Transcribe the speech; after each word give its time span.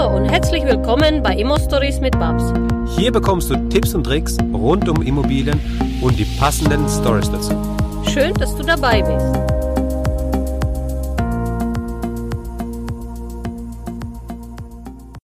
Hallo 0.00 0.16
und 0.16 0.30
herzlich 0.30 0.64
willkommen 0.64 1.22
bei 1.22 1.34
Immo 1.34 1.58
Stories 1.58 2.00
mit 2.00 2.18
Babs. 2.18 2.54
Hier 2.96 3.12
bekommst 3.12 3.50
du 3.50 3.68
Tipps 3.68 3.94
und 3.94 4.04
Tricks 4.04 4.38
rund 4.50 4.88
um 4.88 5.02
Immobilien 5.02 5.60
und 6.00 6.18
die 6.18 6.24
passenden 6.38 6.88
Stories 6.88 7.30
dazu. 7.30 7.52
Schön, 8.10 8.32
dass 8.32 8.56
du 8.56 8.62
dabei 8.62 9.02
bist. 9.02 9.26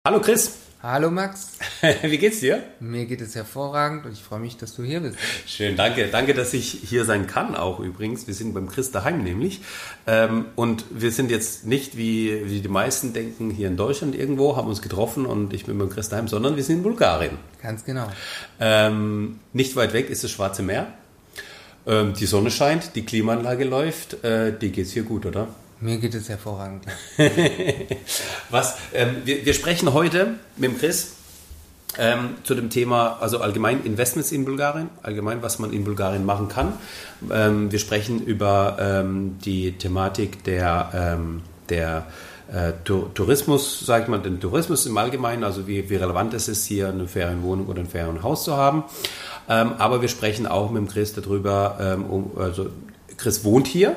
Hallo 0.06 0.20
Chris, 0.20 0.58
Hallo 0.92 1.08
Max, 1.12 1.52
wie 2.02 2.18
geht's 2.18 2.40
dir? 2.40 2.64
mir 2.80 3.06
geht 3.06 3.20
es 3.20 3.36
hervorragend 3.36 4.06
und 4.06 4.12
ich 4.12 4.22
freue 4.24 4.40
mich, 4.40 4.56
dass 4.56 4.74
du 4.74 4.82
hier 4.82 4.98
bist. 4.98 5.16
Schön, 5.46 5.76
danke. 5.76 6.08
Danke, 6.08 6.34
dass 6.34 6.52
ich 6.52 6.66
hier 6.84 7.04
sein 7.04 7.28
kann 7.28 7.54
auch 7.54 7.78
übrigens. 7.78 8.26
Wir 8.26 8.34
sind 8.34 8.54
beim 8.54 8.68
Chris 8.68 8.90
daheim 8.90 9.22
nämlich. 9.22 9.60
Ähm, 10.08 10.46
und 10.56 10.84
wir 10.90 11.12
sind 11.12 11.30
jetzt 11.30 11.64
nicht, 11.64 11.96
wie, 11.96 12.42
wie 12.50 12.60
die 12.60 12.68
meisten 12.68 13.12
denken, 13.12 13.52
hier 13.52 13.68
in 13.68 13.76
Deutschland 13.76 14.16
irgendwo, 14.16 14.56
haben 14.56 14.66
uns 14.66 14.82
getroffen 14.82 15.26
und 15.26 15.54
ich 15.54 15.64
bin 15.64 15.78
beim 15.78 15.90
Chris 15.90 16.08
daheim, 16.08 16.26
sondern 16.26 16.56
wir 16.56 16.64
sind 16.64 16.78
in 16.78 16.82
Bulgarien. 16.82 17.38
Ganz 17.62 17.84
genau. 17.84 18.10
Ähm, 18.58 19.38
nicht 19.52 19.76
weit 19.76 19.92
weg 19.92 20.10
ist 20.10 20.24
das 20.24 20.32
Schwarze 20.32 20.64
Meer. 20.64 20.88
Ähm, 21.86 22.14
die 22.14 22.26
Sonne 22.26 22.50
scheint, 22.50 22.96
die 22.96 23.04
Klimaanlage 23.04 23.62
läuft. 23.62 24.24
Äh, 24.24 24.58
dir 24.58 24.70
geht's 24.70 24.90
hier 24.90 25.04
gut, 25.04 25.24
oder? 25.24 25.46
Mir 25.82 25.96
geht 25.96 26.14
es 26.14 26.28
hervorragend. 26.28 26.84
Was? 28.50 28.76
Ähm, 28.92 29.22
wir, 29.24 29.46
wir 29.46 29.54
sprechen 29.54 29.94
heute 29.94 30.34
mit 30.58 30.72
dem 30.72 30.78
Chris 30.78 31.14
ähm, 31.98 32.34
zu 32.44 32.54
dem 32.54 32.68
Thema, 32.68 33.16
also 33.20 33.38
allgemein 33.38 33.82
Investments 33.84 34.30
in 34.30 34.44
Bulgarien, 34.44 34.90
allgemein, 35.02 35.42
was 35.42 35.58
man 35.58 35.72
in 35.72 35.84
Bulgarien 35.84 36.26
machen 36.26 36.48
kann. 36.48 36.74
Ähm, 37.32 37.72
wir 37.72 37.78
sprechen 37.78 38.22
über 38.22 38.76
ähm, 38.78 39.38
die 39.42 39.72
Thematik 39.72 40.44
der, 40.44 40.90
ähm, 40.92 41.42
der 41.70 42.06
äh, 42.52 42.72
Tourismus, 42.84 43.80
sag 43.80 44.02
ich 44.02 44.08
mal, 44.08 44.20
den 44.20 44.38
Tourismus 44.38 44.84
im 44.84 44.98
Allgemeinen, 44.98 45.44
also 45.44 45.66
wie, 45.66 45.88
wie 45.88 45.96
relevant 45.96 46.34
es 46.34 46.46
ist, 46.48 46.66
hier 46.66 46.88
eine 46.88 47.08
Ferienwohnung 47.08 47.68
oder 47.68 47.80
ein 47.80 47.88
Ferienhaus 47.88 48.44
zu 48.44 48.54
haben. 48.54 48.84
Ähm, 49.48 49.72
aber 49.78 50.02
wir 50.02 50.08
sprechen 50.08 50.46
auch 50.46 50.70
mit 50.70 50.82
dem 50.82 50.88
Chris 50.88 51.14
darüber, 51.14 51.96
um, 52.08 52.32
also 52.36 52.66
Chris 53.16 53.44
wohnt 53.44 53.66
hier, 53.66 53.96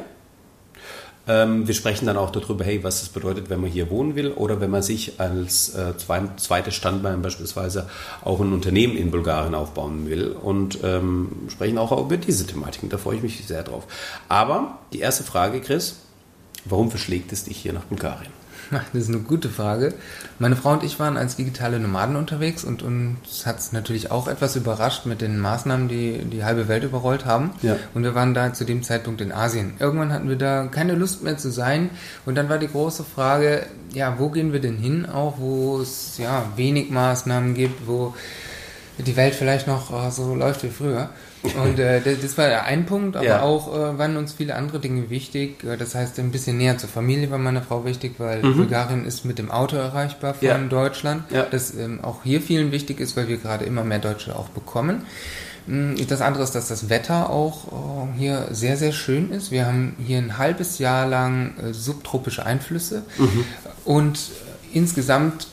wir 1.26 1.74
sprechen 1.74 2.06
dann 2.06 2.18
auch 2.18 2.32
darüber, 2.32 2.66
hey, 2.66 2.84
was 2.84 3.00
das 3.00 3.10
bedeutet, 3.10 3.50
wenn 3.50 3.62
man 3.62 3.70
hier 3.70 3.90
wohnen 3.90 4.16
will 4.16 4.32
oder 4.32 4.60
wenn 4.60 4.70
man 4.70 4.82
sich 4.82 5.22
als 5.22 5.74
äh, 5.74 5.98
zwei, 5.98 6.22
zweites 6.36 6.76
Standbein 6.76 7.22
beispielsweise 7.22 7.88
auch 8.26 8.42
ein 8.42 8.52
Unternehmen 8.52 8.98
in 8.98 9.10
Bulgarien 9.10 9.56
aufbauen 9.56 10.06
will 10.10 10.30
und 10.30 10.80
ähm, 10.84 11.30
sprechen 11.48 11.78
auch 11.78 11.98
über 11.98 12.18
diese 12.18 12.46
Thematiken. 12.46 12.90
Da 12.90 12.98
freue 12.98 13.16
ich 13.16 13.24
mich 13.24 13.48
sehr 13.48 13.64
drauf. 13.64 13.88
Aber 14.28 14.80
die 14.92 15.00
erste 15.00 15.24
Frage, 15.24 15.62
Chris, 15.62 15.96
warum 16.66 16.90
verschlägt 16.90 17.32
es 17.32 17.46
dich 17.46 17.58
hier 17.58 17.72
nach 17.72 17.86
Bulgarien? 17.86 18.43
Das 18.94 19.04
ist 19.04 19.10
eine 19.10 19.20
gute 19.20 19.50
Frage. 19.50 19.94
Meine 20.40 20.56
Frau 20.56 20.74
und 20.74 20.84
ich 20.84 21.00
waren 21.00 21.18
als 21.18 21.36
digitale 21.36 21.80
Nomaden 21.80 22.16
unterwegs 22.16 22.64
und 22.64 22.84
uns 22.84 23.46
hat 23.46 23.60
es 23.60 23.72
natürlich 23.72 24.12
auch 24.12 24.28
etwas 24.28 24.56
überrascht 24.56 25.06
mit 25.06 25.22
den 25.22 25.40
Maßnahmen, 25.40 25.88
die 25.88 26.20
die 26.26 26.44
halbe 26.44 26.68
Welt 26.68 26.84
überrollt 26.84 27.26
haben. 27.26 27.52
Ja. 27.62 27.78
Und 27.94 28.04
wir 28.04 28.16
waren 28.16 28.34
da 28.34 28.54
zu 28.54 28.66
dem 28.66 28.84
Zeitpunkt 28.84 29.22
in 29.22 29.32
Asien. 29.32 29.74
Irgendwann 29.80 30.12
hatten 30.12 30.30
wir 30.30 30.38
da 30.38 30.68
keine 30.68 30.96
Lust 30.96 31.24
mehr 31.24 31.38
zu 31.38 31.52
sein 31.52 31.90
und 32.26 32.36
dann 32.36 32.50
war 32.50 32.58
die 32.58 32.68
große 32.68 33.04
Frage, 33.04 33.66
ja, 33.94 34.16
wo 34.18 34.30
gehen 34.30 34.54
wir 34.54 34.62
denn 34.62 34.78
hin 34.78 35.06
auch, 35.06 35.36
wo 35.38 35.80
es 35.80 36.18
ja 36.18 36.46
wenig 36.56 36.90
Maßnahmen 36.90 37.54
gibt, 37.54 37.88
wo 37.88 38.14
die 38.98 39.16
Welt 39.16 39.34
vielleicht 39.36 39.68
noch 39.68 39.92
äh, 39.92 40.12
so 40.12 40.36
läuft 40.36 40.64
wie 40.64 40.70
früher. 40.70 41.10
Und 41.62 41.78
äh, 41.80 42.00
das, 42.22 42.38
war 42.38 42.64
ein 42.64 42.86
Punkt, 42.86 43.18
aber 43.18 43.26
Ja. 43.26 43.42
auch 43.42 43.68
äh, 43.74 43.98
waren 43.98 44.16
uns 44.18 44.34
viele 44.34 44.56
andere 44.56 44.80
Dinge 44.80 45.10
wichtig. 45.10 45.64
Äh, 45.64 45.76
Das 45.78 45.94
heißt, 45.96 46.18
ein 46.20 46.32
bisschen 46.32 46.58
näher 46.58 46.78
zur 46.78 46.90
Familie 46.90 47.30
war 47.32 47.38
meiner 47.38 47.62
Frau 47.62 47.84
wichtig, 47.86 48.14
weil 48.20 48.42
Bulgarien 48.42 49.06
ist 49.06 49.26
mit 49.26 49.40
dem 49.40 49.52
Auto 49.52 49.76
erreichbar 49.76 50.36
von 50.36 50.48
Ja. 50.48 50.58
Deutschland. 50.58 51.24
Ja. 51.32 51.44
Das 51.50 51.74
ähm, 51.76 52.00
auch 52.04 52.24
hier 52.24 52.40
vielen 52.42 52.72
wichtig 52.72 53.00
ist, 53.00 53.18
weil 53.18 53.28
wir 53.28 53.38
gerade 53.38 53.66
immer 53.66 53.84
mehr 53.84 54.00
Deutsche 54.00 54.36
auch 54.36 54.50
bekommen. 54.50 55.04
Mm, 55.68 55.96
Das 56.08 56.22
andere 56.22 56.44
ist, 56.44 56.52
dass 56.56 56.68
das 56.70 56.90
Wetter 56.90 57.30
auch 57.30 57.68
äh, 58.16 58.18
hier 58.20 58.48
sehr, 58.52 58.78
sehr 58.78 58.92
schön 58.94 59.32
ist. 59.32 59.50
Wir 59.52 59.66
haben 59.66 59.96
hier 60.06 60.20
ein 60.20 60.38
halbes 60.38 60.78
Jahr 60.80 61.08
lang 61.08 61.56
äh, 61.58 61.74
subtropische 61.74 62.46
Einflüsse 62.46 63.04
und 63.86 64.18
äh, 64.18 64.78
insgesamt 64.78 65.48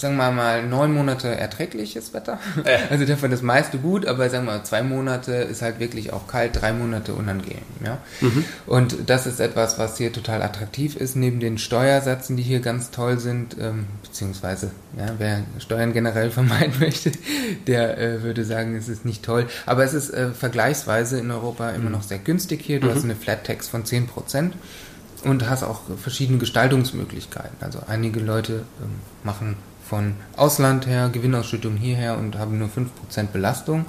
sagen 0.00 0.16
wir 0.16 0.30
mal, 0.30 0.66
neun 0.66 0.92
Monate 0.92 1.28
erträgliches 1.28 2.14
Wetter. 2.14 2.38
Ja. 2.64 2.78
Also 2.90 3.04
davon 3.04 3.30
das 3.30 3.42
meiste 3.42 3.78
gut, 3.78 4.06
aber 4.06 4.28
sagen 4.30 4.46
wir 4.46 4.52
mal, 4.52 4.64
zwei 4.64 4.82
Monate 4.82 5.32
ist 5.32 5.62
halt 5.62 5.78
wirklich 5.78 6.12
auch 6.12 6.26
kalt, 6.26 6.60
drei 6.60 6.72
Monate 6.72 7.12
unangenehm. 7.12 7.62
Ja? 7.84 7.98
Und 8.66 8.96
das 9.06 9.26
ist 9.26 9.38
etwas, 9.38 9.78
was 9.78 9.96
hier 9.96 10.12
total 10.12 10.42
attraktiv 10.42 10.96
ist, 10.96 11.14
neben 11.14 11.40
den 11.40 11.58
Steuersätzen, 11.58 12.36
die 12.36 12.42
hier 12.42 12.60
ganz 12.60 12.90
toll 12.90 13.18
sind, 13.18 13.56
ähm, 13.60 13.86
beziehungsweise 14.02 14.72
ja, 14.98 15.06
wer 15.18 15.42
Steuern 15.58 15.92
generell 15.92 16.30
vermeiden 16.30 16.74
möchte, 16.80 17.12
der 17.66 17.98
äh, 17.98 18.22
würde 18.22 18.44
sagen, 18.44 18.74
es 18.74 18.88
ist 18.88 19.04
nicht 19.04 19.24
toll. 19.24 19.46
Aber 19.66 19.84
es 19.84 19.94
ist 19.94 20.10
äh, 20.10 20.30
vergleichsweise 20.30 21.18
in 21.18 21.30
Europa 21.30 21.70
immer 21.70 21.90
noch 21.90 22.02
sehr 22.02 22.18
günstig 22.18 22.62
hier. 22.62 22.80
Du 22.80 22.90
hast 22.90 23.04
eine 23.04 23.14
Flat 23.14 23.44
Tax 23.44 23.68
von 23.68 23.84
10 23.84 24.06
Prozent 24.06 24.54
und 25.24 25.48
hast 25.48 25.62
auch 25.62 25.82
verschiedene 26.02 26.38
Gestaltungsmöglichkeiten. 26.38 27.56
Also 27.60 27.80
einige 27.86 28.20
Leute 28.20 28.64
ähm, 28.82 29.00
machen 29.22 29.56
von 29.90 30.14
Ausland 30.36 30.86
her 30.86 31.10
Gewinnausschüttung 31.12 31.76
hierher 31.76 32.16
und 32.16 32.38
haben 32.38 32.58
nur 32.58 32.68
5% 32.68 33.26
Belastung. 33.32 33.86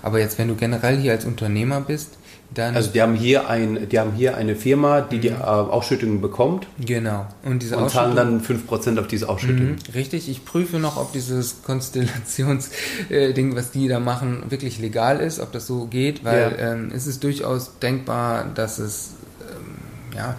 Aber 0.00 0.20
jetzt, 0.20 0.38
wenn 0.38 0.46
du 0.46 0.54
generell 0.54 0.96
hier 0.96 1.10
als 1.12 1.24
Unternehmer 1.24 1.80
bist, 1.80 2.10
dann... 2.54 2.76
Also 2.76 2.90
die 2.90 3.02
haben 3.02 3.14
hier, 3.14 3.48
ein, 3.48 3.88
die 3.88 3.98
haben 3.98 4.12
hier 4.12 4.36
eine 4.36 4.54
Firma, 4.54 5.00
die 5.00 5.18
die 5.18 5.28
äh, 5.28 5.34
Ausschüttungen 5.42 6.20
bekommt 6.20 6.68
genau. 6.84 7.26
Und 7.42 7.62
diese 7.62 7.76
und 7.76 7.90
zahlen 7.90 8.14
dann 8.14 8.40
5% 8.40 8.98
auf 9.00 9.08
diese 9.08 9.28
Ausschüttung. 9.28 9.70
Mhm, 9.70 9.76
richtig, 9.92 10.28
ich 10.28 10.44
prüfe 10.44 10.78
noch, 10.78 10.96
ob 10.96 11.12
dieses 11.12 11.62
Konstellationsding, 11.64 13.56
was 13.56 13.72
die 13.72 13.88
da 13.88 13.98
machen, 13.98 14.44
wirklich 14.50 14.78
legal 14.78 15.18
ist, 15.20 15.40
ob 15.40 15.50
das 15.52 15.66
so 15.66 15.86
geht, 15.86 16.24
weil 16.24 16.56
Ja. 16.58 16.72
ähm, 16.72 16.92
es 16.94 17.06
ist 17.08 17.24
durchaus 17.24 17.78
denkbar, 17.80 18.46
dass 18.54 18.78
es 18.78 19.14
ähm, 19.42 20.16
ja 20.16 20.30
äh, 20.32 20.34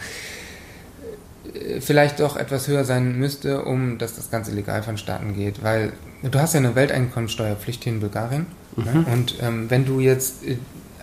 vielleicht 1.80 2.20
doch 2.20 2.36
etwas 2.38 2.68
höher 2.68 2.84
sein 2.86 3.18
müsste, 3.18 3.64
um 3.64 3.98
dass 3.98 4.16
das 4.16 4.30
Ganze 4.32 4.52
legal 4.52 4.84
vonstatten 4.84 5.34
geht, 5.36 5.64
weil 5.64 5.94
du 6.24 6.40
hast 6.40 6.54
ja 6.54 6.60
eine 6.60 6.76
Welteinkommensteuerpflicht 6.76 7.84
hier 7.84 7.94
in 7.94 8.00
Bulgarien 8.00 8.46
ne? 8.76 9.06
und 9.12 9.36
ähm, 9.42 9.70
wenn 9.70 9.86
du 9.86 10.00
jetzt 10.00 10.46
äh, 10.46 10.58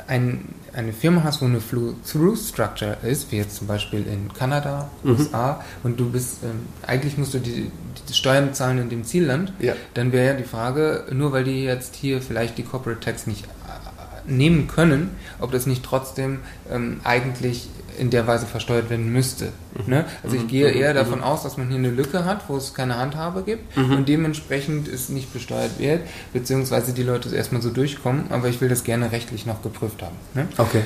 ein, 0.06 0.48
eine 0.72 0.92
Firma 0.94 1.22
hast, 1.22 1.42
wo 1.42 1.44
eine 1.44 1.60
Flow-Through-Structure 1.60 2.98
ist, 3.02 3.30
wie 3.30 3.36
jetzt 3.36 3.56
zum 3.56 3.66
Beispiel 3.66 4.06
in 4.06 4.32
Kanada, 4.32 4.88
USA, 5.04 5.62
und 5.82 6.00
du 6.00 6.10
bist, 6.10 6.38
ähm, 6.44 6.60
eigentlich 6.86 7.18
musst 7.18 7.34
du 7.34 7.38
die, 7.40 7.70
die 8.08 8.14
Steuern 8.14 8.54
zahlen 8.54 8.78
in 8.78 8.88
dem 8.88 9.04
Zielland, 9.04 9.52
Ja. 9.58 9.74
dann 9.94 10.12
wäre 10.12 10.28
ja 10.28 10.34
die 10.34 10.44
Frage, 10.44 11.04
nur 11.12 11.32
weil 11.32 11.44
die 11.44 11.64
jetzt 11.64 11.94
hier 11.94 12.22
vielleicht 12.22 12.56
die 12.58 12.62
Corporate 12.62 13.00
Tax 13.00 13.26
nicht 13.26 13.44
äh, 13.44 13.48
nehmen 14.28 14.68
können, 14.68 15.10
ob 15.40 15.52
das 15.52 15.66
nicht 15.66 15.82
trotzdem 15.82 16.40
ähm, 16.70 17.00
eigentlich 17.04 17.68
in 17.98 18.10
der 18.10 18.26
Weise 18.26 18.46
versteuert 18.46 18.90
werden 18.90 19.12
müsste. 19.12 19.52
Ne? 19.86 20.04
Also 20.22 20.36
ich 20.36 20.46
gehe 20.46 20.70
eher 20.70 20.94
davon 20.94 21.22
aus, 21.22 21.42
dass 21.42 21.56
man 21.56 21.68
hier 21.68 21.78
eine 21.78 21.90
Lücke 21.90 22.24
hat, 22.24 22.48
wo 22.48 22.56
es 22.56 22.72
keine 22.72 22.96
Handhabe 22.96 23.42
gibt 23.42 23.76
und 23.76 24.08
dementsprechend 24.08 24.88
es 24.88 25.08
nicht 25.08 25.32
besteuert 25.32 25.78
wird, 25.78 26.02
beziehungsweise 26.32 26.92
die 26.92 27.02
Leute 27.02 27.34
erstmal 27.34 27.60
so 27.60 27.70
durchkommen, 27.70 28.26
aber 28.30 28.48
ich 28.48 28.60
will 28.60 28.68
das 28.68 28.84
gerne 28.84 29.10
rechtlich 29.10 29.46
noch 29.46 29.62
geprüft 29.62 30.02
haben. 30.02 30.16
Ne? 30.34 30.46
Okay. 30.58 30.82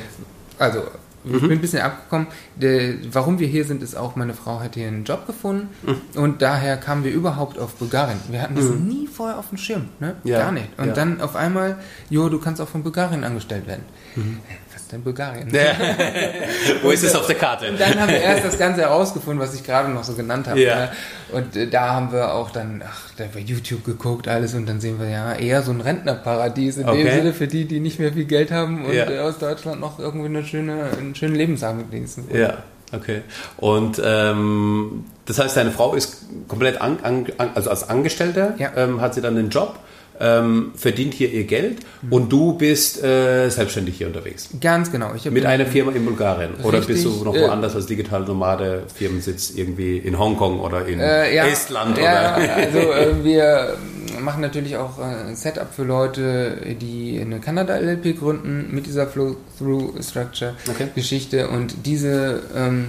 Also, 0.58 0.82
ich 1.24 1.40
bin 1.40 1.52
ein 1.52 1.60
bisschen 1.60 1.82
abgekommen. 1.82 2.26
Der, 2.56 2.94
warum 3.12 3.38
wir 3.38 3.46
hier 3.46 3.64
sind, 3.64 3.82
ist 3.82 3.96
auch, 3.96 4.16
meine 4.16 4.34
Frau 4.34 4.60
hat 4.60 4.74
hier 4.74 4.88
einen 4.88 5.04
Job 5.04 5.26
gefunden 5.26 5.68
und 6.14 6.42
daher 6.42 6.76
kamen 6.76 7.04
wir 7.04 7.12
überhaupt 7.12 7.58
auf 7.58 7.74
Bulgarien. 7.74 8.18
Wir 8.30 8.42
hatten 8.42 8.56
das 8.56 8.70
nie 8.70 9.06
vorher 9.06 9.38
auf 9.38 9.48
dem 9.50 9.58
Schirm, 9.58 9.88
ne? 10.00 10.16
Ja, 10.24 10.38
Gar 10.38 10.52
nicht. 10.52 10.68
Und 10.78 10.88
ja. 10.88 10.92
dann 10.92 11.20
auf 11.20 11.36
einmal, 11.36 11.78
jo, 12.10 12.28
du 12.28 12.38
kannst 12.38 12.60
auch 12.60 12.68
von 12.68 12.82
Bulgarien 12.82 13.24
angestellt 13.24 13.66
werden. 13.66 13.84
Ist 14.16 14.71
denn 14.92 15.02
Bulgarien? 15.02 15.48
Wo 16.82 16.90
ist 16.90 17.02
es 17.02 17.14
auf 17.14 17.26
der 17.26 17.36
Karte? 17.36 17.68
Und 17.70 17.80
dann 17.80 17.98
haben 18.00 18.10
wir 18.10 18.20
erst 18.20 18.44
das 18.44 18.58
Ganze 18.58 18.82
herausgefunden, 18.82 19.40
was 19.40 19.54
ich 19.54 19.64
gerade 19.64 19.88
noch 19.90 20.04
so 20.04 20.12
genannt 20.14 20.46
habe. 20.48 20.60
Ja. 20.60 20.76
ne? 20.76 20.88
Und 21.32 21.56
äh, 21.56 21.66
da 21.68 21.90
haben 21.94 22.12
wir 22.12 22.34
auch 22.34 22.50
dann, 22.50 22.82
ach, 22.86 23.10
da 23.16 23.24
bei 23.32 23.40
YouTube 23.40 23.84
geguckt, 23.84 24.28
alles, 24.28 24.54
und 24.54 24.66
dann 24.68 24.80
sehen 24.80 25.00
wir 25.00 25.08
ja 25.08 25.34
eher 25.34 25.62
so 25.62 25.72
ein 25.72 25.80
Rentnerparadies 25.80 26.76
in 26.76 26.86
dem 26.86 26.90
Okay. 26.92 27.10
Sinne 27.16 27.32
für 27.32 27.46
die, 27.48 27.64
die 27.64 27.80
nicht 27.80 27.98
mehr 27.98 28.12
viel 28.12 28.26
Geld 28.26 28.50
haben 28.50 28.84
und 28.84 28.92
Ja. 28.94 29.10
äh, 29.10 29.18
aus 29.20 29.38
Deutschland 29.38 29.80
noch 29.80 29.98
irgendwie 29.98 30.26
eine 30.26 30.44
schöne, 30.44 30.90
einen 30.98 31.14
schönen 31.14 31.34
Lebensabend 31.34 31.90
genießen. 31.90 32.24
Ja, 32.34 32.58
okay. 32.92 33.22
Und 33.56 34.00
ähm, 34.04 35.04
das 35.26 35.38
heißt, 35.38 35.56
deine 35.56 35.70
Frau 35.70 35.94
ist 35.94 36.24
komplett 36.48 36.80
an, 36.80 36.98
an, 37.02 37.26
also 37.54 37.70
als 37.70 37.88
Angestellte, 37.88 38.54
Ja. 38.58 38.70
ähm, 38.76 39.00
hat 39.00 39.14
sie 39.14 39.20
dann 39.20 39.36
einen 39.38 39.48
Job, 39.50 39.78
ähm, 40.22 40.70
verdient 40.76 41.14
hier 41.14 41.32
ihr 41.32 41.42
Geld 41.44 41.78
und 42.10 42.30
du 42.32 42.52
bist 42.56 43.02
äh, 43.02 43.48
selbstständig 43.48 43.96
hier 43.98 44.06
unterwegs. 44.06 44.48
Ganz 44.60 44.92
genau. 44.92 45.10
Mit 45.30 45.44
einer 45.44 45.66
Firma 45.66 45.90
in 45.92 46.04
Bulgarien. 46.04 46.50
Oder 46.62 46.80
bist 46.80 47.04
du 47.04 47.08
Richtig, 47.08 47.24
noch 47.24 47.34
äh, 47.34 47.40
woanders 47.42 47.74
als 47.74 47.86
digitale 47.86 48.24
Nomade, 48.24 48.84
Firmensitz 48.94 49.50
irgendwie 49.56 49.98
in 49.98 50.16
Hongkong 50.18 50.60
oder 50.60 50.86
in 50.86 51.00
Äh, 51.00 51.34
ja, 51.34 51.46
Estland? 51.46 51.98
ja, 51.98 52.36
oder? 52.36 52.54
also 52.54 52.78
äh, 52.92 53.24
wir 53.24 53.76
machen 54.20 54.40
natürlich 54.42 54.76
auch 54.76 54.98
äh, 55.00 55.28
ein 55.28 55.34
Setup 55.36 55.72
für 55.74 55.82
Leute, 55.84 56.58
die 56.80 57.18
eine 57.20 57.40
Kanada 57.40 57.76
LLP 57.76 58.18
gründen 58.20 58.68
mit 58.70 58.86
dieser 58.86 59.06
Flow-Through-Structure-Geschichte 59.08 61.46
Okay. 61.46 61.54
und 61.56 61.74
diese 61.86 62.42
ähm, 62.56 62.86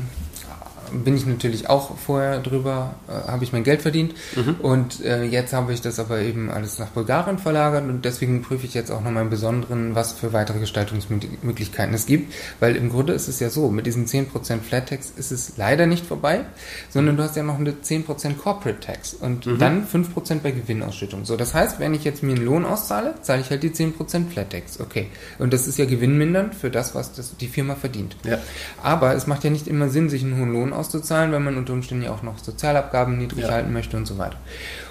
bin 0.93 1.15
ich 1.15 1.25
natürlich 1.25 1.69
auch 1.69 1.97
vorher 1.97 2.39
drüber, 2.39 2.95
äh, 3.07 3.31
habe 3.31 3.43
ich 3.43 3.51
mein 3.51 3.63
Geld 3.63 3.81
verdient. 3.81 4.13
Mhm. 4.35 4.55
Und 4.61 5.03
äh, 5.03 5.23
jetzt 5.23 5.53
habe 5.53 5.73
ich 5.73 5.81
das 5.81 5.99
aber 5.99 6.19
eben 6.19 6.49
alles 6.49 6.79
nach 6.79 6.89
Bulgarien 6.89 7.37
verlagert 7.37 7.83
und 7.83 8.05
deswegen 8.05 8.41
prüfe 8.41 8.65
ich 8.65 8.73
jetzt 8.73 8.91
auch 8.91 9.01
nochmal 9.01 9.23
im 9.23 9.29
Besonderen, 9.29 9.95
was 9.95 10.13
für 10.13 10.33
weitere 10.33 10.59
Gestaltungsmöglichkeiten 10.59 11.93
es 11.93 12.05
gibt. 12.05 12.33
Weil 12.59 12.75
im 12.75 12.89
Grunde 12.89 13.13
ist 13.13 13.27
es 13.27 13.39
ja 13.39 13.49
so, 13.49 13.69
mit 13.69 13.85
diesen 13.85 14.05
10% 14.05 14.61
Flat 14.61 14.89
Tax 14.89 15.11
ist 15.15 15.31
es 15.31 15.53
leider 15.57 15.85
nicht 15.85 16.05
vorbei, 16.05 16.41
sondern 16.89 17.17
du 17.17 17.23
hast 17.23 17.35
ja 17.35 17.43
noch 17.43 17.59
eine 17.59 17.71
10% 17.71 18.37
Corporate 18.37 18.79
Tax 18.79 19.13
und 19.13 19.45
mhm. 19.45 19.57
dann 19.57 19.87
5% 19.87 20.39
bei 20.41 20.51
Gewinnausschüttung. 20.51 21.25
So, 21.25 21.37
das 21.37 21.53
heißt, 21.53 21.79
wenn 21.79 21.93
ich 21.93 22.03
jetzt 22.03 22.23
mir 22.23 22.35
einen 22.35 22.45
Lohn 22.45 22.65
auszahle, 22.65 23.15
zahle 23.21 23.41
ich 23.41 23.49
halt 23.49 23.63
die 23.63 23.71
10% 23.71 24.29
Flat 24.29 24.51
Tax. 24.51 24.79
Okay. 24.79 25.07
Und 25.39 25.53
das 25.53 25.67
ist 25.67 25.77
ja 25.77 25.85
gewinnmindernd 25.85 26.55
für 26.55 26.69
das, 26.69 26.95
was 26.95 27.13
das, 27.13 27.35
die 27.37 27.47
Firma 27.47 27.75
verdient. 27.75 28.15
Ja. 28.23 28.39
Aber 28.81 29.15
es 29.15 29.27
macht 29.27 29.43
ja 29.43 29.49
nicht 29.49 29.67
immer 29.67 29.89
Sinn, 29.89 30.09
sich 30.09 30.23
einen 30.23 30.39
hohen 30.39 30.53
Lohn 30.53 30.73
auszuzahlen, 30.83 31.31
wenn 31.31 31.43
man 31.43 31.57
unter 31.57 31.73
Umständen 31.73 32.03
ja 32.03 32.11
auch 32.11 32.23
noch 32.23 32.37
Sozialabgaben 32.37 33.17
niedrig 33.17 33.45
ja. 33.45 33.51
halten 33.51 33.71
möchte 33.71 33.95
und 33.95 34.05
so 34.05 34.17
weiter. 34.17 34.37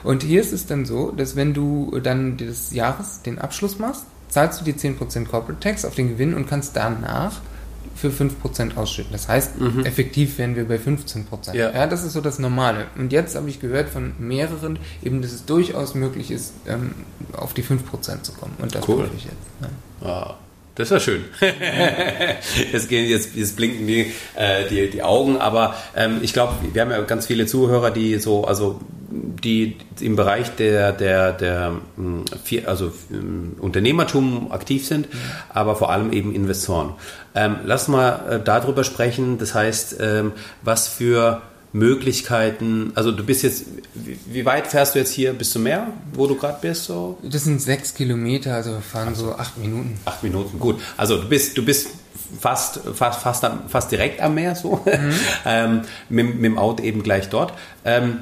Und 0.02 0.22
hier 0.22 0.40
ist 0.40 0.52
es 0.52 0.66
dann 0.66 0.84
so, 0.86 1.10
dass 1.10 1.36
wenn 1.36 1.52
du 1.52 1.98
dann 2.02 2.36
des 2.38 2.72
Jahres 2.72 3.22
den 3.22 3.38
Abschluss 3.38 3.78
machst, 3.78 4.04
zahlst 4.28 4.60
du 4.60 4.64
die 4.64 4.72
10% 4.72 5.26
Corporate 5.26 5.60
Tax 5.60 5.84
auf 5.84 5.94
den 5.94 6.08
Gewinn 6.08 6.34
und 6.34 6.48
kannst 6.48 6.74
danach 6.76 7.40
für 7.94 8.08
5% 8.08 8.76
ausschütten. 8.76 9.12
Das 9.12 9.28
heißt, 9.28 9.60
mhm. 9.60 9.84
effektiv 9.84 10.38
wären 10.38 10.56
wir 10.56 10.66
bei 10.66 10.76
15%. 10.76 11.54
Ja. 11.54 11.70
ja, 11.70 11.86
das 11.86 12.04
ist 12.04 12.14
so 12.14 12.22
das 12.22 12.38
Normale. 12.38 12.86
Und 12.96 13.12
jetzt 13.12 13.36
habe 13.36 13.50
ich 13.50 13.60
gehört 13.60 13.90
von 13.90 14.14
mehreren, 14.18 14.78
eben, 15.02 15.20
dass 15.20 15.32
es 15.32 15.44
durchaus 15.44 15.94
möglich 15.94 16.30
ist, 16.30 16.54
ähm, 16.66 16.94
auf 17.34 17.52
die 17.52 17.62
5% 17.62 18.22
zu 18.22 18.32
kommen. 18.32 18.54
Und 18.58 18.74
das 18.74 18.88
cool. 18.88 19.10
ich 19.14 19.24
jetzt. 19.24 19.36
Ja. 20.00 20.08
Ah. 20.08 20.36
Das 20.74 20.88
ja 20.88 21.00
schön. 21.00 21.24
jetzt, 22.72 22.88
gehen, 22.88 23.08
jetzt, 23.08 23.36
jetzt 23.36 23.56
blinken 23.56 23.86
die, 23.86 24.12
äh, 24.34 24.66
die, 24.70 24.88
die 24.88 25.02
Augen, 25.02 25.36
aber 25.36 25.74
ähm, 25.94 26.20
ich 26.22 26.32
glaube, 26.32 26.54
wir 26.72 26.80
haben 26.80 26.90
ja 26.90 27.00
ganz 27.02 27.26
viele 27.26 27.44
Zuhörer, 27.44 27.90
die 27.90 28.18
so, 28.18 28.44
also 28.44 28.80
die 29.10 29.76
im 30.00 30.16
Bereich 30.16 30.54
der, 30.56 30.92
der, 30.92 31.32
der 31.32 31.74
hm, 31.96 32.24
also 32.64 32.90
hm, 33.10 33.56
Unternehmertum 33.60 34.50
aktiv 34.50 34.86
sind, 34.86 35.08
aber 35.50 35.76
vor 35.76 35.90
allem 35.90 36.10
eben 36.12 36.34
Investoren. 36.34 36.94
Ähm, 37.34 37.56
lass 37.64 37.88
mal 37.88 38.30
äh, 38.30 38.40
darüber 38.42 38.84
sprechen, 38.84 39.36
das 39.36 39.54
heißt, 39.54 39.96
ähm, 40.00 40.32
was 40.62 40.88
für 40.88 41.42
Möglichkeiten, 41.72 42.92
also 42.94 43.12
du 43.12 43.24
bist 43.24 43.42
jetzt, 43.42 43.64
wie 43.94 44.44
weit 44.44 44.66
fährst 44.66 44.94
du 44.94 44.98
jetzt 44.98 45.12
hier 45.12 45.32
bis 45.32 45.52
zum 45.52 45.62
Meer, 45.62 45.86
wo 46.12 46.26
du 46.26 46.36
gerade 46.36 46.58
bist? 46.60 46.84
So? 46.84 47.18
Das 47.22 47.44
sind 47.44 47.62
sechs 47.62 47.94
Kilometer, 47.94 48.54
also 48.54 48.72
wir 48.72 48.80
fahren 48.80 49.08
also, 49.08 49.26
so 49.26 49.34
acht 49.34 49.56
Minuten. 49.56 49.98
Acht 50.04 50.22
Minuten, 50.22 50.58
gut. 50.58 50.80
Also 50.96 51.16
du 51.16 51.28
bist, 51.28 51.56
du 51.56 51.64
bist 51.64 51.88
fast, 52.38 52.80
fast, 52.94 53.20
fast, 53.20 53.46
fast 53.68 53.90
direkt 53.90 54.20
am 54.20 54.34
Meer, 54.34 54.54
so, 54.54 54.80
mhm. 54.84 55.14
ähm, 55.46 55.82
mit, 56.10 56.34
mit, 56.34 56.44
dem 56.44 56.58
Auto 56.58 56.82
eben 56.82 57.02
gleich 57.02 57.30
dort. 57.30 57.54
Ähm, 57.84 58.18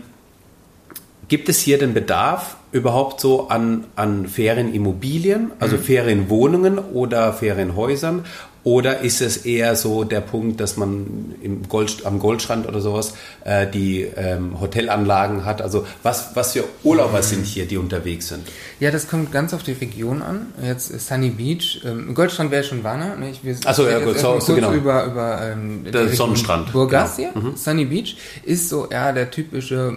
gibt 1.27 1.49
es 1.49 1.59
hier 1.61 1.79
den 1.79 1.93
Bedarf 1.95 2.57
überhaupt 2.73 3.21
so 3.21 3.49
an, 3.49 3.85
an 3.97 4.29
Ferienimmobilien, 4.29 5.51
also 5.59 5.77
mhm. 5.77 5.83
Ferienwohnungen 5.83 6.79
oder 6.79 7.33
Ferienhäusern? 7.33 8.25
Oder 8.63 9.01
ist 9.01 9.23
es 9.23 9.39
eher 9.39 9.75
so 9.75 10.05
der 10.05 10.21
Punkt, 10.21 10.61
dass 10.61 10.77
man 10.77 11.35
im 11.43 11.67
Gold, 11.69 12.05
am 12.05 12.19
Goldstrand 12.19 12.69
oder 12.69 12.81
sowas 12.81 13.15
äh, 13.45 13.67
die 13.67 14.03
ähm, 14.03 14.61
Hotelanlagen 14.61 15.47
hat? 15.47 15.63
Also 15.63 15.87
was, 16.03 16.37
was 16.37 16.53
für 16.53 16.65
Urlauber 16.85 17.23
sind 17.23 17.47
hier, 17.47 17.67
die 17.67 17.79
unterwegs 17.79 18.29
sind? 18.29 18.47
Ja, 18.79 18.91
das 18.91 19.09
kommt 19.09 19.33
ganz 19.33 19.55
auf 19.55 19.63
die 19.63 19.73
Region 19.73 20.21
an. 20.21 20.49
Jetzt 20.63 20.89
Sunny 21.09 21.31
Beach, 21.31 21.81
ähm, 21.87 22.15
Goldstrand 22.15 22.51
wäre 22.51 22.63
schon 22.63 22.85
Warner. 22.85 23.17
Ne? 23.17 23.33
Achso, 23.65 23.89
ja 23.89 23.99
gut, 24.01 24.19
so, 24.19 24.39
so 24.41 24.55
genau. 24.55 24.73
über, 24.73 25.07
über 25.07 25.41
ähm, 25.53 25.85
der 25.91 26.09
Sonnenstrand. 26.11 26.73
Burgas 26.73 27.17
genau. 27.17 27.33
hier. 27.33 27.43
Mhm. 27.43 27.57
Sunny 27.57 27.87
Beach 27.87 28.17
ist 28.45 28.69
so 28.69 28.89
eher 28.89 29.15
der 29.15 29.31
typische 29.31 29.97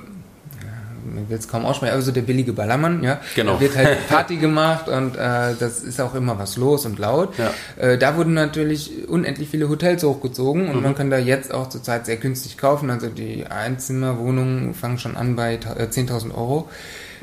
man 1.05 1.29
will 1.29 1.37
es 1.37 1.47
kaum 1.47 1.65
aussprechen, 1.65 1.93
also 1.93 2.11
der 2.11 2.21
billige 2.21 2.53
Ballermann, 2.53 3.03
ja. 3.03 3.19
Genau. 3.35 3.55
Da 3.55 3.59
wird 3.59 3.75
halt 3.75 4.07
Party 4.09 4.37
gemacht 4.37 4.87
und 4.87 5.15
äh, 5.15 5.55
das 5.59 5.81
ist 5.81 5.99
auch 6.01 6.15
immer 6.15 6.37
was 6.39 6.57
los 6.57 6.85
und 6.85 6.99
laut. 6.99 7.33
Ja. 7.37 7.53
Äh, 7.77 7.97
da 7.97 8.15
wurden 8.17 8.33
natürlich 8.33 9.07
unendlich 9.07 9.49
viele 9.49 9.69
Hotels 9.69 10.03
hochgezogen 10.03 10.69
und 10.69 10.77
mhm. 10.77 10.83
man 10.83 10.95
kann 10.95 11.09
da 11.09 11.17
jetzt 11.17 11.53
auch 11.53 11.69
zurzeit 11.69 12.05
sehr 12.05 12.17
günstig 12.17 12.57
kaufen. 12.57 12.89
Also 12.89 13.09
die 13.09 13.45
Einzimmerwohnungen 13.45 14.73
fangen 14.73 14.97
schon 14.97 15.17
an 15.17 15.35
bei 15.35 15.55
10.000 15.55 16.29
äh, 16.29 16.33
Euro. 16.33 16.69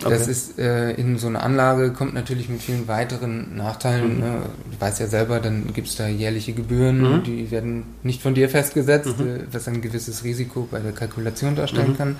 Okay. 0.02 0.10
Das 0.10 0.28
ist 0.28 0.58
äh, 0.58 0.92
in 0.92 1.18
so 1.18 1.26
eine 1.26 1.42
Anlage, 1.42 1.92
kommt 1.92 2.14
natürlich 2.14 2.48
mit 2.48 2.62
vielen 2.62 2.88
weiteren 2.88 3.56
Nachteilen. 3.56 4.14
Mhm. 4.14 4.20
Ne? 4.20 4.42
Du 4.72 4.80
weißt 4.80 5.00
ja 5.00 5.06
selber, 5.06 5.40
dann 5.40 5.72
gibt 5.74 5.88
es 5.88 5.96
da 5.96 6.08
jährliche 6.08 6.52
Gebühren, 6.52 7.00
mhm. 7.00 7.22
die 7.22 7.50
werden 7.50 7.84
nicht 8.02 8.22
von 8.22 8.34
dir 8.34 8.48
festgesetzt, 8.48 9.18
mhm. 9.18 9.26
Äh, 9.26 9.40
was 9.52 9.68
ein 9.68 9.82
gewisses 9.82 10.24
Risiko 10.24 10.66
bei 10.70 10.78
der 10.78 10.92
Kalkulation 10.92 11.54
darstellen 11.54 11.92
mhm. 11.92 11.96
kann. 11.98 12.16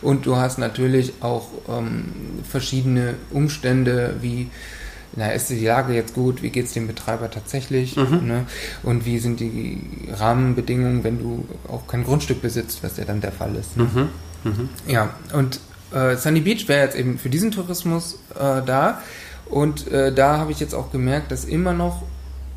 Und 0.00 0.26
du 0.26 0.36
hast 0.36 0.58
natürlich 0.58 1.14
auch 1.20 1.48
ähm, 1.68 2.04
verschiedene 2.48 3.14
Umstände, 3.30 4.14
wie 4.20 4.48
na, 5.16 5.28
ist 5.30 5.48
die 5.50 5.64
Lage 5.64 5.94
jetzt 5.94 6.14
gut, 6.14 6.42
wie 6.42 6.50
geht 6.50 6.66
es 6.66 6.72
dem 6.72 6.86
Betreiber 6.86 7.30
tatsächlich 7.30 7.96
mhm. 7.96 8.26
ne? 8.26 8.46
und 8.82 9.06
wie 9.06 9.18
sind 9.18 9.40
die 9.40 9.80
Rahmenbedingungen, 10.12 11.04
wenn 11.04 11.18
du 11.18 11.46
auch 11.68 11.86
kein 11.86 12.04
Grundstück 12.04 12.42
besitzt, 12.42 12.82
was 12.82 12.96
ja 12.96 13.04
dann 13.04 13.20
der 13.20 13.32
Fall 13.32 13.54
ist. 13.54 13.76
Ne? 13.76 13.84
Mhm. 13.84 14.08
Mhm. 14.50 14.68
Ja, 14.86 15.10
und 15.32 15.60
äh, 15.94 16.16
Sunny 16.16 16.40
Beach 16.40 16.68
wäre 16.68 16.84
jetzt 16.84 16.96
eben 16.96 17.18
für 17.18 17.30
diesen 17.30 17.50
Tourismus 17.50 18.18
äh, 18.34 18.62
da. 18.64 19.00
Und 19.46 19.90
äh, 19.92 20.12
da 20.12 20.38
habe 20.38 20.52
ich 20.52 20.60
jetzt 20.60 20.74
auch 20.74 20.90
gemerkt, 20.90 21.30
dass 21.30 21.44
immer 21.44 21.72
noch 21.72 22.02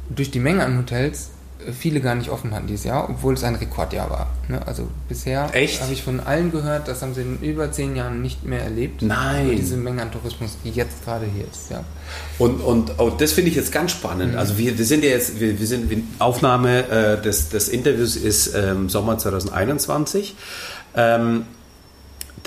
durch 0.09 0.31
die 0.31 0.39
Menge 0.39 0.63
an 0.63 0.77
Hotels 0.77 1.31
äh, 1.65 1.71
viele 1.71 1.99
gar 1.99 2.15
nicht 2.15 2.29
offen 2.29 2.55
hatten 2.55 2.67
dieses 2.67 2.85
Jahr, 2.85 3.09
obwohl 3.09 3.33
es 3.33 3.43
ein 3.43 3.55
Rekordjahr 3.55 4.09
war. 4.09 4.27
Ne? 4.47 4.65
Also 4.65 4.87
bisher 5.09 5.43
habe 5.43 5.57
ich 5.91 6.03
von 6.03 6.19
allen 6.21 6.51
gehört, 6.51 6.87
das 6.87 7.01
haben 7.01 7.13
sie 7.13 7.21
in 7.21 7.39
über 7.41 7.71
zehn 7.71 7.95
Jahren 7.95 8.21
nicht 8.21 8.45
mehr 8.45 8.61
erlebt. 8.61 9.01
Nein. 9.01 9.51
Diese 9.51 9.75
Menge 9.75 10.01
an 10.01 10.11
Tourismus, 10.11 10.57
die 10.63 10.69
jetzt 10.69 11.03
gerade 11.03 11.25
hier 11.25 11.45
ist. 11.45 11.69
Ja. 11.69 11.83
Und, 12.39 12.61
und 12.61 12.93
oh, 12.97 13.09
das 13.09 13.33
finde 13.33 13.49
ich 13.51 13.57
jetzt 13.57 13.71
ganz 13.71 13.91
spannend. 13.91 14.33
Mhm. 14.33 14.39
Also 14.39 14.57
wir, 14.57 14.77
wir 14.77 14.85
sind 14.85 15.03
ja 15.03 15.09
jetzt, 15.09 15.39
wir, 15.39 15.59
wir 15.59 15.67
sind, 15.67 15.91
Aufnahme 16.19 16.89
äh, 16.89 17.21
des, 17.21 17.49
des 17.49 17.67
Interviews 17.67 18.15
ist 18.15 18.55
ähm, 18.55 18.89
Sommer 18.89 19.17
2021. 19.17 20.35
Ähm, 20.95 21.43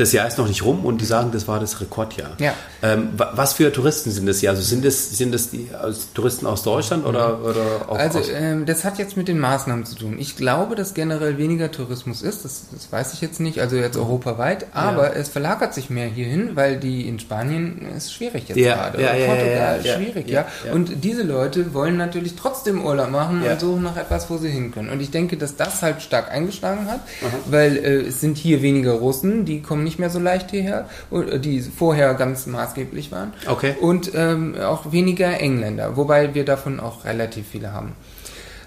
das 0.00 0.12
Jahr 0.12 0.26
ist 0.26 0.38
noch 0.38 0.48
nicht 0.48 0.64
rum 0.64 0.84
und 0.84 1.00
die 1.00 1.04
sagen, 1.04 1.30
das 1.30 1.46
war 1.46 1.60
das 1.60 1.80
Rekordjahr. 1.80 2.30
Ja. 2.38 2.54
Ähm, 2.82 3.10
was 3.14 3.52
für 3.52 3.70
Touristen 3.70 4.10
sind 4.10 4.26
das 4.26 4.40
hier? 4.40 4.50
Also 4.50 4.62
sind 4.62 4.84
das, 4.84 5.10
sind 5.10 5.34
das 5.34 5.50
die 5.50 5.68
Touristen 6.14 6.46
aus 6.46 6.62
Deutschland 6.62 7.04
oder, 7.04 7.36
mhm. 7.36 7.44
oder 7.44 7.62
auch 7.88 7.98
Also 7.98 8.20
ähm, 8.32 8.64
das 8.64 8.84
hat 8.84 8.98
jetzt 8.98 9.18
mit 9.18 9.28
den 9.28 9.38
Maßnahmen 9.38 9.84
zu 9.84 9.96
tun. 9.96 10.16
Ich 10.18 10.36
glaube, 10.36 10.74
dass 10.74 10.94
generell 10.94 11.36
weniger 11.36 11.70
Tourismus 11.70 12.22
ist, 12.22 12.46
das, 12.46 12.64
das 12.72 12.90
weiß 12.90 13.12
ich 13.12 13.20
jetzt 13.20 13.40
nicht, 13.40 13.60
also 13.60 13.76
jetzt 13.76 13.96
mhm. 13.96 14.04
europaweit, 14.04 14.66
aber 14.72 15.12
ja. 15.12 15.20
es 15.20 15.28
verlagert 15.28 15.74
sich 15.74 15.90
mehr 15.90 16.06
hierhin, 16.06 16.56
weil 16.56 16.78
die 16.78 17.06
in 17.06 17.18
Spanien 17.20 17.86
ist 17.94 18.12
schwierig 18.14 18.48
jetzt 18.48 18.58
ja. 18.58 18.76
gerade. 18.76 19.02
Ja, 19.02 19.26
Portugal 19.26 19.80
ist 19.84 19.94
schwierig, 19.94 20.30
ja, 20.30 20.46
Und 20.72 21.04
diese 21.04 21.22
Leute 21.22 21.74
wollen 21.74 21.98
natürlich 21.98 22.36
trotzdem 22.36 22.82
Urlaub 22.84 23.10
machen 23.10 23.42
und 23.42 23.60
suchen 23.60 23.82
nach 23.82 23.96
etwas, 23.96 24.30
wo 24.30 24.38
sie 24.38 24.48
hin 24.48 24.72
können. 24.72 24.88
Und 24.88 25.00
ich 25.00 25.10
denke, 25.10 25.36
dass 25.36 25.56
das 25.56 25.82
halt 25.82 26.00
stark 26.00 26.30
eingeschlagen 26.30 26.86
hat, 26.86 27.00
Aha. 27.22 27.36
weil 27.50 27.76
äh, 27.76 28.00
es 28.06 28.20
sind 28.20 28.38
hier 28.38 28.62
weniger 28.62 28.92
Russen, 28.92 29.44
die 29.44 29.60
kommen 29.60 29.84
nicht 29.84 29.89
mehr 29.98 30.10
so 30.10 30.18
leicht 30.18 30.50
hierher, 30.50 30.88
äh, 31.10 31.38
die 31.38 31.60
vorher 31.60 32.14
ganz 32.14 32.46
maßgeblich 32.46 33.12
waren. 33.12 33.32
Okay. 33.46 33.74
Und 33.80 34.12
ähm, 34.14 34.56
auch 34.60 34.92
weniger 34.92 35.40
Engländer, 35.40 35.96
wobei 35.96 36.34
wir 36.34 36.44
davon 36.44 36.80
auch 36.80 37.04
relativ 37.04 37.46
viele 37.48 37.72
haben. 37.72 37.92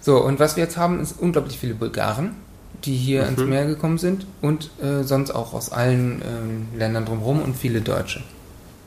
So, 0.01 0.22
und 0.22 0.39
was 0.39 0.58
wir 0.58 0.63
jetzt 0.63 0.77
haben, 0.77 1.00
ist 1.00 1.15
unglaublich 1.18 1.58
viele 1.58 1.75
Bulgaren, 1.75 2.32
die 2.84 2.96
hier 2.96 3.24
mhm. 3.24 3.30
ins 3.30 3.44
Meer 3.44 3.65
gekommen 3.65 3.98
sind 3.98 4.25
und 4.42 4.70
äh, 4.82 5.03
sonst 5.03 5.32
auch 5.32 5.53
aus 5.53 5.72
allen 5.72 6.22
äh, 6.22 6.77
Ländern 6.77 7.06
drumherum 7.06 7.42
und 7.42 7.56
viele 7.56 7.82
Deutsche. 7.82 8.22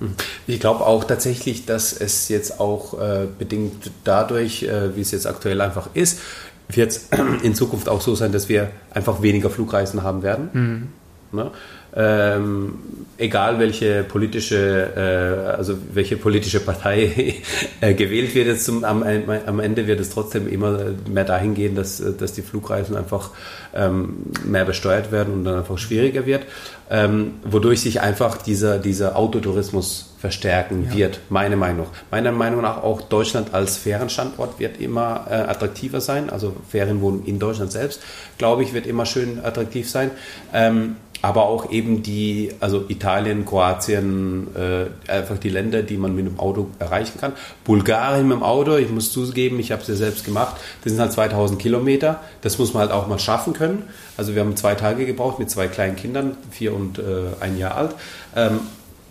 Mhm. 0.00 0.14
Ich 0.46 0.60
glaube 0.60 0.84
auch 0.84 1.04
tatsächlich, 1.04 1.64
dass 1.64 1.92
es 1.92 2.28
jetzt 2.28 2.60
auch 2.60 3.00
äh, 3.00 3.26
bedingt 3.38 3.90
dadurch, 4.04 4.64
äh, 4.64 4.94
wie 4.96 5.00
es 5.00 5.10
jetzt 5.10 5.26
aktuell 5.26 5.60
einfach 5.60 5.88
ist, 5.94 6.20
wird 6.68 6.90
es 6.90 7.08
in 7.42 7.54
Zukunft 7.54 7.88
auch 7.88 8.00
so 8.00 8.14
sein, 8.14 8.32
dass 8.32 8.48
wir 8.48 8.70
einfach 8.90 9.22
weniger 9.22 9.50
Flugreisen 9.50 10.02
haben 10.02 10.22
werden. 10.22 10.50
Mhm. 10.52 10.88
Ne? 11.32 11.50
Ähm, 11.96 12.74
egal 13.18 13.58
welche 13.58 14.04
politische, 14.04 14.92
äh, 14.94 15.56
also 15.56 15.78
welche 15.92 16.16
politische 16.16 16.60
Partei 16.60 17.36
äh, 17.80 17.94
gewählt 17.94 18.34
wird, 18.34 18.48
jetzt 18.48 18.64
zum, 18.64 18.84
am, 18.84 19.02
am, 19.02 19.60
Ende 19.60 19.86
wird 19.86 20.00
es 20.00 20.10
trotzdem 20.10 20.48
immer 20.48 20.78
mehr 21.10 21.24
dahin 21.24 21.54
gehen, 21.54 21.74
dass, 21.74 22.02
dass 22.18 22.32
die 22.34 22.42
Flugreisen 22.42 22.96
einfach 22.96 23.30
ähm, 23.74 24.26
mehr 24.44 24.64
besteuert 24.64 25.12
werden 25.12 25.32
und 25.32 25.44
dann 25.44 25.58
einfach 25.58 25.78
schwieriger 25.78 26.26
wird, 26.26 26.42
ähm, 26.90 27.34
wodurch 27.44 27.80
sich 27.80 28.00
einfach 28.00 28.36
dieser, 28.38 28.78
dieser 28.78 29.16
Autotourismus 29.16 30.14
verstärken 30.18 30.88
Ja. 30.90 30.96
wird, 30.96 31.20
meine 31.28 31.56
Meinung. 31.56 31.86
Meiner 32.10 32.32
Meinung 32.32 32.62
nach 32.62 32.82
auch 32.82 33.00
Deutschland 33.00 33.54
als 33.54 33.76
Ferienstandort 33.76 34.58
wird 34.58 34.80
immer 34.80 35.26
äh, 35.30 35.34
attraktiver 35.34 36.00
sein. 36.00 36.30
Also 36.30 36.56
Ferienwohnen 36.68 37.24
in 37.24 37.38
Deutschland 37.38 37.72
selbst, 37.72 38.00
glaube 38.38 38.62
ich, 38.62 38.72
wird 38.72 38.86
immer 38.86 39.06
schön 39.06 39.40
attraktiv 39.44 39.88
sein. 39.88 40.10
Ähm, 40.52 40.96
aber 41.26 41.46
auch 41.46 41.72
eben 41.72 42.04
die, 42.04 42.52
also 42.60 42.84
Italien, 42.86 43.44
Kroatien, 43.44 44.46
äh, 44.54 45.10
einfach 45.10 45.38
die 45.38 45.48
Länder, 45.48 45.82
die 45.82 45.96
man 45.96 46.14
mit 46.14 46.24
dem 46.24 46.38
Auto 46.38 46.68
erreichen 46.78 47.18
kann. 47.18 47.32
Bulgarien 47.64 48.28
mit 48.28 48.36
dem 48.36 48.44
Auto, 48.44 48.76
ich 48.76 48.90
muss 48.90 49.10
zugeben, 49.10 49.58
ich 49.58 49.72
habe 49.72 49.82
es 49.82 49.88
ja 49.88 49.96
selbst 49.96 50.24
gemacht, 50.24 50.54
das 50.84 50.92
sind 50.92 51.00
halt 51.02 51.10
2000 51.10 51.60
Kilometer. 51.60 52.20
Das 52.42 52.58
muss 52.58 52.74
man 52.74 52.82
halt 52.82 52.92
auch 52.92 53.08
mal 53.08 53.18
schaffen 53.18 53.54
können. 53.54 53.82
Also 54.16 54.36
wir 54.36 54.42
haben 54.42 54.54
zwei 54.54 54.76
Tage 54.76 55.04
gebraucht 55.04 55.40
mit 55.40 55.50
zwei 55.50 55.66
kleinen 55.66 55.96
Kindern, 55.96 56.36
vier 56.52 56.72
und 56.72 57.00
äh, 57.00 57.02
ein 57.40 57.58
Jahr 57.58 57.74
alt. 57.74 57.96
Ähm, 58.36 58.60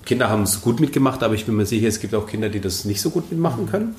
Kinder 0.05 0.29
haben 0.29 0.43
es 0.43 0.61
gut 0.61 0.79
mitgemacht, 0.79 1.23
aber 1.23 1.33
ich 1.33 1.45
bin 1.45 1.55
mir 1.55 1.65
sicher, 1.65 1.87
es 1.87 1.99
gibt 1.99 2.13
auch 2.13 2.27
Kinder, 2.27 2.49
die 2.49 2.59
das 2.59 2.85
nicht 2.85 3.01
so 3.01 3.09
gut 3.09 3.31
mitmachen 3.31 3.69
können. 3.69 3.95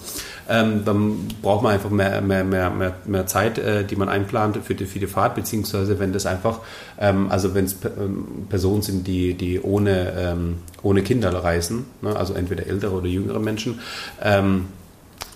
Ähm, 0.49 0.85
dann 0.85 1.29
braucht 1.43 1.65
man 1.65 1.73
einfach 1.73 1.91
mehr, 1.91 2.21
mehr, 2.21 2.45
mehr, 2.45 2.71
mehr, 2.71 2.95
mehr 3.05 3.27
Zeit, 3.27 3.59
äh, 3.59 3.85
die 3.85 3.97
man 3.97 4.09
einplant 4.09 4.59
für 4.65 4.77
die, 4.77 4.87
für 4.87 5.01
die 5.01 5.09
Fahrt, 5.09 5.35
beziehungsweise 5.35 5.99
wenn 5.99 6.13
das 6.13 6.25
einfach, 6.25 6.61
ähm, 7.01 7.31
also 7.31 7.55
wenn 7.55 7.65
es 7.65 7.77
ähm, 7.85 8.47
Personen 8.49 8.83
sind, 8.83 9.07
die, 9.07 9.35
die 9.35 9.61
ohne, 9.61 10.13
ähm, 10.17 10.59
ohne 10.83 11.03
Kinder 11.03 11.35
reisen, 11.35 11.87
ne, 12.03 12.15
also 12.15 12.35
entweder 12.35 12.67
ältere 12.67 12.95
oder 12.95 13.09
jüngere 13.09 13.41
Menschen, 13.41 13.81
ähm, 14.23 14.67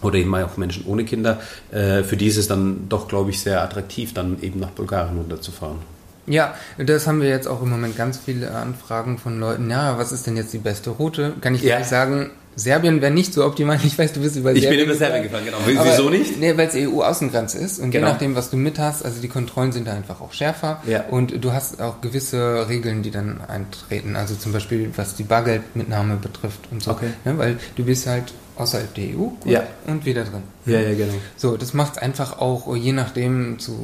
oder 0.02 0.16
eben 0.16 0.34
auch 0.34 0.56
Menschen 0.56 0.86
ohne 0.86 1.04
Kinder, 1.04 1.40
äh, 1.72 2.04
für 2.04 2.16
die 2.16 2.26
ist 2.26 2.36
es 2.36 2.48
dann 2.48 2.88
doch, 2.88 3.08
glaube 3.08 3.30
ich, 3.30 3.40
sehr 3.40 3.62
attraktiv, 3.62 4.14
dann 4.14 4.40
eben 4.40 4.60
nach 4.60 4.70
Bulgarien 4.70 5.18
runterzufahren. 5.18 5.99
Ja, 6.26 6.54
das 6.78 7.06
haben 7.06 7.20
wir 7.20 7.28
jetzt 7.28 7.48
auch 7.48 7.62
im 7.62 7.70
Moment 7.70 7.96
ganz 7.96 8.18
viele 8.18 8.50
Anfragen 8.52 9.18
von 9.18 9.40
Leuten. 9.40 9.70
Ja, 9.70 9.98
was 9.98 10.12
ist 10.12 10.26
denn 10.26 10.36
jetzt 10.36 10.52
die 10.52 10.58
beste 10.58 10.90
Route? 10.90 11.34
Kann 11.40 11.54
ich 11.54 11.62
Ja. 11.62 11.82
sagen, 11.82 12.30
Serbien 12.56 13.00
wäre 13.00 13.12
nicht 13.12 13.32
so 13.32 13.44
optimal. 13.44 13.78
Ich 13.84 13.98
weiß, 13.98 14.12
du 14.12 14.20
bist 14.20 14.36
über 14.36 14.50
Ich 14.52 14.60
bin 14.60 14.62
Serbien 14.70 14.84
über 14.86 14.94
Serbien 14.94 15.22
gefahren, 15.22 15.44
genau. 15.44 15.58
W- 15.64 15.76
Aber- 15.78 15.90
Wieso 15.90 16.10
nicht? 16.10 16.38
Nee, 16.38 16.56
weil 16.56 16.68
es 16.68 16.74
EU-Außengrenze 16.74 17.58
ist 17.58 17.78
und 17.78 17.90
Genau. 17.90 18.06
je 18.08 18.12
nachdem, 18.12 18.34
was 18.36 18.50
du 18.50 18.56
mit 18.56 18.78
hast, 18.78 19.04
also 19.04 19.20
die 19.20 19.28
Kontrollen 19.28 19.72
sind 19.72 19.86
da 19.86 19.92
einfach 19.92 20.20
auch 20.20 20.32
schärfer 20.32 20.82
Ja. 20.86 21.04
und 21.10 21.42
du 21.42 21.52
hast 21.52 21.80
auch 21.80 22.00
gewisse 22.00 22.68
Regeln, 22.68 23.02
die 23.02 23.10
dann 23.10 23.40
eintreten. 23.48 24.14
Also 24.16 24.34
zum 24.34 24.52
Beispiel, 24.52 24.90
was 24.96 25.14
die 25.14 25.22
Bargeldmitnahme 25.24 26.16
betrifft 26.16 26.60
und 26.70 26.82
so. 26.82 26.90
Okay. 26.90 27.10
Ne, 27.24 27.38
weil 27.38 27.58
du 27.76 27.84
bist 27.84 28.06
halt 28.06 28.34
außerhalb 28.56 28.94
der 28.94 29.04
EU 29.16 29.28
Ja. 29.44 29.62
und 29.86 30.04
wieder 30.04 30.24
drin. 30.24 30.42
Ja, 30.66 30.80
ja, 30.80 30.94
genau. 30.94 31.14
So, 31.36 31.56
das 31.56 31.72
macht 31.74 31.92
es 31.96 31.98
einfach 31.98 32.38
auch 32.38 32.74
je 32.76 32.92
nachdem 32.92 33.58
zu 33.58 33.76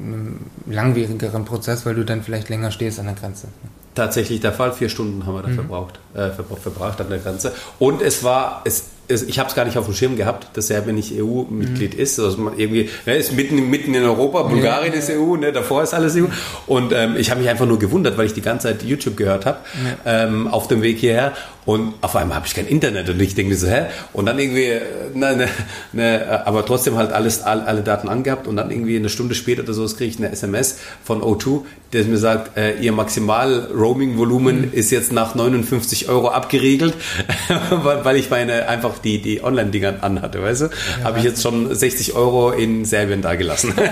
einem 0.00 0.40
langwierigeren 0.66 1.44
Prozess, 1.44 1.84
weil 1.86 1.94
du 1.94 2.04
dann 2.04 2.22
vielleicht 2.22 2.48
länger 2.48 2.70
stehst 2.70 2.98
an 2.98 3.06
der 3.06 3.14
Grenze. 3.14 3.48
tatsächlich 3.94 4.40
der 4.40 4.52
Fall. 4.52 4.72
Vier 4.74 4.90
Stunden 4.90 5.24
haben 5.24 5.34
wir 5.36 5.42
da 5.42 5.48
verbraucht, 5.48 5.98
äh, 6.14 6.28
verbra- 6.28 6.58
verbracht 6.62 7.00
an 7.00 7.08
der 7.08 7.18
Grenze. 7.18 7.54
Und 7.78 8.02
es 8.02 8.22
war, 8.22 8.60
es, 8.66 8.84
ich 9.08 9.38
habe 9.38 9.48
es 9.48 9.54
gar 9.54 9.64
nicht 9.64 9.78
auf 9.78 9.86
dem 9.86 9.94
Schirm 9.94 10.16
gehabt, 10.16 10.56
dass 10.56 10.68
Serbien 10.68 10.96
nicht 10.96 11.12
EU-Mitglied 11.12 11.94
ist. 11.94 12.18
Also 12.18 12.38
man 12.38 12.58
irgendwie 12.58 12.90
ne, 13.06 13.16
ist 13.16 13.32
mitten, 13.32 13.70
mitten 13.70 13.94
in 13.94 14.04
Europa, 14.04 14.42
Bulgarien 14.42 14.92
ist 14.92 15.10
EU, 15.10 15.36
ne, 15.36 15.52
davor 15.52 15.82
ist 15.82 15.94
alles 15.94 16.16
EU. 16.16 16.24
Und 16.66 16.92
ähm, 16.92 17.16
ich 17.16 17.30
habe 17.30 17.40
mich 17.40 17.48
einfach 17.48 17.66
nur 17.66 17.78
gewundert, 17.78 18.18
weil 18.18 18.26
ich 18.26 18.34
die 18.34 18.42
ganze 18.42 18.68
Zeit 18.68 18.82
YouTube 18.82 19.16
gehört 19.16 19.46
habe 19.46 19.58
ähm, 20.04 20.48
auf 20.48 20.68
dem 20.68 20.82
Weg 20.82 20.98
hierher. 20.98 21.32
Und 21.66 21.94
auf 22.00 22.14
einmal 22.14 22.36
habe 22.36 22.46
ich 22.46 22.54
kein 22.54 22.68
Internet 22.68 23.10
und 23.10 23.20
ich 23.20 23.34
denke 23.34 23.50
mir 23.50 23.58
so, 23.58 23.66
hä? 23.66 23.86
Und 24.12 24.26
dann 24.26 24.38
irgendwie, 24.38 24.66
äh, 24.66 24.82
ne, 25.14 25.36
ne, 25.36 25.48
ne, 25.92 26.42
aber 26.46 26.64
trotzdem 26.64 26.96
halt 26.96 27.12
alles, 27.12 27.42
all, 27.42 27.62
alle 27.62 27.82
Daten 27.82 28.08
angehabt 28.08 28.46
und 28.46 28.54
dann 28.54 28.70
irgendwie 28.70 28.96
eine 28.96 29.08
Stunde 29.08 29.34
später 29.34 29.64
oder 29.64 29.74
so 29.74 29.84
kriege 29.86 30.04
ich 30.04 30.18
eine 30.18 30.30
SMS 30.30 30.78
von 31.02 31.22
O2, 31.22 31.62
der 31.92 32.04
mir 32.04 32.18
sagt, 32.18 32.56
äh, 32.56 32.76
ihr 32.78 32.92
Maximal-Roaming-Volumen 32.92 34.72
ist 34.72 34.92
jetzt 34.92 35.12
nach 35.12 35.34
59 35.34 36.08
Euro 36.08 36.28
abgeriegelt, 36.28 36.94
weil 37.70 38.16
ich 38.16 38.30
meine 38.30 38.68
einfach 38.68 38.95
die, 38.98 39.20
die 39.20 39.42
Online-Dinger 39.42 40.02
anhatte, 40.02 40.42
weißt 40.42 40.62
du? 40.62 40.68
Habe 41.04 41.18
ich 41.18 41.24
jetzt 41.24 41.42
schon 41.42 41.74
60 41.74 42.14
Euro 42.14 42.50
in 42.50 42.84
Serbien 42.84 43.22
da 43.22 43.34
gelassen. 43.34 43.74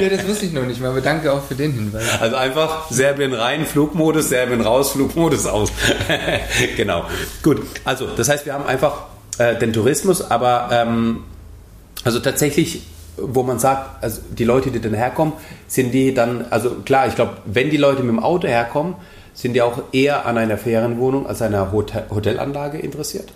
Ja, 0.00 0.08
das 0.08 0.26
wusste 0.26 0.46
ich 0.46 0.52
noch 0.52 0.66
nicht 0.66 0.80
mal, 0.80 0.90
aber 0.90 1.00
danke 1.00 1.32
auch 1.32 1.44
für 1.44 1.54
den 1.54 1.72
Hinweis. 1.72 2.20
Also 2.20 2.34
einfach 2.34 2.90
Serbien 2.90 3.32
rein, 3.32 3.64
Flugmodus, 3.64 4.28
Serbien 4.28 4.60
raus, 4.60 4.90
Flugmodus 4.90 5.46
aus. 5.46 5.70
genau. 6.76 7.04
Gut. 7.42 7.62
Also, 7.84 8.08
das 8.16 8.28
heißt, 8.28 8.44
wir 8.44 8.54
haben 8.54 8.66
einfach 8.66 9.04
äh, 9.38 9.56
den 9.56 9.72
Tourismus, 9.72 10.30
aber 10.30 10.68
ähm, 10.72 11.24
also 12.02 12.18
tatsächlich, 12.20 12.82
wo 13.16 13.42
man 13.44 13.58
sagt, 13.58 14.02
also 14.02 14.20
die 14.36 14.44
Leute, 14.44 14.70
die 14.70 14.80
dann 14.80 14.94
herkommen, 14.94 15.34
sind 15.68 15.92
die 15.92 16.12
dann, 16.12 16.46
also 16.50 16.70
klar, 16.84 17.06
ich 17.06 17.14
glaube, 17.14 17.38
wenn 17.44 17.70
die 17.70 17.76
Leute 17.76 18.02
mit 18.02 18.10
dem 18.10 18.22
Auto 18.22 18.48
herkommen, 18.48 18.96
sind 19.32 19.54
die 19.54 19.62
auch 19.62 19.82
eher 19.92 20.26
an 20.26 20.38
einer 20.38 20.58
Ferienwohnung 20.58 21.26
als 21.26 21.42
einer 21.42 21.72
Hotel 21.72 22.04
Hotelanlage 22.10 22.78
interessiert. 22.78 23.32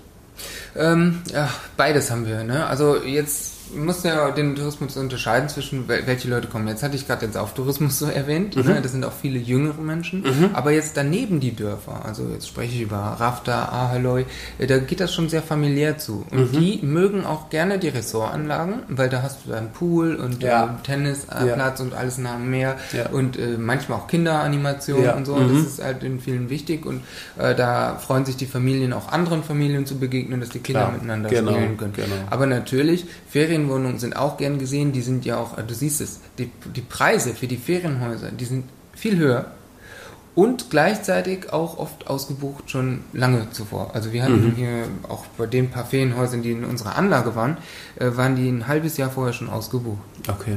Ähm, 0.78 1.22
ja, 1.32 1.50
beides 1.76 2.10
haben 2.10 2.26
wir. 2.26 2.44
Ne? 2.44 2.66
Also 2.66 3.02
jetzt 3.02 3.57
muss 3.76 4.02
ja 4.04 4.30
den 4.30 4.54
Tourismus 4.56 4.96
unterscheiden 4.96 5.48
zwischen 5.48 5.88
wel- 5.88 6.06
welche 6.06 6.28
Leute 6.28 6.48
kommen. 6.48 6.68
Jetzt 6.68 6.82
hatte 6.82 6.96
ich 6.96 7.06
gerade 7.06 7.26
den 7.26 7.32
Sauftourismus 7.32 7.98
so 7.98 8.06
erwähnt. 8.06 8.56
Ne? 8.56 8.80
Das 8.82 8.92
sind 8.92 9.04
auch 9.04 9.12
viele 9.12 9.38
jüngere 9.38 9.80
Menschen. 9.80 10.24
Aber 10.54 10.70
jetzt 10.72 10.96
daneben 10.96 11.40
die 11.40 11.54
Dörfer, 11.54 12.04
also 12.04 12.28
jetzt 12.32 12.48
spreche 12.48 12.74
ich 12.76 12.82
über 12.82 12.96
Rafta, 12.96 13.64
Ahaloi, 13.66 14.24
äh, 14.58 14.66
da 14.66 14.78
geht 14.78 15.00
das 15.00 15.12
schon 15.14 15.28
sehr 15.28 15.42
familiär 15.42 15.98
zu. 15.98 16.24
Und 16.30 16.54
die 16.54 16.80
mögen 16.82 17.24
auch 17.24 17.50
gerne 17.50 17.78
die 17.78 17.88
Ressortanlagen, 17.88 18.80
weil 18.88 19.08
da 19.08 19.22
hast 19.22 19.46
du 19.46 19.50
dann 19.50 19.72
Pool 19.72 20.14
und 20.16 20.42
Ja. 20.42 20.64
äh, 20.64 20.68
Tennisplatz 20.86 21.80
und 21.80 21.94
alles 21.94 22.18
nah 22.18 22.34
am 22.34 22.50
Meer 22.50 22.76
Ja. 22.92 23.08
und 23.10 23.38
äh, 23.38 23.56
manchmal 23.58 23.98
auch 23.98 24.06
Kinderanimation 24.06 25.02
Ja. 25.02 25.14
und 25.14 25.24
so. 25.26 25.34
Und 25.34 25.52
das 25.54 25.66
ist 25.66 25.82
halt 25.82 26.02
in 26.02 26.20
vielen 26.20 26.50
wichtig 26.50 26.86
und 26.86 27.02
äh, 27.38 27.54
da 27.54 27.96
freuen 27.98 28.24
sich 28.24 28.36
die 28.36 28.46
Familien 28.46 28.92
auch 28.92 29.08
anderen 29.12 29.42
Familien 29.42 29.86
zu 29.86 29.98
begegnen, 29.98 30.40
dass 30.40 30.50
die 30.50 30.58
Kinder 30.60 30.80
Klar. 30.82 30.92
miteinander 30.92 31.28
Genau, 31.30 31.52
spielen 31.52 31.76
können. 31.76 31.92
genau. 31.94 32.14
Aber 32.30 32.46
natürlich, 32.46 33.06
Ferienwohnungen 33.58 33.98
sind 33.98 34.16
auch 34.16 34.36
gern 34.36 34.58
gesehen, 34.58 34.92
die 34.92 35.02
sind 35.02 35.24
ja 35.24 35.38
auch, 35.38 35.58
äh, 35.58 35.62
du 35.62 35.74
siehst 35.74 36.00
es, 36.00 36.20
die, 36.38 36.50
die 36.74 36.80
Preise 36.80 37.34
für 37.34 37.46
die 37.46 37.56
Ferienhäuser, 37.56 38.30
die 38.30 38.44
sind 38.44 38.64
viel 38.94 39.16
höher 39.16 39.52
und 40.38 40.70
gleichzeitig 40.70 41.52
auch 41.52 41.78
oft 41.78 42.06
ausgebucht 42.06 42.70
schon 42.70 43.00
lange 43.12 43.50
zuvor. 43.50 43.90
Also 43.94 44.12
wir 44.12 44.20
Mhm. 44.22 44.24
hatten 44.24 44.52
hier 44.54 44.68
auch 45.08 45.26
bei 45.36 45.46
den 45.46 45.68
paar 45.70 45.84
Ferienhäusern, 45.84 46.42
die 46.42 46.52
in 46.52 46.64
unserer 46.64 46.94
Anlage 46.96 47.34
waren, 47.34 47.56
äh, 47.98 48.10
waren 48.16 48.36
die 48.36 48.48
ein 48.48 48.68
halbes 48.68 48.96
Jahr 48.98 49.10
vorher 49.10 49.32
schon 49.32 49.50
ausgebucht. 49.50 49.98
Okay. 50.28 50.56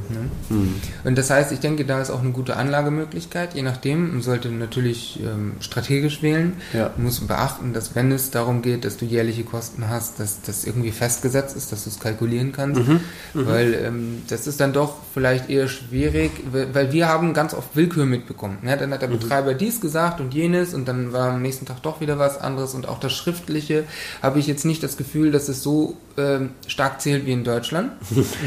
Und 1.04 1.18
das 1.18 1.32
heißt, 1.32 1.52
ich 1.52 1.60
denke, 1.62 1.86
da 1.86 2.00
ist 2.00 2.12
auch 2.12 2.22
eine 2.22 2.30
gute 2.32 2.58
Anlagemöglichkeit. 2.58 3.56
Je 3.56 3.64
nachdem, 3.64 4.12
man 4.12 4.22
sollte 4.22 4.50
natürlich 4.50 5.20
ähm, 5.24 5.54
strategisch 5.62 6.22
wählen. 6.22 6.54
Ja. 6.74 6.92
Man 6.96 7.06
muss 7.06 7.20
beachten, 7.22 7.74
dass 7.74 7.96
wenn 7.96 8.12
es 8.12 8.30
darum 8.30 8.62
geht, 8.62 8.86
dass 8.86 8.98
du 8.98 9.06
jährliche 9.06 9.44
Kosten 9.44 9.90
hast, 9.90 10.20
dass 10.20 10.42
das 10.44 10.64
irgendwie 10.66 10.92
festgesetzt 10.92 11.56
ist, 11.56 11.72
dass 11.72 11.86
du 11.86 11.90
es 11.90 12.00
kalkulieren 12.00 12.52
kannst. 12.52 12.82
Mhm. 12.88 13.00
Weil 13.34 13.74
ähm, 13.74 14.22
das 14.28 14.46
ist 14.46 14.60
dann 14.60 14.74
doch 14.74 14.96
vielleicht 15.14 15.50
eher 15.50 15.68
schwierig, 15.68 16.32
weil 16.52 16.92
wir 16.92 17.08
haben 17.08 17.34
ganz 17.34 17.54
oft 17.56 17.76
Willkür 17.76 18.06
mitbekommen. 18.06 18.60
Ja, 18.64 18.76
dann 18.76 18.92
hat 18.92 19.02
der 19.02 19.10
Mhm. 19.10 19.20
Betreiber 19.20 19.54
dies 19.56 19.71
gesagt 19.80 20.20
und 20.20 20.34
jenes 20.34 20.74
und 20.74 20.88
dann 20.88 21.14
war 21.14 21.30
am 21.30 21.42
nächsten 21.42 21.66
Tag 21.66 21.82
doch 21.84 22.02
wieder 22.02 22.20
was 22.20 22.42
anderes 22.42 22.74
und 22.74 22.90
auch 22.90 23.00
das 23.00 23.14
Schriftliche 23.14 23.86
habe 24.22 24.40
ich 24.40 24.48
jetzt 24.48 24.66
nicht 24.66 24.84
das 24.84 24.98
Gefühl, 24.98 25.32
dass 25.32 25.48
es 25.48 25.64
so 25.64 25.96
ähm, 26.18 26.50
stark 26.68 27.00
zählt 27.00 27.26
wie 27.26 27.32
in 27.32 27.44
Deutschland. 27.44 27.92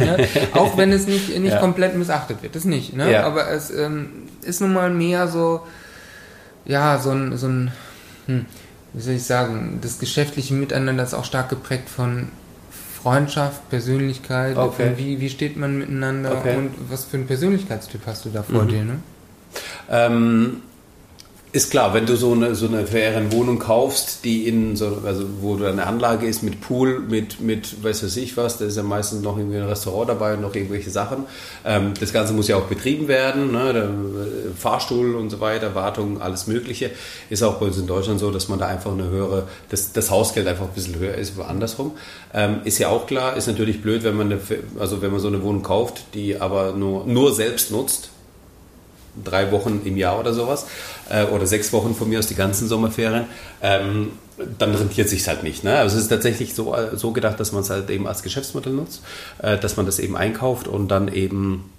ja, 0.05 0.17
auch 0.61 0.77
wenn 0.77 0.93
es 0.93 1.07
nicht, 1.07 1.31
nicht 1.39 1.53
Ja. 1.55 1.61
komplett 1.61 1.97
missachtet 1.97 2.43
wird, 2.43 2.55
das 2.57 2.65
nicht. 2.65 2.95
Ne? 2.95 3.11
Ja. 3.13 3.23
Aber 3.25 3.49
es 3.51 3.71
ähm, 3.71 4.09
ist 4.43 4.61
nun 4.61 4.73
mal 4.75 4.91
mehr 4.91 5.29
so, 5.29 5.63
ja, 6.67 6.99
so 6.99 7.11
ein, 7.11 7.37
so 7.39 7.47
ein 7.47 7.73
hm, 8.27 8.45
wie 8.93 9.01
soll 9.01 9.15
ich 9.15 9.25
sagen, 9.25 9.79
das 9.81 9.99
geschäftliche 9.99 10.55
Miteinander 10.55 11.05
ist 11.05 11.15
auch 11.15 11.25
stark 11.25 11.49
geprägt 11.49 11.89
von 11.89 12.29
Freundschaft, 13.03 13.69
Persönlichkeit, 13.69 14.57
Okay. 14.57 14.93
wie, 14.97 15.21
wie 15.21 15.29
steht 15.29 15.57
man 15.59 15.77
miteinander 15.79 16.33
Okay. 16.39 16.57
und 16.57 16.71
was 16.89 17.05
für 17.05 17.19
einen 17.19 17.27
Persönlichkeitstyp 17.27 18.01
hast 18.07 18.25
du 18.25 18.31
da 18.31 18.43
vor 18.43 18.65
dir, 18.65 18.83
ne? 18.85 18.97
Ähm, 19.91 20.63
ist 21.55 21.71
klar, 21.71 21.95
wenn 21.95 22.05
du 22.05 22.17
so 22.17 22.33
eine, 22.33 22.57
so 22.57 22.67
eine 22.67 22.85
Ferienwohnung 22.85 23.61
kaufst, 23.61 24.25
die 24.25 24.49
in 24.49 24.75
so, 24.75 24.99
also 25.07 25.25
wo 25.41 25.55
da 25.55 25.71
eine 25.71 25.87
Anlage 25.87 26.27
ist 26.27 26.43
mit 26.43 26.61
Pool, 26.61 26.99
mit, 26.99 27.39
mit 27.39 27.81
weiß 27.81 28.03
was 28.03 28.17
ich 28.17 28.37
was, 28.37 28.59
da 28.59 28.65
ist 28.65 28.77
ja 28.77 28.83
meistens 28.83 29.23
noch 29.23 29.39
irgendwie 29.39 29.59
ein 29.59 29.69
Restaurant 29.69 30.09
dabei 30.09 30.35
und 30.35 30.41
noch 30.41 30.53
irgendwelche 30.53 30.91
Sachen. 30.91 31.27
Ähm, 31.65 31.95
das 32.01 32.13
Ganze 32.13 32.33
muss 32.33 32.49
ja 32.49 32.57
auch 32.57 32.65
betrieben 32.65 33.07
werden, 33.07 33.53
ne? 33.53 33.73
der 33.73 33.85
äh, 33.85 33.89
Fahrstuhl 34.59 35.15
und 35.15 35.31
so 35.31 35.39
weiter, 35.39 35.77
Wartung, 35.77 36.21
alles 36.21 36.49
Mögliche. 36.49 36.91
Ist 37.31 37.45
auch 37.45 37.61
bei 37.61 37.67
uns 37.67 37.79
in 37.79 37.87
Deutschland 37.87 38.19
so, 38.19 38.33
dass 38.33 38.49
man 38.49 38.59
da 38.59 38.67
einfach 38.67 38.91
eine 38.91 39.09
höhere, 39.09 39.47
das, 39.69 39.93
das 39.93 40.11
Hausgeld 40.11 40.49
einfach 40.49 40.67
ein 40.67 40.75
bisschen 40.75 40.99
höher 40.99 41.15
ist, 41.15 41.39
wie 41.39 41.43
andersrum. 41.43 41.93
Ähm, 42.35 42.63
ist 42.65 42.79
ja 42.79 42.89
auch 42.89 43.07
klar, 43.07 43.37
ist 43.37 43.47
natürlich 43.47 43.81
blöd, 43.81 44.03
wenn 44.03 44.17
man, 44.17 44.33
eine, 44.33 44.41
also 44.81 45.03
wenn 45.03 45.13
man 45.13 45.21
so 45.21 45.29
eine 45.29 45.41
Wohnung 45.45 45.63
kauft, 45.63 46.15
die 46.15 46.41
aber 46.41 46.73
nur, 46.73 47.07
nur 47.07 47.33
selbst 47.33 47.71
nutzt 47.71 48.11
drei 49.23 49.53
Wochen 49.53 49.83
im 49.85 49.97
Jahr 49.97 50.19
oder 50.19 50.33
sowas, 50.33 50.67
äh, 51.11 51.25
oder 51.25 51.47
sechs 51.47 51.73
Wochen 51.73 51.95
von 51.95 52.09
mir 52.09 52.19
aus 52.19 52.27
die 52.27 52.35
ganzen 52.35 52.69
Sommerferien, 52.69 53.27
ähm, 53.63 54.13
dann 54.59 54.75
rentiert 54.75 55.09
sich 55.09 55.27
halt 55.29 55.43
nicht. 55.43 55.63
Ne? 55.63 55.77
Also 55.77 55.97
es 55.97 56.05
ist 56.05 56.09
tatsächlich 56.09 56.55
so, 56.55 56.75
äh, 56.75 56.97
so 56.97 57.13
gedacht, 57.13 57.39
dass 57.39 57.53
man 57.53 57.63
es 57.63 57.71
halt 57.71 57.91
eben 57.91 58.07
als 58.07 58.23
Geschäftsmodell 58.23 58.73
nutzt, 58.73 59.03
äh, 59.39 59.59
dass 59.59 59.77
man 59.77 59.87
das 59.87 59.99
eben 59.99 60.17
einkauft 60.17 60.67
und 60.67 60.89
dann 60.89 61.09
eben 61.09 61.71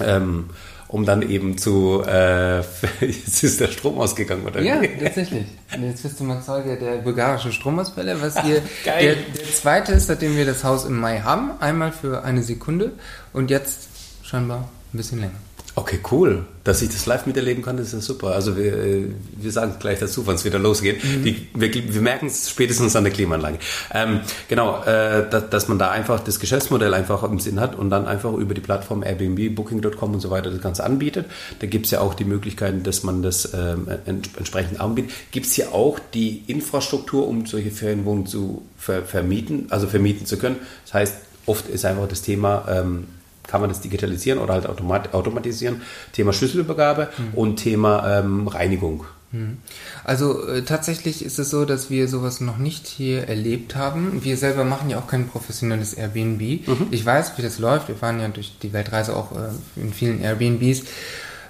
ähm, 0.00 0.50
um 0.92 1.06
dann 1.06 1.22
eben 1.22 1.56
zu, 1.56 2.02
äh, 2.06 2.58
jetzt 3.00 3.42
ist 3.42 3.60
der 3.60 3.68
Strom 3.68 3.98
ausgegangen, 3.98 4.46
oder? 4.46 4.60
Ja, 4.60 4.80
tatsächlich. 5.02 5.46
Und 5.74 5.84
jetzt 5.84 6.02
bist 6.02 6.20
du 6.20 6.24
mal 6.24 6.42
Zeuge 6.42 6.76
der 6.76 6.96
bulgarischen 6.98 7.50
Stromausfälle, 7.52 8.20
was 8.20 8.40
hier 8.44 8.62
Geil. 8.84 9.16
der, 9.34 9.42
der 9.42 9.52
zweite 9.52 9.92
ist, 9.92 10.06
seitdem 10.06 10.36
wir 10.36 10.44
das 10.44 10.64
Haus 10.64 10.84
im 10.84 11.00
Mai 11.00 11.20
haben. 11.20 11.52
Einmal 11.60 11.92
für 11.92 12.24
eine 12.24 12.42
Sekunde 12.42 12.92
und 13.32 13.50
jetzt 13.50 13.88
scheinbar 14.22 14.68
ein 14.92 14.96
bisschen 14.98 15.20
länger. 15.20 15.38
Okay, 15.74 16.00
cool. 16.10 16.44
Dass 16.64 16.82
ich 16.82 16.90
das 16.90 17.06
live 17.06 17.24
miterleben 17.24 17.62
kann, 17.62 17.78
ist 17.78 17.94
ja 17.94 18.00
super. 18.00 18.32
Also 18.32 18.58
wir, 18.58 18.76
äh, 18.76 19.06
wir 19.36 19.50
sagen 19.50 19.76
gleich 19.80 19.98
dazu, 19.98 20.26
wann 20.26 20.34
es 20.34 20.44
wieder 20.44 20.58
losgeht. 20.58 21.02
Mhm. 21.02 21.24
Die, 21.24 21.48
wir, 21.54 21.72
wir 21.72 22.00
merken 22.02 22.26
es 22.26 22.50
spätestens 22.50 22.94
an 22.94 23.04
der 23.04 23.12
Klimaanlage. 23.12 23.58
Ähm, 23.92 24.20
genau, 24.48 24.82
äh, 24.84 25.28
dass, 25.30 25.48
dass 25.48 25.68
man 25.68 25.78
da 25.78 25.90
einfach 25.90 26.20
das 26.20 26.40
Geschäftsmodell 26.40 26.92
einfach 26.92 27.22
im 27.22 27.40
Sinn 27.40 27.58
hat 27.58 27.74
und 27.74 27.88
dann 27.88 28.06
einfach 28.06 28.34
über 28.34 28.52
die 28.52 28.60
Plattform 28.60 29.02
Airbnb, 29.02 29.54
Booking.com 29.54 30.12
und 30.12 30.20
so 30.20 30.28
weiter 30.28 30.50
das 30.50 30.60
Ganze 30.60 30.84
anbietet. 30.84 31.26
Da 31.60 31.66
gibt 31.66 31.86
es 31.86 31.90
ja 31.90 32.00
auch 32.00 32.12
die 32.12 32.26
Möglichkeiten, 32.26 32.82
dass 32.82 33.02
man 33.02 33.22
das 33.22 33.54
ähm, 33.54 33.88
ent 34.04 34.28
entsprechend 34.36 34.78
anbietet. 34.78 35.10
Gibt 35.30 35.46
es 35.46 35.54
hier 35.54 35.72
auch 35.72 35.98
die 36.12 36.44
Infrastruktur, 36.48 37.26
um 37.26 37.46
solche 37.46 37.70
Ferienwohnungen 37.70 38.26
zu 38.26 38.62
ver 38.76 39.02
vermieten, 39.04 39.68
also 39.70 39.86
vermieten 39.86 40.26
zu 40.26 40.36
können? 40.36 40.56
Das 40.84 40.94
heißt, 40.94 41.14
oft 41.46 41.68
ist 41.70 41.86
einfach 41.86 42.08
das 42.08 42.20
Thema... 42.20 42.66
Ähm, 42.68 43.06
kann 43.52 43.60
man 43.60 43.68
das 43.68 43.82
digitalisieren 43.82 44.38
oder 44.38 44.54
halt 44.54 44.66
automat 44.66 45.12
automatisieren. 45.12 45.82
Thema 46.12 46.32
Schlüsselübergabe 46.32 47.10
und 47.34 47.56
Thema 47.56 48.20
ähm, 48.20 48.48
Reinigung. 48.48 49.04
Also 50.04 50.46
äh, 50.48 50.62
tatsächlich 50.62 51.22
ist 51.22 51.38
es 51.38 51.50
so, 51.50 51.66
dass 51.66 51.90
wir 51.90 52.08
sowas 52.08 52.40
noch 52.40 52.56
nicht 52.56 52.86
hier 52.86 53.28
erlebt 53.28 53.76
haben. 53.76 54.24
Wir 54.24 54.38
selber 54.38 54.64
machen 54.64 54.88
ja 54.88 54.98
auch 54.98 55.06
kein 55.06 55.28
professionelles 55.28 55.92
Airbnb. 55.92 56.66
Ich 56.90 57.04
weiß, 57.04 57.36
wie 57.36 57.42
das 57.42 57.58
läuft. 57.58 57.88
Wir 57.88 58.00
waren 58.00 58.20
ja 58.20 58.28
durch 58.28 58.58
die 58.62 58.72
Weltreise 58.72 59.14
auch 59.14 59.32
äh, 59.32 59.80
in 59.80 59.92
vielen 59.92 60.22
Airbnbs. 60.22 60.84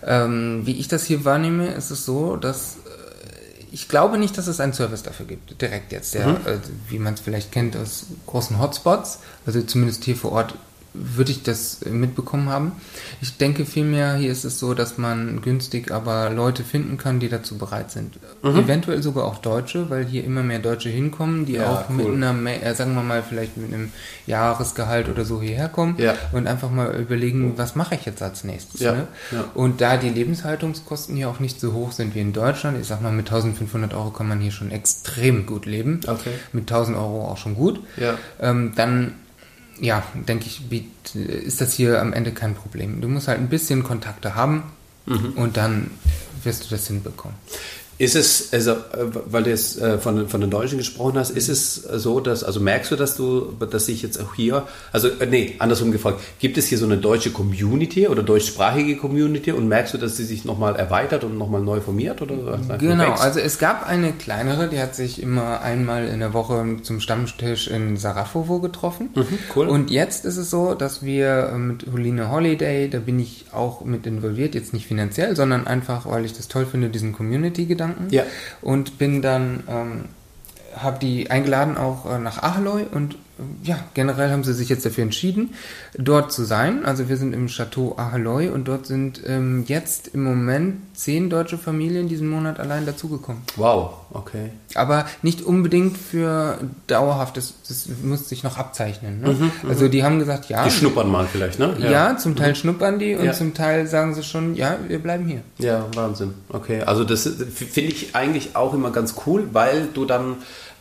Ähm, 0.05 0.63
wie 0.65 0.73
ich 0.73 0.89
das 0.89 1.05
hier 1.05 1.25
wahrnehme, 1.25 1.69
ist 1.69 1.93
es 1.93 2.05
so, 2.05 2.37
dass 2.37 2.79
äh, 2.85 3.65
ich 3.71 3.89
glaube 3.89 4.19
nicht, 4.19 4.37
dass 4.39 4.49
es 4.49 4.59
einen 4.59 4.73
Service 4.73 5.05
dafür 5.05 5.27
gibt, 5.27 5.61
direkt 5.63 5.93
jetzt, 5.93 6.15
der, 6.15 6.27
äh, 6.29 6.59
wie 6.89 6.99
man 6.99 7.15
es 7.15 7.21
vielleicht 7.21 7.53
kennt 7.53 7.77
aus 7.77 8.07
großen 8.27 8.59
Hotspots, 8.59 9.21
also 9.47 9.63
zumindest 9.63 10.03
hier 10.03 10.17
vor 10.17 10.33
Ort 10.33 10.55
würde 10.95 11.31
ich 11.33 11.43
das 11.43 11.81
mitbekommen 11.91 12.49
haben. 12.51 12.73
Ich 13.21 13.37
denke 13.39 13.65
vielmehr, 13.65 14.15
hier 14.17 14.31
ist 14.31 14.45
es 14.45 14.59
so, 14.59 14.75
dass 14.75 14.99
man 14.99 15.41
günstig 15.41 15.91
aber 15.91 16.31
Leute 16.31 16.65
finden 16.65 16.99
kann, 16.99 17.19
die 17.21 17.29
dazu 17.29 17.57
bereit 17.59 17.91
sind. 17.91 18.19
Eventuell 18.43 19.03
sogar 19.03 19.25
auch 19.25 19.39
Deutsche, 19.39 19.89
weil 19.91 20.05
hier 20.05 20.25
immer 20.25 20.43
mehr 20.43 20.59
Deutsche 20.59 20.89
hinkommen, 20.91 21.47
die 21.47 21.55
Ja, 21.55 21.71
auch 21.71 21.89
mit 21.89 22.07
cool. 22.07 22.15
einer, 22.15 22.33
mehr- 22.33 22.63
äh, 22.65 22.75
sagen 22.75 22.95
wir 22.95 23.03
mal, 23.03 23.23
vielleicht 23.27 23.57
mit 23.57 23.73
einem 23.73 23.91
Jahresgehalt 24.27 25.09
oder 25.09 25.25
so 25.25 25.41
hierher 25.41 25.69
kommen 25.69 25.97
Ja. 25.99 26.15
und 26.33 26.47
einfach 26.47 26.71
mal 26.71 26.95
überlegen, 27.01 27.55
was 27.57 27.75
mache 27.77 27.95
ich 27.95 28.05
jetzt 28.05 28.23
als 28.23 28.45
nächstes. 28.45 28.81
Ja, 28.81 28.93
Ne? 28.93 29.07
Und 29.55 29.81
da 29.81 29.97
die 29.97 30.11
Lebenshaltungskosten 30.11 31.17
hier 31.17 31.29
auch 31.29 31.41
nicht 31.41 31.61
so 31.61 31.73
hoch 31.73 31.93
sind 31.93 32.15
wie 32.15 32.21
in 32.21 32.33
Deutschland, 32.33 32.79
ich 32.81 32.87
sag 32.87 33.01
mal, 33.03 33.13
mit 33.13 33.27
1500 33.31 33.95
Euro 33.95 34.11
kann 34.11 34.29
man 34.29 34.41
hier 34.41 34.53
schon 34.53 34.71
extrem 34.71 35.47
gut 35.47 35.67
leben. 35.67 36.01
Okay. 36.07 36.31
Mit 36.53 36.71
1000 36.71 36.97
Euro 36.97 37.27
auch 37.29 37.37
schon 37.39 37.55
gut. 37.55 37.81
Ja. 37.97 38.15
Ähm, 38.41 38.73
dann, 38.77 39.15
ja, 39.81 40.02
denke 40.14 40.47
ich, 40.47 40.62
biet- 40.71 41.14
ist 41.17 41.61
das 41.61 41.73
hier 41.75 42.00
am 42.00 42.12
Ende 42.12 42.33
kein 42.33 42.55
Problem. 42.55 43.00
Du 43.00 43.09
musst 43.09 43.29
halt 43.29 43.38
ein 43.38 43.49
bisschen 43.49 43.83
Kontakte 43.83 44.35
haben 44.35 44.62
Mhm. 45.07 45.33
und 45.35 45.57
dann 45.57 45.91
wirst 46.45 46.64
du 46.64 46.69
das 46.71 46.87
hinbekommen. 46.87 47.37
Ist 47.99 48.17
es, 48.17 48.53
also, 48.53 48.73
äh, 48.73 48.77
weil 49.27 49.45
du 49.45 49.51
jetzt 49.51 49.81
äh, 49.81 49.99
von, 49.99 50.29
von 50.29 50.41
den 50.41 50.51
Deutschen 50.51 50.79
gesprochen 50.79 51.19
hast, 51.19 51.31
ist 51.31 51.49
es 51.49 51.75
so, 51.75 52.21
dass, 52.21 52.43
also 52.43 52.59
merkst 52.59 52.91
du, 52.91 52.97
dass 52.97 53.17
du, 53.17 53.53
dass 53.71 53.87
sich 53.87 54.03
jetzt 54.03 54.21
auch 54.21 54.35
hier, 54.35 54.67
also, 54.93 55.09
äh, 55.09 55.27
nee, 55.27 55.55
andersrum 55.59 55.93
gefragt, 55.93 56.21
gibt 56.41 56.59
es 56.59 56.67
hier 56.67 56.79
so 56.79 56.87
eine 56.87 56.97
deutsche 56.97 57.31
Community 57.31 58.09
oder 58.09 58.23
deutschsprachige 58.23 58.97
Community 58.97 59.53
und 59.53 59.69
merkst 59.69 59.95
du, 59.95 59.99
dass 59.99 60.17
sie 60.17 60.25
sich 60.25 60.45
nochmal 60.45 60.75
erweitert 60.77 61.23
und 61.25 61.39
nochmal 61.39 61.61
neu 61.61 61.81
formiert 61.81 62.23
oder 62.23 62.59
was 62.69 62.79
Genau, 62.81 63.13
also 63.13 63.41
es 63.41 63.59
gab 63.59 63.87
eine 63.87 64.13
kleinere, 64.13 64.69
die 64.69 64.81
hat 64.81 64.95
sich 64.97 65.23
immer 65.23 65.61
einmal 65.61 66.09
in 66.09 66.21
der 66.21 66.33
Woche 66.33 66.79
zum 66.83 66.99
Stammtisch 67.01 67.69
in 67.69 67.97
Sarajevo 67.97 68.59
getroffen. 68.59 69.11
cool. 69.55 69.69
Und 69.69 69.91
jetzt 69.91 70.25
ist 70.25 70.39
es 70.39 70.51
so, 70.51 70.75
dass 70.75 71.05
wir 71.05 71.53
mit 71.59 71.87
Holine 71.93 72.31
Holiday, 72.31 72.89
da 72.89 72.99
bin 72.99 73.21
ich 73.21 73.47
auch 73.53 73.85
mit 73.85 74.07
involviert, 74.07 74.55
jetzt 74.55 74.73
nicht 74.73 74.87
finanziell, 74.87 75.37
sondern 75.37 75.67
einfach, 75.67 76.07
weil 76.07 76.25
ich 76.25 76.33
das 76.33 76.49
toll 76.49 76.67
finde, 76.67 76.89
diesen 76.89 77.13
Community-Gedanken. 77.13 77.82
Ja. 78.11 78.25
Und 78.61 78.99
bin 78.99 79.23
dann, 79.23 79.65
ähm, 79.69 80.05
habe 80.77 80.99
die 80.99 81.31
eingeladen 81.31 81.77
auch 81.77 82.11
äh, 82.11 82.19
nach 82.19 82.43
Ahloy 82.43 82.85
und 82.91 83.17
ja, 83.63 83.79
generell 83.95 84.31
haben 84.31 84.45
sie 84.45 84.55
sich 84.55 84.69
jetzt 84.69 84.85
dafür 84.87 85.05
entschieden, 85.05 85.55
dort 85.99 86.33
zu 86.33 86.45
sein. 86.45 86.85
Also 86.85 87.09
wir 87.09 87.17
sind 87.17 87.33
im 87.35 87.49
Chateau 87.49 87.95
Ahloy 87.97 88.49
und 88.49 88.67
dort 88.69 88.87
sind 88.87 89.21
ähm, 89.27 89.65
jetzt 89.67 90.09
im 90.09 90.25
Moment 90.25 90.77
zehn 90.95 91.31
deutsche 91.31 91.59
Familien 91.59 92.09
diesen 92.09 92.29
Monat 92.29 92.61
allein 92.61 92.87
dazugekommen. 92.87 93.43
Wow, 93.57 93.95
okay. 94.13 94.51
Aber 94.75 95.07
nicht 95.23 95.43
unbedingt 95.43 95.97
für 95.99 96.59
dauerhaft, 96.87 97.37
das, 97.37 97.55
das 97.69 97.87
muss 98.03 98.29
sich 98.29 98.43
noch 98.43 98.59
abzeichnen. 98.59 99.21
Ne? 99.21 99.29
Mhm, 99.33 99.51
also 99.69 99.88
die 99.88 100.03
haben 100.05 100.19
gesagt, 100.19 100.49
ja, 100.49 100.64
Die 100.64 100.71
schnuppern 100.71 101.11
mal 101.11 101.27
vielleicht, 101.27 101.59
ne? 101.59 101.77
ja, 101.81 102.16
zum 102.16 102.37
Teil 102.37 102.55
schnuppern 102.57 102.99
die 102.99 103.14
und 103.16 103.25
Ja. 103.25 103.33
zum 103.33 103.55
Teil 103.55 103.87
sagen 103.87 104.14
sie 104.14 104.23
schon, 104.23 104.55
ja, 104.55 104.77
wir 104.88 104.99
bleiben 104.99 105.27
hier. 105.27 105.43
Ja, 105.59 105.87
Wahnsinn. 105.95 106.35
Okay, 106.49 106.83
also 106.83 107.05
das 107.05 107.27
ist- 107.27 107.43
finde 107.59 107.93
ich 107.93 108.14
eigentlich 108.14 108.57
auch 108.57 108.75
immer 108.75 108.90
ganz 108.90 109.14
cool, 109.27 109.49
weil 109.53 109.88
du 109.93 110.05
dann 110.05 110.37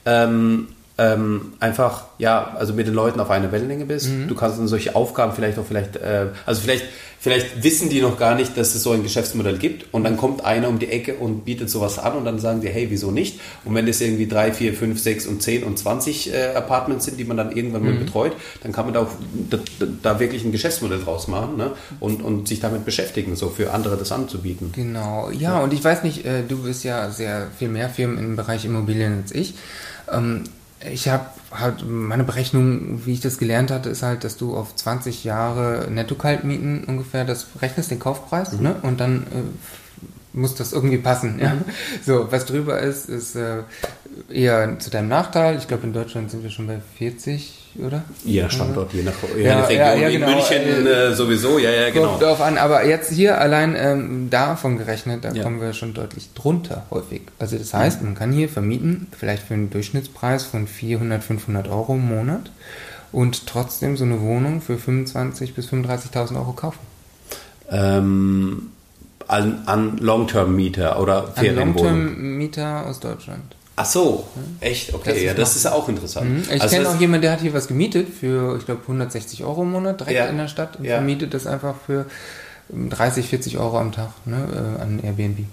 ähm, 0.05 0.67
ähm, 0.97 1.53
einfach, 1.59 2.05
ja, 2.17 2.53
also 2.57 2.73
mit 2.73 2.85
den 2.85 2.93
Leuten 2.93 3.19
auf 3.19 3.29
einer 3.29 3.51
Wellenlänge 3.51 3.85
bist. 3.85 4.09
Du 4.27 4.35
kannst 4.35 4.59
dann 4.59 4.67
solche 4.67 4.95
Aufgaben 4.95 5.33
vielleicht 5.33 5.57
auch 5.57 5.65
vielleicht, 5.65 5.95
äh, 5.95 6.27
also 6.45 6.61
vielleicht, 6.61 6.85
vielleicht 7.19 7.63
wissen 7.63 7.89
die 7.89 8.01
noch 8.01 8.17
gar 8.17 8.35
nicht, 8.35 8.57
dass 8.57 8.75
es 8.75 8.83
so 8.83 8.91
ein 8.91 9.01
Geschäftsmodell 9.01 9.57
gibt 9.57 9.93
und 9.93 10.03
dann 10.03 10.17
kommt 10.17 10.43
einer 10.43 10.67
um 10.67 10.79
die 10.79 10.89
Ecke 10.89 11.15
und 11.15 11.45
bietet 11.45 11.69
sowas 11.69 11.97
an 11.97 12.13
und 12.13 12.25
dann 12.25 12.39
sagen 12.39 12.61
die, 12.61 12.67
hey, 12.67 12.87
wieso 12.89 13.09
nicht? 13.09 13.39
Und 13.63 13.73
wenn 13.73 13.85
das 13.85 14.01
irgendwie 14.01 14.27
drei, 14.27 14.51
vier, 14.51 14.73
fünf, 14.73 14.99
sechs 14.99 15.25
und 15.25 15.41
zehn 15.41 15.63
und 15.63 15.79
20 15.79 16.33
äh, 16.33 16.53
Apartments 16.55 17.05
sind, 17.05 17.19
die 17.19 17.23
man 17.23 17.37
dann 17.37 17.51
irgendwann 17.51 17.83
mal 17.83 17.93
betreut, 17.93 18.33
dann 18.61 18.71
kann 18.71 18.85
man 18.85 18.93
da 18.93 19.01
auch 19.01 19.11
da, 19.49 19.57
da 20.03 20.19
wirklich 20.19 20.43
ein 20.43 20.51
Geschäftsmodell 20.51 20.99
draus 20.99 21.27
machen 21.27 21.57
ne? 21.57 21.71
und, 21.99 22.21
und 22.21 22.47
sich 22.47 22.59
damit 22.59 22.85
beschäftigen, 22.85 23.35
so 23.35 23.49
für 23.49 23.71
andere 23.71 23.97
das 23.97 24.11
anzubieten. 24.11 24.71
Genau, 24.75 25.31
ja, 25.31 25.59
und 25.59 25.73
ich 25.73 25.83
weiß 25.83 26.03
nicht, 26.03 26.25
äh, 26.25 26.43
du 26.47 26.63
bist 26.63 26.83
ja 26.83 27.09
sehr 27.09 27.47
viel 27.57 27.69
mehr 27.69 27.89
Firmen 27.89 28.17
im 28.17 28.35
Bereich 28.35 28.65
Immobilien 28.65 29.21
als 29.23 29.31
ich. 29.31 29.55
Ähm, 30.11 30.43
ich 30.89 31.07
habe 31.09 31.25
halt 31.51 31.85
meine 31.87 32.23
Berechnung, 32.23 33.05
wie 33.05 33.13
ich 33.13 33.21
das 33.21 33.37
gelernt 33.37 33.71
hatte, 33.71 33.89
ist 33.89 34.03
halt, 34.03 34.23
dass 34.23 34.37
du 34.37 34.55
auf 34.55 34.75
20 34.75 35.23
Jahre 35.23 35.87
Netto-Kaltmieten 35.89 36.85
ungefähr 36.85 37.25
das 37.25 37.47
rechnest, 37.61 37.91
den 37.91 37.99
Kaufpreis, 37.99 38.53
ne? 38.53 38.75
Und 38.81 38.99
dann 38.99 39.23
äh, 39.23 40.37
muss 40.37 40.55
das 40.55 40.73
irgendwie 40.73 40.97
passen. 40.97 41.39
Ja? 41.39 41.57
So, 42.05 42.31
was 42.31 42.45
drüber 42.45 42.79
ist, 42.79 43.09
ist 43.09 43.35
äh, 43.35 43.63
eher 44.29 44.79
zu 44.79 44.89
deinem 44.89 45.09
Nachteil. 45.09 45.57
Ich 45.57 45.67
glaube, 45.67 45.85
in 45.85 45.93
Deutschland 45.93 46.31
sind 46.31 46.43
wir 46.43 46.49
schon 46.49 46.67
bei 46.67 46.79
40, 46.97 47.60
oder? 47.79 48.03
Nach 48.25 48.51
Standort, 48.51 48.93
je 48.93 49.03
nach, 49.03 49.13
Ja, 49.37 49.59
Region. 49.65 49.77
ja, 49.79 49.95
ja, 49.95 50.07
In 50.09 50.19
genau. 50.21 50.31
München 50.35 50.87
äh, 50.87 51.13
sowieso, 51.15 51.57
ja, 51.59 51.69
ja, 51.71 51.89
genau. 51.89 52.09
Kommt 52.09 52.21
darauf 52.21 52.41
an, 52.41 52.57
aber 52.57 52.85
jetzt 52.85 53.11
hier 53.11 53.39
allein 53.39 53.75
ähm, 53.77 54.29
davon 54.29 54.77
gerechnet, 54.77 55.23
da 55.23 55.31
Ja. 55.31 55.43
kommen 55.43 55.61
wir 55.61 55.73
schon 55.73 55.93
deutlich 55.93 56.33
drunter 56.33 56.85
häufig. 56.91 57.21
Also 57.39 57.57
das 57.57 57.73
heißt, 57.73 58.01
man 58.01 58.15
kann 58.15 58.31
hier 58.31 58.49
vermieten, 58.49 59.07
vielleicht 59.17 59.43
für 59.43 59.53
einen 59.53 59.69
Durchschnittspreis 59.69 60.43
von 60.43 60.67
400, 60.67 61.23
500 61.23 61.67
Euro 61.67 61.93
im 61.95 62.07
Monat 62.07 62.51
und 63.11 63.47
trotzdem 63.47 63.97
so 63.97 64.03
eine 64.05 64.21
Wohnung 64.21 64.61
für 64.61 64.75
25.000 64.75 65.53
bis 65.53 65.67
35.000 65.69 66.35
Euro 66.37 66.53
kaufen. 66.53 66.79
Ähm, 67.69 68.71
an, 69.27 69.61
an 69.65 69.97
Long-Term-Mieter 69.97 70.99
oder 70.99 71.27
Ferienwohnungen. 71.27 72.05
Long-Term-Mieter 72.07 72.85
aus 72.87 72.99
Deutschland. 72.99 73.55
Ach 73.75 73.85
so, 73.85 74.27
echt? 74.59 74.93
Okay, 74.93 75.09
Das 75.09 75.17
ist 75.17 75.23
ja, 75.23 75.33
das 75.33 75.55
ist 75.55 75.65
auch 75.65 75.87
interessant. 75.89 76.29
Mhm. 76.29 76.43
Ich 76.53 76.61
Also 76.61 76.75
kenne 76.75 76.89
auch 76.89 76.99
jemanden, 76.99 77.23
der 77.23 77.31
hat 77.31 77.41
hier 77.41 77.53
was 77.53 77.67
gemietet 77.67 78.09
für, 78.09 78.57
ich 78.57 78.65
glaube, 78.65 78.81
160 78.81 79.43
Euro 79.43 79.63
im 79.63 79.71
Monat 79.71 79.99
direkt 79.99 80.17
Ja. 80.17 80.25
in 80.25 80.37
der 80.37 80.47
Stadt 80.49 80.75
und 80.77 80.85
Ja. 80.85 80.95
vermietet 80.97 81.33
das 81.33 81.47
einfach 81.47 81.75
für 81.85 82.05
ähm, 82.71 82.89
30, 82.89 83.27
40 83.27 83.57
Euro 83.57 83.79
am 83.79 83.91
Tag 83.91 84.09
ne, 84.25 84.75
äh, 84.77 84.81
an 84.81 84.99
Airbnb. 85.03 85.45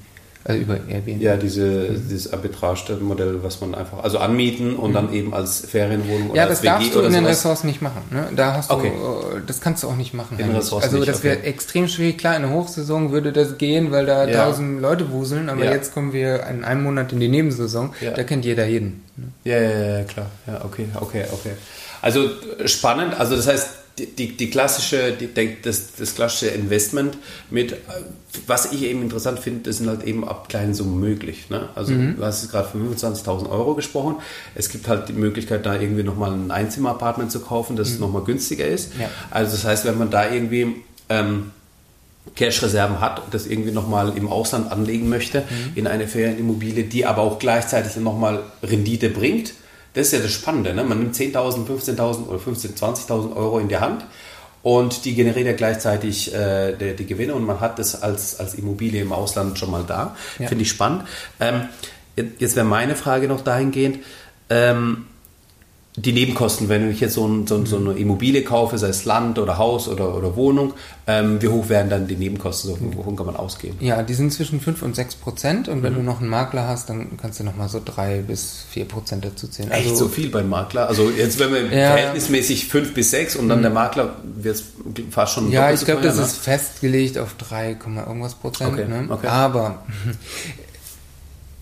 Also 0.49 0.63
über 0.63 0.79
Airbnb. 0.89 1.21
Ja, 1.21 1.37
diese, 1.37 1.91
dieses 1.91 2.33
Arbitrage-Modell, 2.33 3.43
was 3.43 3.61
man 3.61 3.75
einfach, 3.75 4.03
also 4.03 4.19
anmieten 4.19 4.77
und 4.77 4.95
dann 4.95 5.13
eben 5.13 5.35
als 5.35 5.61
Ferienwohnung 5.61 6.31
oder 6.31 6.33
Mhm. 6.33 6.37
Ja, 6.37 6.43
als 6.45 6.53
das 6.53 6.63
darfst 6.63 6.95
du 6.95 7.01
in 7.01 7.13
den. 7.13 7.27
Ressorts 7.27 7.65
nicht 7.65 7.83
machen. 7.83 8.03
Ne? 8.11 8.29
Da 8.35 8.55
hast 8.55 8.71
du, 8.73 8.77
äh, 8.77 8.91
das 9.47 9.61
kannst 9.61 9.83
du 9.83 9.89
auch 9.89 9.97
nicht 9.97 10.15
machen. 10.15 10.39
In. 10.39 10.51
Ressorts 10.57 10.87
also 10.87 10.97
nicht, 10.97 11.09
das 11.09 11.23
wäre 11.23 11.37
okay. 11.37 11.47
extrem 11.49 11.87
schwierig. 11.87 12.17
Klar, 12.19 12.35
in 12.37 12.43
der 12.43 12.51
Hochsaison 12.51 13.13
würde 13.13 13.33
das 13.33 13.59
gehen, 13.59 13.91
weil 13.93 14.07
da 14.07 14.27
Ja. 14.27 14.45
tausend 14.47 14.81
Leute 14.81 15.13
wuseln, 15.13 15.51
aber 15.51 15.65
Ja. 15.67 15.73
jetzt 15.73 15.93
kommen 15.93 16.13
wir 16.15 16.45
in 16.47 16.65
einem 16.65 16.83
Monat 16.83 17.13
in 17.13 17.21
die 17.21 17.29
Nebensaison. 17.29 17.93
Ja. 18.01 18.13
Da 18.13 18.25
kennt 18.25 18.45
jeder 18.47 18.67
jeden. 18.67 19.05
Ne? 19.17 19.27
Ja, 19.45 19.61
ja, 19.61 19.99
ja, 19.99 20.05
klar. 20.05 20.27
Ja, 20.47 20.65
okay, 20.65 20.87
okay, 20.99 21.25
okay. 21.31 21.53
Also 22.01 22.21
spannend, 22.65 23.19
also 23.21 23.37
das 23.37 23.47
heißt, 23.49 23.69
die, 24.07 24.37
die, 24.37 24.51
klassische, 24.51 25.13
die, 25.13 25.29
das, 25.63 25.95
das 25.97 26.15
klassische 26.15 26.49
Investment 26.49 27.17
mit, 27.51 27.77
was 28.47 28.73
ich 28.73 28.83
eben 28.83 29.03
interessant 29.03 29.39
finde, 29.39 29.61
das 29.69 29.79
sind 29.79 29.89
halt 29.89 30.05
eben 30.05 30.27
ab 30.27 30.49
kleinen 30.49 30.75
Summen 30.75 31.01
möglich. 31.01 31.51
Ne? 31.51 31.69
Also 31.75 31.93
Mhm. 31.93 32.17
du 32.17 32.25
hast 32.25 32.43
jetzt 32.43 32.51
gerade 32.51 32.69
von 32.69 32.95
25.000 32.95 33.51
Euro 33.51 33.75
gesprochen. 33.75 34.17
Es 34.55 34.69
gibt 34.69 34.89
halt 34.89 35.09
die 35.09 35.13
Möglichkeit, 35.13 35.67
da 35.67 35.79
irgendwie 35.79 36.03
nochmal 36.03 36.33
ein 36.33 36.51
Einzimmer-Apartment 36.51 37.31
zu 37.33 37.41
kaufen, 37.41 37.77
das 37.77 37.99
nochmal 37.99 38.23
günstiger 38.25 38.67
ist. 38.67 38.95
Mhm. 38.95 39.03
Ja. 39.03 39.11
Also 39.31 39.53
das 39.53 39.65
heißt, 39.65 39.85
wenn 39.85 39.99
man 39.99 40.11
da 40.11 40.31
irgendwie 40.31 40.77
ähm, 41.09 41.51
Cash-Reserven 42.37 43.01
hat 43.01 43.25
und 43.25 43.33
das 43.33 43.47
irgendwie 43.47 43.71
nochmal 43.71 44.17
im 44.17 44.29
Ausland 44.29 44.71
anlegen 44.71 45.09
möchte, 45.09 45.41
mhm. 45.41 45.73
in 45.75 45.87
eine 45.87 46.07
Ferienimmobilie, 46.07 46.85
die 46.85 47.07
aber 47.07 47.23
auch 47.23 47.39
gleichzeitig 47.39 47.97
nochmal 47.97 48.43
Rendite 48.63 49.09
bringt. 49.11 49.55
Das 49.95 50.09
ist 50.09 50.13
ja 50.13 50.19
das 50.21 50.33
Spannende. 50.33 50.75
Ne? 50.75 50.85
Man 50.85 50.99
nimmt 50.99 51.15
10.000, 51.15 51.67
15.000 51.67 52.27
oder 52.27 52.39
15.000, 52.39 53.07
20.000 53.07 53.37
Euro 53.37 53.59
in 53.59 53.69
die 53.69 53.79
Hand 53.79 54.05
und 54.63 55.05
die 55.05 55.15
generiert 55.15 55.47
ja 55.47 55.53
gleichzeitig 55.53 56.35
äh, 56.35 56.75
die, 56.77 56.97
die, 56.97 57.07
Gewinne 57.07 57.35
und 57.35 57.45
man 57.45 57.61
hat 57.61 57.79
das 57.79 58.03
als, 58.03 58.39
als 58.39 58.55
Immobilie 58.55 59.01
im 59.01 59.13
Ausland 59.13 59.59
schon 59.59 59.71
mal 59.71 59.85
da. 59.87 60.17
Ja. 60.39 60.49
Finde 60.49 60.63
ich 60.63 60.71
spannend. 60.71 61.05
Ähm, 61.41 61.69
jetzt 62.39 62.57
wäre 62.57 62.67
meine 62.67 62.97
Frage 62.97 63.29
noch 63.29 63.43
dahingehend, 63.43 64.01
ähm, 64.51 65.07
die 66.01 66.13
Nebenkosten, 66.13 66.69
wenn 66.69 66.91
ich 66.91 67.01
jetzt 67.01 67.15
so, 67.15 67.27
ein, 67.27 67.47
so, 67.47 67.65
so, 67.65 67.77
eine 67.77 67.93
Immobilie 67.95 68.43
kaufe, 68.43 68.79
sei 68.79 68.89
es 68.89 69.05
Land 69.05 69.39
oder 69.39 69.59
Haus 69.59 69.89
oder, 69.89 70.15
oder 70.15 70.37
Wohnung, 70.37 70.75
ähm, 71.07 71.43
wie 71.43 71.49
hoch 71.49 71.69
werden 71.69 71.91
dann 71.91 72.07
die 72.07 72.17
Nebenkosten? 72.17 72.71
So, 72.71 72.79
wovon 72.97 73.17
kann 73.17 73.27
man 73.27 73.37
ausgehen? 73.37 73.75
Ja, 73.81 74.03
die 74.03 74.15
sind 74.15 74.33
zwischen 74.33 74.61
5 74.61 74.83
und 74.83 74.95
6 74.95 75.17
Prozent 75.17 75.69
und 75.69 75.83
wenn 75.83 75.95
mhm. 75.95 75.99
du 75.99 76.03
noch 76.03 76.21
einen 76.21 76.29
Makler 76.29 76.69
hast, 76.69 76.89
dann 76.89 77.17
kannst 77.21 77.41
du 77.41 77.45
nochmal 77.45 77.69
so 77.69 77.81
3 77.85 78.23
bis 78.23 78.65
4 78.71 78.85
Prozent 78.85 79.25
dazu 79.25 79.49
zählen. 79.49 79.71
Echt 79.71 79.91
also, 79.91 80.05
so 80.05 80.09
viel 80.09 80.29
beim 80.31 80.49
Makler? 80.49 80.89
Also 80.89 81.11
jetzt 81.11 81.39
wenn 81.41 81.53
wir 81.53 81.63
ja, 81.65 81.93
verhältnismäßig 81.93 82.69
5 82.69 82.95
bis 82.95 83.11
6 83.11 83.37
und 83.37 83.49
dann 83.49 83.59
mhm. 83.59 83.63
der 83.63 83.73
Makler 83.73 84.17
wird 84.23 84.63
fast 85.11 85.35
schon 85.35 85.51
Ja, 85.51 85.73
ich 85.73 85.85
glaube, 85.85 86.03
das 86.03 86.17
ne? 86.17 86.23
ist 86.23 86.37
festgelegt 86.37 87.19
auf 87.19 87.35
3, 87.35 87.77
irgendwas 88.07 88.35
Prozent. 88.35 88.73
Okay, 88.73 88.87
ne? 88.87 89.07
okay. 89.09 89.27
Aber 89.27 89.83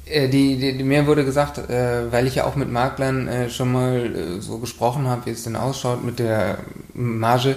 die, 0.07 0.57
die, 0.57 0.85
mir 0.85 1.07
wurde 1.07 1.25
gesagt, 1.25 1.59
äh, 1.59 2.13
weil 2.13 2.27
ich 2.27 2.37
ja 2.37 2.45
auch 2.45 2.55
mit 2.55 2.71
Maklern 2.71 3.27
äh, 3.27 3.51
schon 3.51 3.73
mal 3.73 4.15
äh, 4.15 4.41
so 4.41 4.59
gesprochen 4.59 5.09
habe, 5.09 5.27
wie 5.27 5.31
es 5.31 5.43
denn 5.43 5.57
ausschaut 5.57 6.05
mit 6.05 6.21
der 6.21 6.59
Marge, 6.95 7.57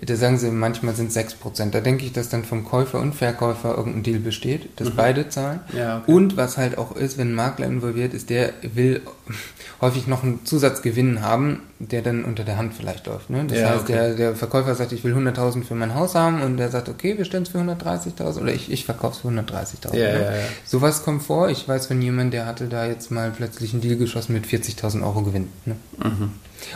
da 0.00 0.16
sagen 0.16 0.38
sie, 0.38 0.50
manchmal 0.50 0.94
sind 0.94 1.12
6%. 1.12 1.70
Da 1.70 1.80
denke 1.80 2.06
ich, 2.06 2.12
dass 2.12 2.30
dann 2.30 2.44
vom 2.44 2.64
Käufer 2.64 3.00
und 3.00 3.14
Verkäufer 3.14 3.76
irgendein 3.76 4.02
Deal 4.02 4.18
besteht, 4.18 4.80
dass 4.80 4.88
mhm. 4.88 4.96
beide 4.96 5.28
zahlen. 5.28 5.60
Ja, 5.76 5.98
okay. 5.98 6.12
Und 6.12 6.38
was 6.38 6.56
halt 6.56 6.78
auch 6.78 6.96
ist, 6.96 7.18
wenn 7.18 7.32
ein 7.32 7.34
Makler 7.34 7.66
involviert 7.66 8.14
ist, 8.14 8.30
der 8.30 8.54
will 8.62 9.02
häufig 9.80 10.06
noch 10.06 10.22
einen 10.22 10.44
Zusatzgewinn 10.44 11.22
haben, 11.22 11.62
der 11.78 12.02
dann 12.02 12.24
unter 12.24 12.44
der 12.44 12.56
Hand 12.56 12.74
vielleicht 12.74 13.06
läuft. 13.06 13.30
Ne? 13.30 13.44
Das 13.48 13.58
ja, 13.58 13.70
heißt, 13.70 13.82
okay. 13.82 13.92
der, 13.92 14.14
der 14.14 14.34
Verkäufer 14.34 14.74
sagt, 14.74 14.92
ich 14.92 15.04
will 15.04 15.14
100.000 15.14 15.64
für 15.64 15.74
mein 15.74 15.94
Haus 15.94 16.14
haben 16.14 16.42
und 16.42 16.56
der 16.56 16.70
sagt, 16.70 16.88
okay, 16.88 17.16
wir 17.16 17.24
stellen 17.24 17.44
es 17.44 17.48
für 17.48 17.58
130.000 17.58 18.40
oder 18.40 18.52
ich, 18.52 18.70
ich 18.70 18.84
verkaufe 18.84 19.14
es 19.14 19.20
für 19.20 19.28
130.000. 19.28 19.96
Ja, 19.96 20.12
ne? 20.12 20.24
ja. 20.24 20.32
Sowas 20.64 21.02
kommt 21.04 21.22
vor. 21.22 21.48
Ich 21.48 21.66
weiß 21.66 21.86
von 21.86 22.00
jemandem, 22.00 22.32
der 22.32 22.46
hatte 22.46 22.66
da 22.66 22.86
jetzt 22.86 23.10
mal 23.10 23.30
plötzlich 23.30 23.72
einen 23.72 23.82
Deal 23.82 23.96
geschossen 23.96 24.32
mit 24.32 24.46
40.000 24.46 25.02
Euro 25.02 25.22
Gewinn. 25.22 25.48
Ne? 25.64 25.76
Mhm. 26.02 26.32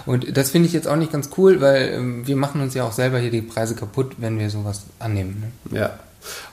Und 0.07 0.37
das 0.37 0.51
finde 0.51 0.69
ich 0.69 0.73
jetzt 0.73 0.89
auch 0.89 0.97
nicht 0.97 1.13
ganz 1.13 1.31
cool, 1.37 1.61
weil 1.61 1.93
ähm, 1.93 2.27
wir 2.27 2.37
machen 2.37 2.61
uns 2.61 2.75
ja 2.75 2.85
auch 2.85 2.93
selber 2.93 3.19
hier 3.19 3.31
die 3.31 3.43
Preise 3.43 3.75
kaputt, 3.75 4.15
wenn 4.19 4.39
wir 4.39 4.51
sowas 4.51 4.85
annehmen. 4.99 5.53
Ne? 5.71 5.79
Ja. 5.79 5.99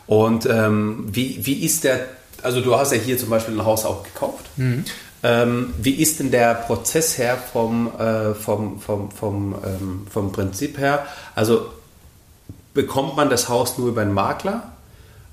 Und 0.08 0.46
ähm, 0.46 1.08
wie, 1.12 1.46
wie 1.46 1.64
ist 1.64 1.84
der, 1.84 2.02
also 2.44 2.62
du 2.62 2.76
hast 2.76 2.92
ja 2.92 2.98
hier 2.98 3.18
zum 3.18 3.30
Beispiel 3.30 3.58
ein 3.58 3.66
Haus 3.66 3.86
auch 3.86 4.04
gekauft. 4.04 4.46
Mhm. 4.58 4.84
Ähm, 5.24 5.74
wie 5.78 5.94
ist 5.94 6.20
denn 6.20 6.32
der 6.32 6.56
Prozess 6.56 7.18
her 7.18 7.38
vom, 7.38 7.92
äh, 8.00 8.34
vom, 8.34 8.80
vom, 8.80 9.12
vom, 9.12 9.56
ähm, 9.64 10.08
vom 10.10 10.32
Prinzip 10.32 10.78
her? 10.78 11.06
Also 11.36 11.68
bekommt 12.74 13.16
man 13.16 13.30
das 13.30 13.48
Haus 13.48 13.78
nur 13.78 13.90
über 13.90 14.02
einen 14.02 14.14
Makler? 14.14 14.71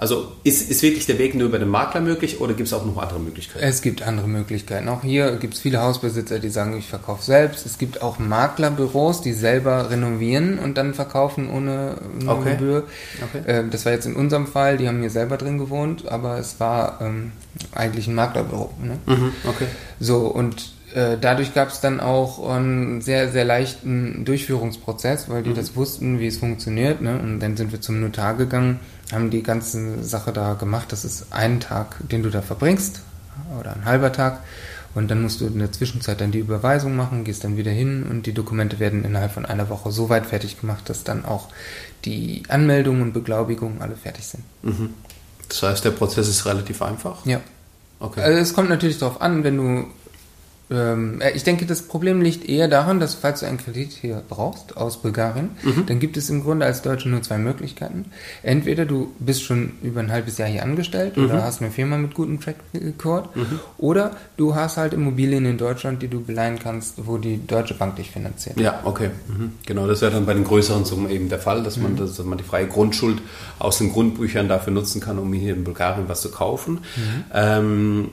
Also 0.01 0.31
ist, 0.45 0.71
ist 0.71 0.81
wirklich 0.83 1.07
der 1.07 1.19
Weg 1.19 1.35
nur 1.35 1.49
über 1.49 1.59
den 1.59 1.69
Makler 1.69 2.01
möglich 2.01 2.41
oder 2.41 2.55
gibt 2.55 2.69
es 2.69 2.73
auch 2.73 2.87
noch 2.87 2.99
andere 2.99 3.19
Möglichkeiten? 3.19 3.65
Es 3.65 3.83
gibt 3.83 4.01
andere 4.03 4.29
Möglichkeiten. 4.29 4.89
Auch 4.89 5.03
hier 5.03 5.33
gibt 5.39 5.55
es 5.55 5.61
viele 5.61 5.83
Hausbesitzer, 5.83 6.39
die 6.39 6.51
sagen, 6.51 6.79
ich 6.79 6.87
verkaufe 6.87 7.25
selbst. 7.25 7.67
Es 7.67 7.79
gibt 7.79 8.01
auch 8.01 8.21
Maklerbüros, 8.21 9.23
die 9.23 9.33
selber 9.33 9.91
renovieren 9.91 10.61
und 10.61 10.79
dann 10.79 10.95
verkaufen 10.95 11.51
ohne, 11.51 11.97
ohne 12.21 12.31
okay. 12.31 12.51
Gebühr. 12.53 12.85
Okay. 13.25 13.43
Ähm, 13.49 13.71
das 13.71 13.87
war 13.87 13.93
jetzt 13.93 14.07
in 14.07 14.15
unserem 14.15 14.47
Fall, 14.47 14.79
die 14.79 14.87
haben 14.87 15.01
hier 15.01 15.11
selber 15.11 15.37
drin 15.37 15.59
gewohnt, 15.59 16.07
aber 16.07 16.39
es 16.39 16.61
war 16.61 17.01
ähm, 17.01 17.33
eigentlich 17.73 18.07
ein 18.07 18.15
Maklerbüro. 18.15 18.71
Ne? 18.81 18.99
Mhm, 19.05 19.33
okay. 19.49 19.67
So, 19.99 20.29
und 20.29 20.78
äh, 20.95 21.17
dadurch 21.21 21.55
gab 21.55 21.69
es 21.69 21.81
dann 21.81 22.01
auch 22.01 22.49
einen 22.49 23.01
sehr, 23.01 23.31
sehr 23.31 23.45
leichten 23.45 24.25
Durchführungsprozess, 24.25 25.29
weil 25.29 25.43
die 25.43 25.51
mhm. 25.51 25.55
das 25.55 25.77
wussten, 25.77 26.19
wie 26.19 26.27
es 26.27 26.39
funktioniert. 26.39 27.01
Ne? 27.01 27.19
Und 27.19 27.41
dann 27.41 27.57
sind 27.57 27.73
wir 27.73 27.81
zum 27.81 28.01
Notar 28.01 28.35
gegangen 28.35 28.81
haben 29.13 29.31
die 29.31 29.43
ganze 29.43 30.03
Sache 30.05 30.33
da 30.33 30.55
gemacht. 30.55 30.93
Das 30.93 31.05
ist 31.05 31.27
ein 31.31 31.61
Tag, 31.61 31.97
den 32.01 32.23
du 32.23 32.31
da 32.31 32.43
verbringst 32.43 33.01
oder 33.59 33.75
ein 33.75 33.85
halber 33.85 34.13
Tag. 34.13 34.41
Und 34.95 35.11
dann 35.11 35.23
musst 35.23 35.41
du 35.41 35.47
in 35.47 35.59
der 35.59 35.71
Zwischenzeit 35.71 36.21
dann 36.21 36.33
die 36.33 36.39
Überweisung 36.39 36.97
machen, 36.97 37.25
gehst 37.25 37.45
dann 37.45 37.57
wieder 37.57 37.71
hin 37.71 38.05
und 38.09 38.27
die 38.27 38.33
Dokumente 38.33 38.79
werden 38.79 39.05
innerhalb 39.05 39.33
von 39.33 39.47
einer 39.47 39.69
Woche 39.69 39.93
so 39.93 40.09
weit 40.09 40.27
fertig 40.27 40.61
gemacht, 40.61 40.89
dass 40.89 41.05
dann 41.05 41.25
auch 41.25 41.49
die 42.05 42.43
Anmeldungen 42.49 43.03
und 43.03 43.13
Beglaubigungen 43.13 43.81
alle 43.81 43.97
fertig 43.97 44.27
sind. 44.27 44.43
Mhm. 44.63 44.95
Das 45.49 45.63
heißt, 45.63 45.85
der 45.85 45.91
Prozess 45.91 46.29
ist 46.29 46.47
relativ 46.47 46.83
einfach? 46.83 47.25
Ja. 47.27 47.41
Okay. 48.01 48.21
Also 48.21 48.39
es 48.39 48.55
kommt 48.55 48.71
natürlich 48.71 48.99
darauf 48.99 49.21
an, 49.21 49.45
wenn 49.45 49.57
du 49.57 49.87
ähm, 50.71 51.21
äh, 51.21 51.31
ich 51.33 51.45
denke, 51.45 51.67
das 51.67 51.83
Problem 51.83 52.21
liegt 52.21 52.49
eher 52.49 52.69
daran, 52.69 53.01
dass 53.01 53.15
falls 53.15 53.41
du 53.41 53.47
einen 53.47 53.59
Kredit 53.59 53.93
hier 53.93 54.23
brauchst 54.29 54.77
aus 54.77 55.01
Bulgarien, 55.01 55.51
mhm. 55.63 55.87
dann 55.87 55.99
gibt 55.99 56.17
es 56.17 56.29
im 56.31 56.43
Grunde 56.43 56.67
als 56.67 56.83
Deutsche 56.83 57.09
nur 57.09 57.23
zwei 57.23 57.39
Möglichkeiten. 57.39 58.07
Entweder 58.43 58.85
du 58.85 59.13
bist 59.19 59.43
schon 59.43 59.73
über 59.83 60.01
ein 60.01 60.13
halbes 60.13 60.39
Jahr 60.39 60.49
hier 60.49 60.63
angestellt 60.63 61.17
mhm. 61.17 61.27
oder 61.27 61.43
hast 61.43 61.63
eine 61.63 61.71
Firma 61.71 61.97
mit 61.97 62.15
gutem 62.15 62.41
Track 62.41 62.57
Record 62.75 63.35
mhm. 63.35 63.61
oder 63.79 64.13
du 64.37 64.55
hast 64.55 64.77
halt 64.77 64.93
Immobilien 64.93 65.47
in 65.47 65.59
Deutschland, 65.59 66.03
die 66.03 66.09
du 66.09 66.23
beleihen 66.23 66.59
kannst, 66.59 67.07
wo 67.07 67.17
die 67.17 67.47
Deutsche 67.47 67.75
Bank 67.75 67.97
dich 67.97 68.11
finanziert. 68.11 68.59
Ja, 68.61 68.81
okay. 68.85 69.11
Mhm. 69.29 69.53
Genau, 69.67 69.87
das 69.87 70.03
wäre 70.03 70.13
dann 70.13 70.27
bei 70.27 70.35
den 70.35 70.45
größeren 70.45 70.85
Summen 70.85 71.11
eben 71.11 71.29
der 71.29 71.39
Fall, 71.39 71.63
dass 71.63 71.79
man, 71.79 71.93
mhm. 71.93 71.97
dass 71.97 72.19
man 72.23 72.37
die 72.37 72.45
freie 72.45 72.67
Grundschuld 72.67 73.23
aus 73.59 73.79
den 73.79 73.93
Grundbüchern 73.93 74.49
dafür 74.49 74.73
nutzen 74.73 75.01
kann, 75.01 75.19
um 75.19 75.33
hier 75.33 75.55
in 75.55 75.65
Bulgarien 75.65 76.09
was 76.09 76.21
zu 76.21 76.31
kaufen. 76.31 76.81
Mhm. 76.97 77.25
Ähm, 77.33 78.11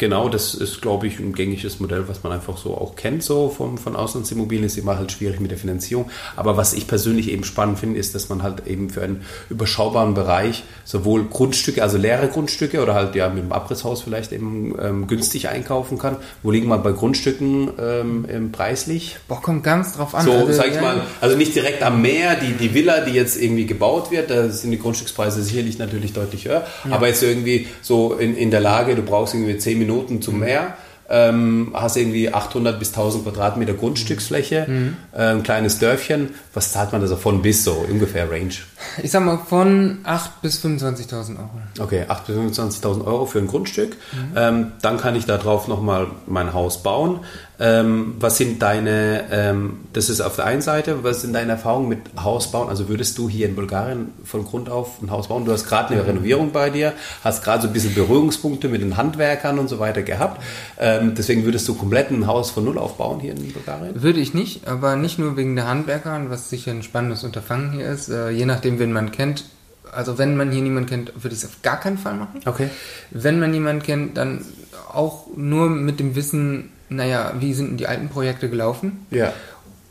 Genau, 0.00 0.30
das 0.30 0.54
ist, 0.54 0.80
glaube 0.80 1.06
ich, 1.06 1.18
ein 1.18 1.34
gängiges 1.34 1.78
Modell, 1.78 2.08
was 2.08 2.22
man 2.22 2.32
einfach 2.32 2.56
so 2.56 2.70
auch 2.70 2.96
kennt, 2.96 3.22
so 3.22 3.50
vom, 3.50 3.76
von 3.76 3.96
Auslandsimmobilien. 3.96 4.64
Ist 4.64 4.78
immer 4.78 4.96
halt 4.96 5.12
schwierig 5.12 5.40
mit 5.40 5.50
der 5.50 5.58
Finanzierung. 5.58 6.10
Aber 6.36 6.56
was 6.56 6.72
ich 6.72 6.86
persönlich 6.86 7.30
eben 7.30 7.44
spannend 7.44 7.78
finde, 7.78 8.00
ist, 8.00 8.14
dass 8.14 8.30
man 8.30 8.42
halt 8.42 8.66
eben 8.66 8.88
für 8.88 9.02
einen 9.02 9.26
überschaubaren 9.50 10.14
Bereich 10.14 10.64
sowohl 10.86 11.24
Grundstücke, 11.24 11.82
also 11.82 11.98
leere 11.98 12.28
Grundstücke 12.28 12.82
oder 12.82 12.94
halt 12.94 13.14
ja 13.14 13.28
mit 13.28 13.44
dem 13.44 13.52
Abrisshaus 13.52 14.00
vielleicht 14.00 14.32
eben 14.32 14.74
ähm, 14.80 15.06
günstig 15.06 15.50
einkaufen 15.50 15.98
kann. 15.98 16.16
Wo 16.42 16.50
liegen 16.50 16.68
wir 16.68 16.78
bei 16.78 16.92
Grundstücken 16.92 17.68
ähm, 17.78 18.52
preislich? 18.52 19.18
Boah, 19.28 19.42
kommt 19.42 19.64
ganz 19.64 19.98
drauf 19.98 20.14
an. 20.14 20.24
So, 20.24 20.32
also, 20.32 20.52
sag 20.54 20.68
ich 20.68 20.76
ja. 20.76 20.80
mal, 20.80 21.02
also 21.20 21.36
nicht 21.36 21.54
direkt 21.54 21.82
am 21.82 22.00
Meer, 22.00 22.36
die, 22.36 22.52
die 22.54 22.72
Villa, 22.72 23.04
die 23.04 23.12
jetzt 23.12 23.36
irgendwie 23.36 23.66
gebaut 23.66 24.10
wird, 24.10 24.30
da 24.30 24.48
sind 24.48 24.70
die 24.70 24.78
Grundstückspreise 24.78 25.42
sicherlich 25.42 25.78
natürlich 25.78 26.14
deutlich 26.14 26.46
höher. 26.46 26.64
Ja. 26.88 26.96
Aber 26.96 27.08
jetzt 27.08 27.22
irgendwie 27.22 27.66
so 27.82 28.14
in, 28.14 28.34
in 28.34 28.50
der 28.50 28.60
Lage, 28.60 28.94
du 28.94 29.02
brauchst 29.02 29.34
irgendwie 29.34 29.58
10 29.58 29.78
Minuten 29.78 29.89
Minuten 29.90 30.22
zum 30.22 30.38
Meer. 30.38 30.74
Ähm, 31.12 31.72
hast 31.74 31.96
irgendwie 31.96 32.32
800 32.32 32.78
bis 32.78 32.90
1000 32.90 33.24
Quadratmeter 33.24 33.74
Grundstücksfläche, 33.74 34.66
mhm. 34.68 34.96
äh, 35.12 35.32
ein 35.32 35.42
kleines 35.42 35.80
Dörfchen. 35.80 36.28
Was 36.54 36.70
zahlt 36.70 36.92
man 36.92 37.00
da 37.00 37.08
so 37.08 37.16
von 37.16 37.42
bis 37.42 37.64
so 37.64 37.84
ungefähr 37.90 38.30
Range? 38.30 38.54
Ich 39.02 39.10
sag 39.10 39.24
mal 39.24 39.38
von 39.38 40.04
8.000 40.04 40.28
bis 40.40 40.64
25.000 40.64 41.36
Euro. 41.36 41.50
Okay, 41.80 42.04
8.000 42.08 42.46
bis 42.46 42.58
25.000 42.60 43.04
Euro 43.04 43.26
für 43.26 43.40
ein 43.40 43.48
Grundstück. 43.48 43.96
Mhm. 44.12 44.36
Ähm, 44.36 44.72
dann 44.82 44.98
kann 44.98 45.16
ich 45.16 45.26
darauf 45.26 45.66
nochmal 45.66 46.06
mein 46.28 46.52
Haus 46.52 46.84
bauen. 46.84 47.18
Ähm, 47.60 48.14
was 48.18 48.38
sind 48.38 48.62
deine, 48.62 49.24
ähm, 49.30 49.80
das 49.92 50.08
ist 50.08 50.22
auf 50.22 50.36
der 50.36 50.46
einen 50.46 50.62
Seite, 50.62 51.04
was 51.04 51.20
sind 51.20 51.34
deine 51.34 51.52
Erfahrungen 51.52 51.90
mit 51.90 51.98
Hausbauen? 52.18 52.70
Also 52.70 52.88
würdest 52.88 53.18
du 53.18 53.28
hier 53.28 53.46
in 53.46 53.54
Bulgarien 53.54 54.12
von 54.24 54.44
Grund 54.44 54.70
auf 54.70 55.02
ein 55.02 55.10
Haus 55.10 55.28
bauen? 55.28 55.44
Du 55.44 55.52
hast 55.52 55.68
gerade 55.68 55.92
eine 55.92 56.06
Renovierung 56.06 56.52
bei 56.52 56.70
dir, 56.70 56.94
hast 57.22 57.44
gerade 57.44 57.62
so 57.62 57.68
ein 57.68 57.74
bisschen 57.74 57.94
Berührungspunkte 57.94 58.68
mit 58.68 58.80
den 58.80 58.96
Handwerkern 58.96 59.58
und 59.58 59.68
so 59.68 59.78
weiter 59.78 60.02
gehabt. 60.02 60.42
Ähm, 60.78 61.14
deswegen 61.14 61.44
würdest 61.44 61.68
du 61.68 61.74
komplett 61.74 62.10
ein 62.10 62.26
Haus 62.26 62.50
von 62.50 62.64
Null 62.64 62.78
aufbauen 62.78 63.20
hier 63.20 63.32
in 63.32 63.52
Bulgarien? 63.52 64.02
Würde 64.02 64.20
ich 64.20 64.32
nicht, 64.32 64.66
aber 64.66 64.96
nicht 64.96 65.18
nur 65.18 65.36
wegen 65.36 65.54
der 65.54 65.68
Handwerker, 65.68 66.18
was 66.28 66.48
sicher 66.48 66.70
ein 66.70 66.82
spannendes 66.82 67.24
Unterfangen 67.24 67.72
hier 67.72 67.90
ist. 67.90 68.08
Äh, 68.08 68.30
je 68.30 68.46
nachdem, 68.46 68.78
wen 68.78 68.90
man 68.90 69.12
kennt, 69.12 69.44
also 69.92 70.16
wenn 70.16 70.34
man 70.34 70.50
hier 70.50 70.62
niemanden 70.62 70.88
kennt, 70.88 71.12
würde 71.14 71.34
ich 71.34 71.42
es 71.42 71.44
auf 71.44 71.62
gar 71.62 71.78
keinen 71.78 71.98
Fall 71.98 72.14
machen. 72.14 72.40
Okay. 72.46 72.70
Wenn 73.10 73.38
man 73.38 73.50
niemanden 73.50 73.82
kennt, 73.82 74.16
dann 74.16 74.44
auch 74.92 75.26
nur 75.36 75.68
mit 75.68 76.00
dem 76.00 76.14
Wissen, 76.14 76.70
naja, 76.90 77.32
wie 77.38 77.54
sind 77.54 77.68
denn 77.70 77.76
die 77.78 77.86
alten 77.86 78.08
Projekte 78.08 78.50
gelaufen? 78.50 79.06
Ja. 79.10 79.32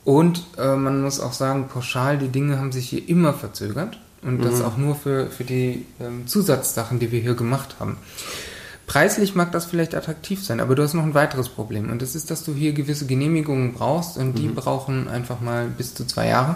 Und 0.05 0.43
äh, 0.57 0.75
man 0.75 1.01
muss 1.01 1.19
auch 1.19 1.33
sagen, 1.33 1.67
pauschal, 1.67 2.17
die 2.17 2.29
Dinge 2.29 2.59
haben 2.59 2.71
sich 2.71 2.89
hier 2.89 3.07
immer 3.07 3.33
verzögert. 3.33 3.99
Und 4.21 4.43
das 4.43 4.59
mhm. 4.59 4.65
auch 4.65 4.77
nur 4.77 4.95
für, 4.95 5.27
für 5.27 5.45
die 5.45 5.85
ähm, 6.01 6.27
Zusatzsachen, 6.27 6.99
die 6.99 7.11
wir 7.11 7.21
hier 7.21 7.35
gemacht 7.35 7.75
haben. 7.79 7.97
Preislich 8.85 9.35
mag 9.35 9.51
das 9.51 9.65
vielleicht 9.65 9.95
attraktiv 9.95 10.43
sein, 10.43 10.59
aber 10.59 10.75
du 10.75 10.83
hast 10.83 10.93
noch 10.93 11.03
ein 11.03 11.13
weiteres 11.13 11.47
Problem. 11.47 11.89
Und 11.89 12.01
das 12.01 12.15
ist, 12.15 12.31
dass 12.31 12.43
du 12.43 12.53
hier 12.53 12.73
gewisse 12.73 13.05
Genehmigungen 13.05 13.73
brauchst 13.73 14.17
und 14.17 14.33
die 14.33 14.47
mhm. 14.47 14.55
brauchen 14.55 15.07
einfach 15.07 15.39
mal 15.39 15.67
bis 15.67 15.93
zu 15.93 16.05
zwei 16.05 16.27
Jahre. 16.27 16.55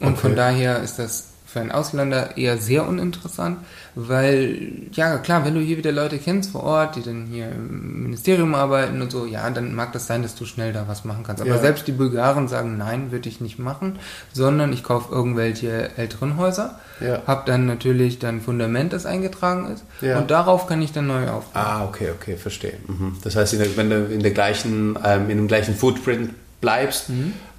Und 0.00 0.12
okay. 0.12 0.20
von 0.20 0.36
daher 0.36 0.82
ist 0.82 0.98
das 0.98 1.27
für 1.50 1.60
einen 1.60 1.72
Ausländer 1.72 2.36
eher 2.36 2.58
sehr 2.58 2.86
uninteressant, 2.86 3.58
weil, 3.94 4.72
ja 4.92 5.16
klar, 5.18 5.44
wenn 5.46 5.54
du 5.54 5.60
hier 5.60 5.78
wieder 5.78 5.92
Leute 5.92 6.18
kennst 6.18 6.50
vor 6.52 6.62
Ort, 6.62 6.96
die 6.96 7.02
dann 7.02 7.24
hier 7.26 7.48
im 7.50 8.02
Ministerium 8.02 8.54
arbeiten 8.54 9.00
und 9.00 9.10
so, 9.10 9.24
ja, 9.24 9.48
dann 9.48 9.74
mag 9.74 9.92
das 9.92 10.06
sein, 10.06 10.22
dass 10.22 10.34
du 10.34 10.44
schnell 10.44 10.72
da 10.74 10.84
was 10.88 11.04
machen 11.04 11.24
kannst. 11.26 11.40
Aber 11.40 11.52
Ja. 11.54 11.58
selbst 11.58 11.86
die 11.88 11.92
Bulgaren 11.92 12.48
sagen, 12.48 12.76
nein, 12.76 13.10
würde 13.12 13.28
ich 13.30 13.40
nicht 13.40 13.58
machen, 13.58 13.98
sondern 14.32 14.72
ich 14.72 14.84
kaufe 14.84 15.12
irgendwelche 15.12 15.96
älteren 15.96 16.36
Häuser, 16.36 16.78
Ja. 17.00 17.22
habe 17.26 17.42
dann 17.46 17.64
natürlich 17.66 18.18
dann 18.18 18.40
Fundament, 18.42 18.92
das 18.92 19.06
eingetragen 19.06 19.72
ist 19.72 19.84
Ja. 20.02 20.18
und 20.18 20.30
darauf 20.30 20.66
kann 20.66 20.82
ich 20.82 20.92
dann 20.92 21.06
neu 21.06 21.28
aufbauen. 21.28 21.64
Ah, 21.64 21.84
okay, 21.84 22.08
okay, 22.14 22.36
verstehe. 22.36 22.74
Mhm. 22.86 23.16
Das 23.24 23.36
heißt, 23.36 23.56
wenn 23.76 23.88
du 23.90 24.04
in 24.04 24.20
der 24.20 24.32
gleichen, 24.32 24.98
ähm, 25.04 25.30
in 25.30 25.38
dem 25.38 25.48
gleichen 25.48 25.74
Footprint 25.74 26.30
bleibst, 26.60 27.06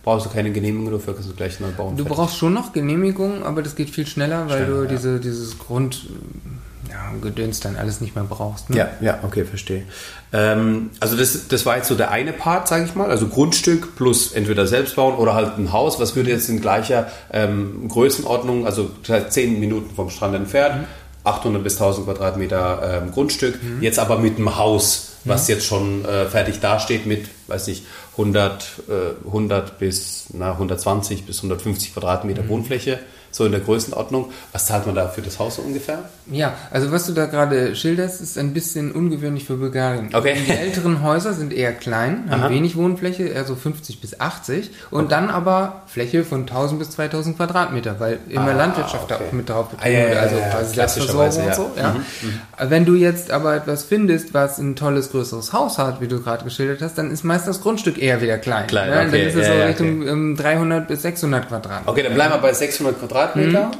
brauchst 0.03 0.25
du 0.25 0.29
keine 0.29 0.51
Genehmigung 0.51 0.91
dafür, 0.91 1.13
kannst 1.13 1.29
du 1.29 1.33
gleich 1.33 1.59
neu 1.59 1.71
bauen. 1.71 1.93
Mhm. 1.93 1.97
Du 1.97 2.03
Fertig. 2.03 2.17
brauchst 2.17 2.37
schon 2.37 2.53
noch 2.53 2.73
Genehmigung, 2.73 3.43
aber 3.43 3.61
das 3.61 3.75
geht 3.75 3.89
viel 3.89 4.07
schneller, 4.07 4.49
weil 4.49 4.65
Schneller, 4.65 4.77
du 4.77 4.83
ja. 4.83 4.89
diese, 4.89 5.19
dieses 5.19 5.59
Grund, 5.59 6.07
ja, 6.89 7.11
Gedöns 7.21 7.59
dann 7.59 7.75
alles 7.75 8.01
nicht 8.01 8.15
mehr 8.15 8.23
brauchst. 8.23 8.69
Ne? 8.69 8.77
Ja, 8.77 8.89
ja, 9.01 9.19
okay, 9.23 9.45
verstehe. 9.45 9.83
Ähm, 10.33 10.89
also 10.99 11.15
das, 11.15 11.47
das 11.47 11.65
war 11.65 11.77
jetzt 11.77 11.87
so 11.87 11.95
der 11.95 12.11
eine 12.11 12.33
Part, 12.33 12.67
sage 12.67 12.85
ich 12.85 12.95
mal, 12.95 13.09
also 13.09 13.27
Grundstück 13.27 13.95
plus 13.95 14.31
entweder 14.31 14.65
selbst 14.67 14.95
bauen 14.95 15.15
oder 15.15 15.33
halt 15.33 15.57
ein 15.57 15.71
Haus. 15.71 15.99
Was 15.99 16.15
würde 16.15 16.29
jetzt 16.29 16.49
in 16.49 16.61
gleicher 16.61 17.07
ähm, 17.31 17.87
Größenordnung, 17.87 18.65
also 18.65 18.89
10 19.03 19.59
Minuten 19.59 19.93
vom 19.95 20.09
Strand 20.09 20.35
entfernt, 20.35 20.87
800 21.23 21.63
bis 21.63 21.75
1000 21.75 22.07
Quadratmeter 22.07 23.01
ähm, 23.03 23.11
Grundstück, 23.11 23.59
jetzt 23.81 23.99
aber 23.99 24.17
mit 24.17 24.37
einem 24.37 24.57
Haus, 24.57 25.08
was 25.25 25.47
jetzt 25.47 25.65
schon 25.65 26.05
äh, 26.05 26.25
fertig 26.25 26.59
dasteht 26.59 27.05
mit, 27.05 27.27
weiß 27.47 27.67
nicht, 27.67 27.85
100, 28.13 28.63
äh, 28.87 29.27
100 29.27 29.79
bis 29.79 30.27
na, 30.33 30.51
120 30.51 31.25
bis 31.25 31.37
150 31.37 31.93
Quadratmeter 31.93 32.47
Wohnfläche, 32.47 32.99
so 33.31 33.45
in 33.45 33.51
der 33.51 33.61
Größenordnung. 33.61 34.31
Was 34.51 34.65
zahlt 34.67 34.85
man 34.85 34.95
da 34.95 35.07
für 35.07 35.21
das 35.21 35.39
Haus 35.39 35.55
so 35.57 35.61
ungefähr? 35.61 35.99
Ja, 36.31 36.53
also 36.71 36.91
was 36.91 37.05
du 37.07 37.13
da 37.13 37.25
gerade 37.25 37.75
schilderst, 37.75 38.21
ist 38.21 38.37
ein 38.37 38.53
bisschen 38.53 38.91
ungewöhnlich 38.91 39.45
für 39.45 39.55
Bulgarien. 39.55 40.09
Okay. 40.13 40.35
Die 40.47 40.51
älteren 40.51 41.03
Häuser 41.03 41.33
sind 41.33 41.53
eher 41.53 41.73
klein, 41.73 42.25
haben 42.29 42.43
Aha. 42.43 42.49
wenig 42.49 42.75
Wohnfläche, 42.75 43.23
eher 43.23 43.45
so 43.45 43.55
50 43.55 44.01
bis 44.01 44.19
80 44.19 44.71
und 44.91 45.11
dann 45.11 45.29
aber 45.29 45.83
Fläche 45.87 46.23
von 46.23 46.41
1000 46.41 46.79
bis 46.79 46.91
2000 46.91 47.37
Quadratmeter, 47.37 47.99
weil 47.99 48.19
immer 48.29 48.49
Ah, 48.51 48.53
Landwirtschaft 48.53 49.05
okay. 49.11 49.15
da 49.19 49.25
auch 49.27 49.31
mit 49.31 49.49
drauf 49.49 49.67
Ah, 49.79 49.87
ja, 49.87 49.99
betrieben 49.99 50.03
wird, 50.09 50.15
ja, 50.15 50.21
also 50.21 50.35
ja, 50.35 50.41
ja, 50.41 50.49
quasi 50.51 50.73
klassischerweise, 50.73 51.41
Selbstversorgung 51.41 51.77
ja. 51.77 51.89
Mhm, 51.89 51.95
und 51.95 52.05
so. 52.21 52.27
Ja. 52.63 52.69
Wenn 52.69 52.85
du 52.85 52.95
jetzt 52.95 53.31
aber 53.31 53.55
etwas 53.55 53.83
findest, 53.83 54.33
was 54.33 54.57
ein 54.59 54.75
tolles 54.75 55.11
größeres 55.11 55.53
Haus 55.53 55.77
hat, 55.77 56.01
wie 56.01 56.07
du 56.07 56.21
gerade 56.21 56.43
geschildert 56.43 56.81
hast, 56.81 56.97
dann 56.97 57.11
ist 57.11 57.23
meist 57.23 57.47
das 57.47 57.61
Grundstück 57.61 57.97
eher 58.01 58.21
wieder 58.21 58.37
klein. 58.37 58.67
Klein, 58.67 58.89
ne? 58.89 58.95
okay. 59.07 59.11
Dann 59.11 59.19
ist 59.29 59.35
es 59.35 59.47
Ja, 59.47 59.53
so 59.53 59.59
ja, 59.59 59.65
Richtung 59.65 60.07
ähm, 60.07 60.35
300 60.35 60.87
bis 60.87 61.01
600 61.03 61.47
Quadratmeter. 61.47 61.91
Okay, 61.91 62.03
dann 62.03 62.13
bleiben 62.13 62.33
wir 62.33 62.39
bei 62.39 62.53
600 62.53 62.99
Quadratmeter 62.99 63.18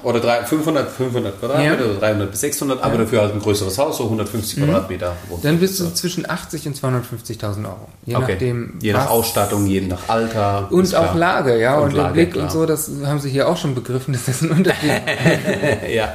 oder 0.03 0.19
drei, 0.19 0.43
500, 0.43 0.89
500 0.91 1.39
Quadratmeter 1.39 1.75
Mhm. 1.75 1.79
Ja. 1.81 1.85
oder 1.91 1.99
300 1.99 2.31
bis 2.31 2.39
600, 2.41 2.81
aber 2.83 2.97
dafür 2.97 3.21
halt 3.21 3.33
ein 3.33 3.39
größeres 3.41 3.77
Haus, 3.77 3.97
so 3.97 4.03
150 4.05 4.63
Quadratmeter. 4.63 5.15
Mhm. 5.29 5.35
Dann 5.43 5.59
bist 5.59 5.79
du 5.79 5.93
zwischen 5.93 6.29
80 6.29 6.67
und 6.67 6.75
250.000 6.77 7.65
Euro. 7.65 7.87
Je 8.05 8.15
okay. 8.15 8.31
nachdem. 8.33 8.73
je 8.81 8.93
nach 8.93 9.09
Ausstattung, 9.09 9.65
je 9.67 9.81
nach 9.81 10.07
Alter. 10.07 10.67
Und 10.71 10.89
klar. 10.89 11.09
auch 11.11 11.15
Lage, 11.15 11.59
ja. 11.59 11.77
Und 11.77 11.89
Und, 11.89 11.93
Lage, 11.95 12.13
Blick 12.13 12.31
klar. 12.33 12.43
und 12.45 12.51
so, 12.51 12.65
das 12.65 12.89
haben 13.05 13.19
sie 13.19 13.29
hier 13.29 13.47
auch 13.47 13.57
schon 13.57 13.75
begriffen, 13.75 14.13
dass 14.13 14.25
das 14.25 14.41
ein 14.41 14.51
Unterschied 14.51 14.89
ist. 15.83 15.93
ja. 15.93 16.13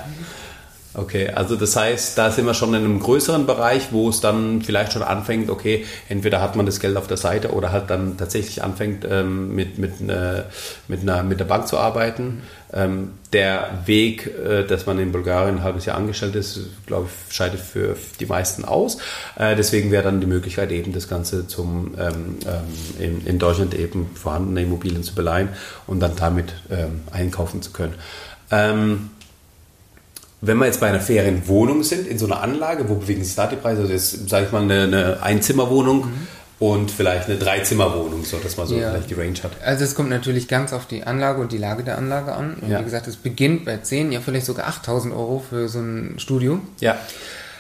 Okay, 0.97 1.29
also 1.29 1.57
das 1.57 1.75
heißt, 1.75 2.17
da 2.17 2.31
sind 2.31 2.47
wir 2.47 2.55
schon 2.55 2.69
in 2.69 2.85
einem 2.85 3.01
größeren 3.01 3.47
Bereich, 3.47 3.89
wo 3.91 4.09
es 4.09 4.21
dann 4.21 4.63
vielleicht 4.63 4.93
schon 4.93 5.03
anfängt, 5.03 5.51
okay, 5.51 5.85
entweder 6.09 6.41
hat 6.41 6.55
man 6.55 6.67
das 6.67 6.79
Geld 6.79 6.97
auf 6.97 7.09
der 7.09 7.17
Seite 7.17 7.51
oder 7.51 7.73
halt 7.73 7.91
dann 7.91 8.17
tatsächlich 8.17 8.63
anfängt, 8.63 9.05
ähm, 9.11 9.57
mit, 9.57 9.77
mit, 9.77 10.01
äh, 10.09 10.45
mit, 10.87 11.03
einer, 11.03 11.25
mit 11.25 11.41
der 11.41 11.47
Bank 11.47 11.67
zu 11.67 11.79
arbeiten. 11.79 12.43
Ähm, 12.73 13.11
der 13.33 13.83
Weg, 13.87 14.31
äh, 14.39 14.63
dass 14.63 14.87
man 14.87 15.01
in 15.01 15.11
Bulgarien 15.11 15.57
ein 15.57 15.63
halbes 15.65 15.85
Jahr 15.85 15.97
angestellt 15.97 16.37
ist, 16.37 16.61
glaube 16.87 17.09
ich, 17.09 17.35
scheidet 17.35 17.59
für 17.59 17.97
die 18.21 18.27
meisten 18.27 18.65
aus. 18.65 18.99
Äh, 19.37 19.57
deswegen 19.57 19.91
wäre 19.91 20.05
dann 20.05 20.21
die 20.21 20.29
Möglichkeit 20.29 20.71
eben, 20.71 20.93
das 20.93 21.09
Ganze 21.09 21.49
zum 21.49 21.95
ähm, 21.99 22.39
ähm, 22.47 23.01
in, 23.01 23.27
in 23.27 23.39
Deutschland 23.41 23.75
eben 23.75 24.11
vorhandene 24.15 24.63
Immobilien 24.63 25.03
zu 25.03 25.17
beleihen 25.17 25.49
und 25.89 25.99
dann 25.99 26.15
damit 26.15 26.53
ähm, 26.71 27.01
einkaufen 27.11 27.63
zu 27.63 27.73
können. 27.73 27.95
Wenn 30.41 30.59
wir 30.59 30.67
jetzt 30.67 30.81
bei 30.81 30.89
einer 30.89 31.01
Ferienwohnung 31.01 31.83
sind, 31.83 32.07
in 32.07 32.19
so 32.19 32.27
einer 32.27 32.41
Anlage, 32.43 32.89
wo 32.89 32.97
bewegen 32.97 33.25
sich 33.25 33.35
da 33.35 33.47
die 33.47 33.57
Preise? 33.57 33.83
Also 33.83 33.93
jetzt, 33.93 34.29
sage 34.29 34.47
ich 34.47 34.53
mal, 34.53 34.63
eine, 34.63 34.83
eine 34.83 35.23
Einzimmerwohnung 35.23 36.09
und 36.59 36.91
vielleicht 36.91 37.29
eine 37.29 37.39
Dreizimmerwohnung, 37.39 38.25
so 38.25 38.37
dass 38.39 38.57
man 38.57 38.67
so 38.67 38.77
Ja. 38.77 38.91
vielleicht 38.91 39.11
die 39.11 39.15
Range 39.15 39.43
hat. 39.43 39.53
Also 39.65 39.85
es 39.85 39.95
kommt 39.95 40.11
natürlich 40.11 40.47
ganz 40.49 40.73
auf 40.73 40.87
die 40.87 41.05
Anlage 41.05 41.41
und 41.41 41.51
die 41.53 41.59
Lage 41.59 41.83
der 41.83 41.97
Anlage 41.99 42.33
an. 42.35 42.55
Und 42.61 42.69
Ja. 42.71 42.81
Wie 42.81 42.85
gesagt, 42.85 43.07
es 43.07 43.17
beginnt 43.17 43.65
bei 43.65 43.79
10, 43.79 44.13
ja 44.13 44.21
vielleicht 44.21 44.47
sogar 44.47 44.69
8000 44.69 45.15
Euro 45.15 45.43
für 45.49 45.69
so 45.69 45.79
ein 45.81 46.15
Studio. 46.19 46.61
Ja, 46.81 46.97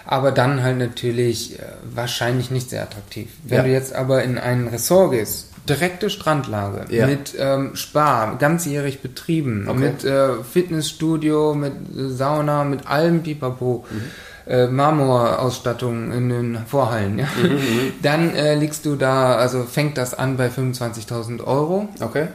Aber 0.06 0.32
dann 0.32 0.62
halt 0.62 0.76
natürlich 0.76 1.58
äh, 1.58 1.62
wahrscheinlich 1.94 2.50
nicht 2.50 2.68
sehr 2.68 2.82
attraktiv. 2.82 3.30
Wenn 3.44 3.56
Ja. 3.58 3.62
du 3.64 3.70
jetzt 3.70 3.94
aber 3.94 4.22
in 4.22 4.36
ein 4.36 4.68
Ressort 4.68 5.12
gehst, 5.12 5.46
direkte 5.68 6.10
Strandlage, 6.10 6.84
Ja. 6.94 7.06
mit 7.06 7.34
ähm, 7.38 7.74
Spa, 7.76 8.34
ganzjährig 8.38 9.00
betrieben, 9.00 9.66
Okay. 9.68 9.78
mit 9.78 10.04
äh, 10.04 10.42
Fitnessstudio, 10.44 11.54
mit 11.54 11.72
äh, 11.96 12.08
Sauna, 12.10 12.64
mit 12.64 12.86
allem 12.86 13.22
Pipapo. 13.22 13.84
Mhm. 13.90 14.00
Äh, 14.46 14.66
Marmorausstattung 14.66 16.12
in 16.12 16.28
den 16.28 16.58
Vorhallen, 16.66 17.18
ja. 17.18 17.24
Mhm, 17.42 17.92
Dann 18.02 18.34
äh, 18.36 18.54
liegst 18.56 18.84
du 18.84 18.94
da, 18.96 19.36
also 19.36 19.62
fängt 19.64 19.96
das 19.96 20.12
an 20.12 20.36
bei 20.36 20.48
25.000 20.48 21.42
Euro. 21.44 21.88
okay. 22.00 22.28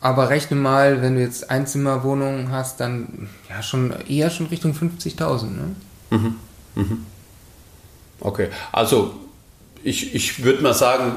Aber 0.00 0.28
rechne 0.28 0.56
mal, 0.56 1.02
wenn 1.02 1.14
du 1.14 1.20
jetzt 1.20 1.48
Einzimmerwohnungen 1.50 2.50
hast, 2.50 2.80
dann 2.80 3.28
ja 3.48 3.62
schon 3.62 3.94
eher 4.08 4.30
schon 4.30 4.46
Richtung 4.46 4.72
50.000, 4.72 5.44
ne? 6.10 6.36
Okay, 8.20 8.48
also 8.72 9.14
ich, 9.82 10.14
ich 10.14 10.42
würde 10.44 10.62
mal 10.62 10.74
sagen, 10.74 11.16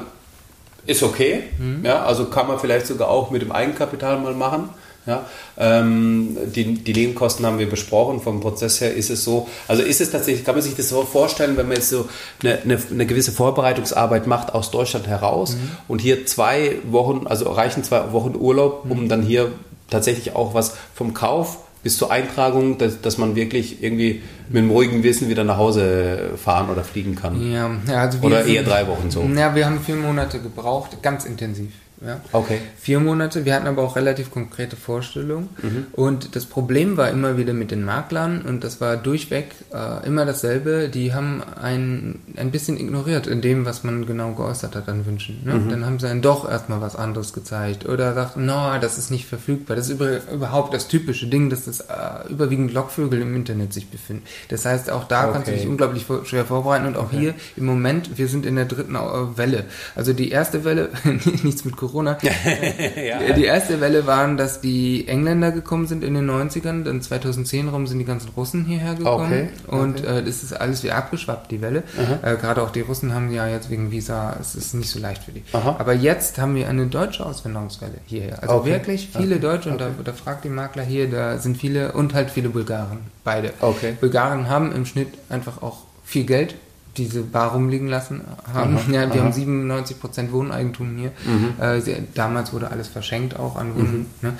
ist 0.86 1.02
okay. 1.02 1.44
Ja, 1.84 2.04
also 2.04 2.26
kann 2.26 2.46
man 2.48 2.58
vielleicht 2.58 2.86
sogar 2.86 3.08
auch 3.08 3.30
mit 3.30 3.42
dem 3.42 3.52
Eigenkapital 3.52 4.18
mal 4.18 4.34
machen. 4.34 4.70
Ja, 5.06 5.24
ähm, 5.56 6.36
die, 6.54 6.74
die 6.74 6.92
Nebenkosten 6.92 7.46
haben 7.46 7.58
wir 7.58 7.70
besprochen. 7.70 8.20
Vom 8.20 8.40
Prozess 8.40 8.80
her 8.82 8.94
ist 8.94 9.08
es 9.08 9.24
so. 9.24 9.48
Also 9.66 9.82
ist 9.82 10.00
es 10.00 10.10
tatsächlich, 10.10 10.44
kann 10.44 10.54
man 10.54 10.62
sich 10.62 10.76
das 10.76 10.90
so 10.90 11.02
vorstellen, 11.02 11.56
wenn 11.56 11.68
man 11.68 11.76
jetzt 11.76 11.88
so 11.88 12.06
eine, 12.42 12.58
eine, 12.62 12.78
eine 12.90 13.06
gewisse 13.06 13.32
Vorbereitungsarbeit 13.32 14.26
macht 14.26 14.54
aus 14.54 14.70
Deutschland 14.70 15.06
heraus 15.06 15.56
und 15.88 16.00
hier 16.00 16.26
zwei 16.26 16.76
Wochen, 16.84 17.26
also 17.26 17.50
reichen 17.50 17.82
zwei 17.82 18.12
Wochen 18.12 18.36
Urlaub, 18.36 18.84
um 18.88 19.08
dann 19.08 19.22
hier 19.22 19.52
tatsächlich 19.88 20.36
auch 20.36 20.52
was 20.52 20.76
vom 20.94 21.14
Kauf 21.14 21.58
bis 21.82 21.96
zur 21.96 22.10
Eintragung, 22.10 22.78
dass, 22.78 23.00
dass 23.00 23.18
man 23.18 23.36
wirklich 23.36 23.82
irgendwie 23.82 24.22
mit 24.48 24.58
einem 24.62 24.70
ruhigen 24.70 25.02
Wissen 25.02 25.28
wieder 25.28 25.44
nach 25.44 25.56
Hause 25.56 26.32
fahren 26.36 26.68
oder 26.70 26.84
fliegen 26.84 27.14
kann. 27.14 27.50
Ja, 27.52 27.70
also 27.98 28.20
wir 28.20 28.26
Oder 28.26 28.44
eher 28.44 28.62
drei 28.62 28.86
Wochen 28.86 29.10
so. 29.10 29.22
Ja, 29.34 29.54
wir 29.54 29.66
haben 29.66 29.80
vier 29.80 29.96
Monate 29.96 30.40
gebraucht, 30.40 31.02
ganz 31.02 31.24
intensiv. 31.24 31.70
Ja. 32.04 32.20
Okay. 32.32 32.60
Vier 32.78 32.98
Monate, 33.00 33.44
wir 33.44 33.54
hatten 33.54 33.66
aber 33.66 33.82
auch 33.82 33.96
relativ 33.96 34.30
konkrete 34.30 34.76
Vorstellungen. 34.76 35.50
Mhm. 35.62 35.86
Und 35.92 36.34
das 36.34 36.46
Problem 36.46 36.96
war 36.96 37.10
immer 37.10 37.36
wieder 37.36 37.52
mit 37.52 37.70
den 37.70 37.84
Maklern 37.84 38.42
und 38.42 38.64
das 38.64 38.80
war 38.80 38.96
durchweg 38.96 39.54
äh, 39.72 40.06
immer 40.06 40.24
dasselbe. 40.24 40.88
Die 40.88 41.12
haben 41.12 41.42
ein, 41.60 42.20
ein 42.36 42.50
bisschen 42.50 42.78
ignoriert 42.78 43.26
in 43.26 43.42
dem, 43.42 43.66
was 43.66 43.84
man 43.84 44.06
genau 44.06 44.32
geäußert 44.32 44.74
hat 44.76 44.88
an 44.88 45.04
Wünschen. 45.04 45.42
Ne? 45.44 45.54
Mhm. 45.54 45.68
Dann 45.68 45.84
haben 45.84 45.98
sie 45.98 46.08
dann 46.08 46.22
doch 46.22 46.48
erstmal 46.50 46.80
was 46.80 46.96
anderes 46.96 47.32
gezeigt 47.34 47.86
oder 47.86 48.14
sagten, 48.14 48.46
no, 48.46 48.78
das 48.80 48.96
ist 48.96 49.10
nicht 49.10 49.26
verfügbar. 49.26 49.76
Das 49.76 49.88
ist 49.88 49.92
über, 49.92 50.20
überhaupt 50.32 50.72
das 50.72 50.88
typische 50.88 51.26
Ding, 51.26 51.50
dass 51.50 51.66
das 51.66 51.80
äh, 51.80 52.28
überwiegend 52.30 52.72
Lockvögel 52.72 53.20
im 53.20 53.36
Internet 53.36 53.74
sich 53.74 53.88
befinden. 53.90 54.22
Das 54.48 54.64
heißt, 54.64 54.90
auch 54.90 55.04
da 55.04 55.24
kannst 55.24 55.48
du 55.48 55.50
Okay. 55.50 55.60
dich 55.60 55.68
unglaublich 55.68 56.04
vor, 56.04 56.24
schwer 56.24 56.44
vorbereiten 56.44 56.86
und 56.86 56.96
auch 56.96 57.10
hier 57.10 57.34
im 57.56 57.64
Moment, 57.66 58.16
wir 58.18 58.28
sind 58.28 58.46
in 58.46 58.56
der 58.56 58.66
dritten 58.66 58.94
äh, 58.94 58.98
Welle. 59.36 59.64
Also 59.96 60.12
die 60.12 60.30
erste 60.30 60.64
Welle, 60.64 60.90
nichts 61.42 61.64
mit 61.64 61.76
Corona, 61.76 61.89
ja. 62.96 63.32
die 63.34 63.44
erste 63.44 63.80
Welle 63.80 64.06
waren, 64.06 64.36
dass 64.36 64.60
die 64.60 65.06
Engländer 65.08 65.52
gekommen 65.52 65.86
sind 65.86 66.04
in 66.04 66.14
den 66.14 66.30
90ern, 66.30 66.84
dann 66.84 67.02
2010 67.02 67.68
rum 67.68 67.86
sind 67.86 67.98
die 67.98 68.04
ganzen 68.04 68.30
Russen 68.36 68.64
hierher 68.64 68.94
gekommen 68.94 69.26
Okay, 69.32 69.48
und 69.66 70.04
äh, 70.04 70.22
das 70.22 70.42
ist 70.42 70.52
alles 70.52 70.82
wie 70.84 70.90
abgeschwappt, 70.90 71.50
die 71.50 71.60
Welle. 71.60 71.82
Äh, 72.22 72.36
Gerade 72.36 72.62
auch 72.62 72.70
die 72.70 72.80
Russen 72.80 73.14
haben 73.14 73.32
ja 73.32 73.46
jetzt 73.48 73.70
wegen 73.70 73.90
Visa, 73.90 74.36
es 74.40 74.54
ist 74.54 74.74
nicht 74.74 74.90
so 74.90 74.98
leicht 74.98 75.24
für 75.24 75.32
die. 75.32 75.42
Aha. 75.52 75.76
Aber 75.78 75.92
jetzt 75.92 76.38
haben 76.38 76.54
wir 76.54 76.68
eine 76.68 76.86
deutsche 76.86 77.24
Auswanderungswelle 77.26 77.94
hierher. 78.06 78.42
Also 78.42 78.54
Okay. 78.56 78.70
wirklich 78.72 79.08
viele 79.16 79.38
Deutsche 79.40 79.70
und 79.70 79.80
da, 79.80 79.90
da 80.04 80.12
fragt 80.12 80.44
die 80.44 80.48
Makler 80.48 80.82
hier, 80.82 81.08
da 81.10 81.38
sind 81.38 81.56
viele 81.56 81.92
und 81.92 82.14
halt 82.14 82.30
viele 82.30 82.48
Bulgaren, 82.50 82.98
beide. 83.24 83.52
Okay. 83.60 83.94
Bulgaren 84.00 84.48
haben 84.48 84.72
im 84.72 84.84
Schnitt 84.86 85.08
einfach 85.28 85.62
auch 85.62 85.78
viel 86.04 86.24
Geld, 86.24 86.54
die 87.00 87.06
sie 87.06 87.22
bar 87.22 87.52
rumliegen 87.52 87.88
lassen 87.88 88.20
haben. 88.52 88.76
Aha, 88.76 88.84
ja, 88.92 89.12
wir 89.12 89.22
aha. 89.22 89.30
haben 89.30 89.32
97% 89.32 90.32
Wohneigentum 90.32 90.96
hier. 90.96 91.12
Äh, 91.58 91.80
sie, 91.80 91.96
damals 92.14 92.52
wurde 92.52 92.70
alles 92.70 92.88
verschenkt 92.88 93.38
auch 93.38 93.56
an 93.56 93.74
Wohnen. 93.74 94.06
Ne? 94.20 94.34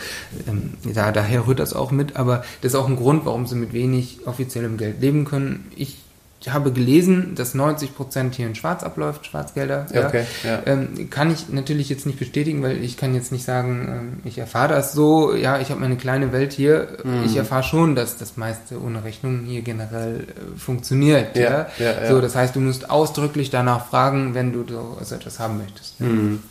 Ähm, 0.46 0.74
da, 0.94 1.10
daher 1.10 1.46
rührt 1.46 1.58
das 1.58 1.72
auch 1.72 1.90
mit, 1.90 2.16
aber 2.16 2.44
das 2.60 2.72
ist 2.72 2.78
auch 2.78 2.88
ein 2.88 2.96
Grund, 2.96 3.24
warum 3.24 3.46
sie 3.46 3.54
mit 3.54 3.72
wenig 3.72 4.26
offiziellem 4.26 4.76
Geld 4.76 5.00
leben 5.00 5.24
können. 5.24 5.70
Ich 5.74 5.98
ich 6.40 6.50
habe 6.50 6.72
gelesen, 6.72 7.34
dass 7.34 7.52
90 7.52 7.94
Prozent 7.94 8.34
hier 8.34 8.46
in 8.46 8.54
Schwarz 8.54 8.82
abläuft, 8.82 9.26
Schwarzgelder. 9.26 9.86
Ja. 9.92 10.06
Okay, 10.06 10.24
ja. 10.42 10.62
Ähm, 10.64 11.10
kann 11.10 11.30
ich 11.30 11.50
natürlich 11.50 11.90
jetzt 11.90 12.06
nicht 12.06 12.18
bestätigen, 12.18 12.62
weil 12.62 12.82
ich 12.82 12.96
kann 12.96 13.14
jetzt 13.14 13.30
nicht 13.30 13.44
sagen, 13.44 13.88
ähm, 13.88 14.20
ich 14.24 14.38
erfahre 14.38 14.68
das 14.68 14.94
so, 14.94 15.34
ja, 15.34 15.60
ich 15.60 15.68
habe 15.70 15.80
meine 15.80 15.96
kleine 15.96 16.32
Welt 16.32 16.54
hier. 16.54 16.88
Mhm. 17.04 17.24
Ich 17.26 17.36
erfahre 17.36 17.62
schon, 17.62 17.94
dass 17.94 18.16
das 18.16 18.38
meiste 18.38 18.80
ohne 18.80 19.04
Rechnung 19.04 19.44
hier 19.44 19.60
generell 19.60 20.20
äh, 20.20 20.58
funktioniert. 20.58 21.36
Ja, 21.36 21.66
Ja. 21.78 22.08
So, 22.08 22.22
das 22.22 22.34
heißt, 22.34 22.56
du 22.56 22.60
musst 22.60 22.88
ausdrücklich 22.88 23.50
danach 23.50 23.88
fragen, 23.88 24.32
wenn 24.34 24.54
du 24.54 24.64
so 24.66 24.96
so 25.02 25.14
etwas 25.14 25.38
haben 25.38 25.58
möchtest. 25.58 26.00
Mhm. 26.00 26.42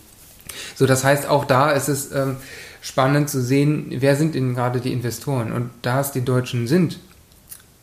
So, 0.75 0.85
das 0.85 1.03
heißt, 1.03 1.27
auch 1.27 1.45
da 1.45 1.71
ist 1.71 1.89
es 1.89 2.11
ähm, 2.11 2.37
spannend 2.81 3.29
zu 3.29 3.41
sehen, 3.41 3.87
wer 3.89 4.15
sind 4.15 4.35
denn 4.35 4.53
gerade 4.53 4.81
die 4.81 4.93
Investoren. 4.93 5.51
Und 5.51 5.71
da 5.81 5.99
es 5.99 6.11
die 6.11 6.23
Deutschen 6.23 6.67
sind, 6.67 6.99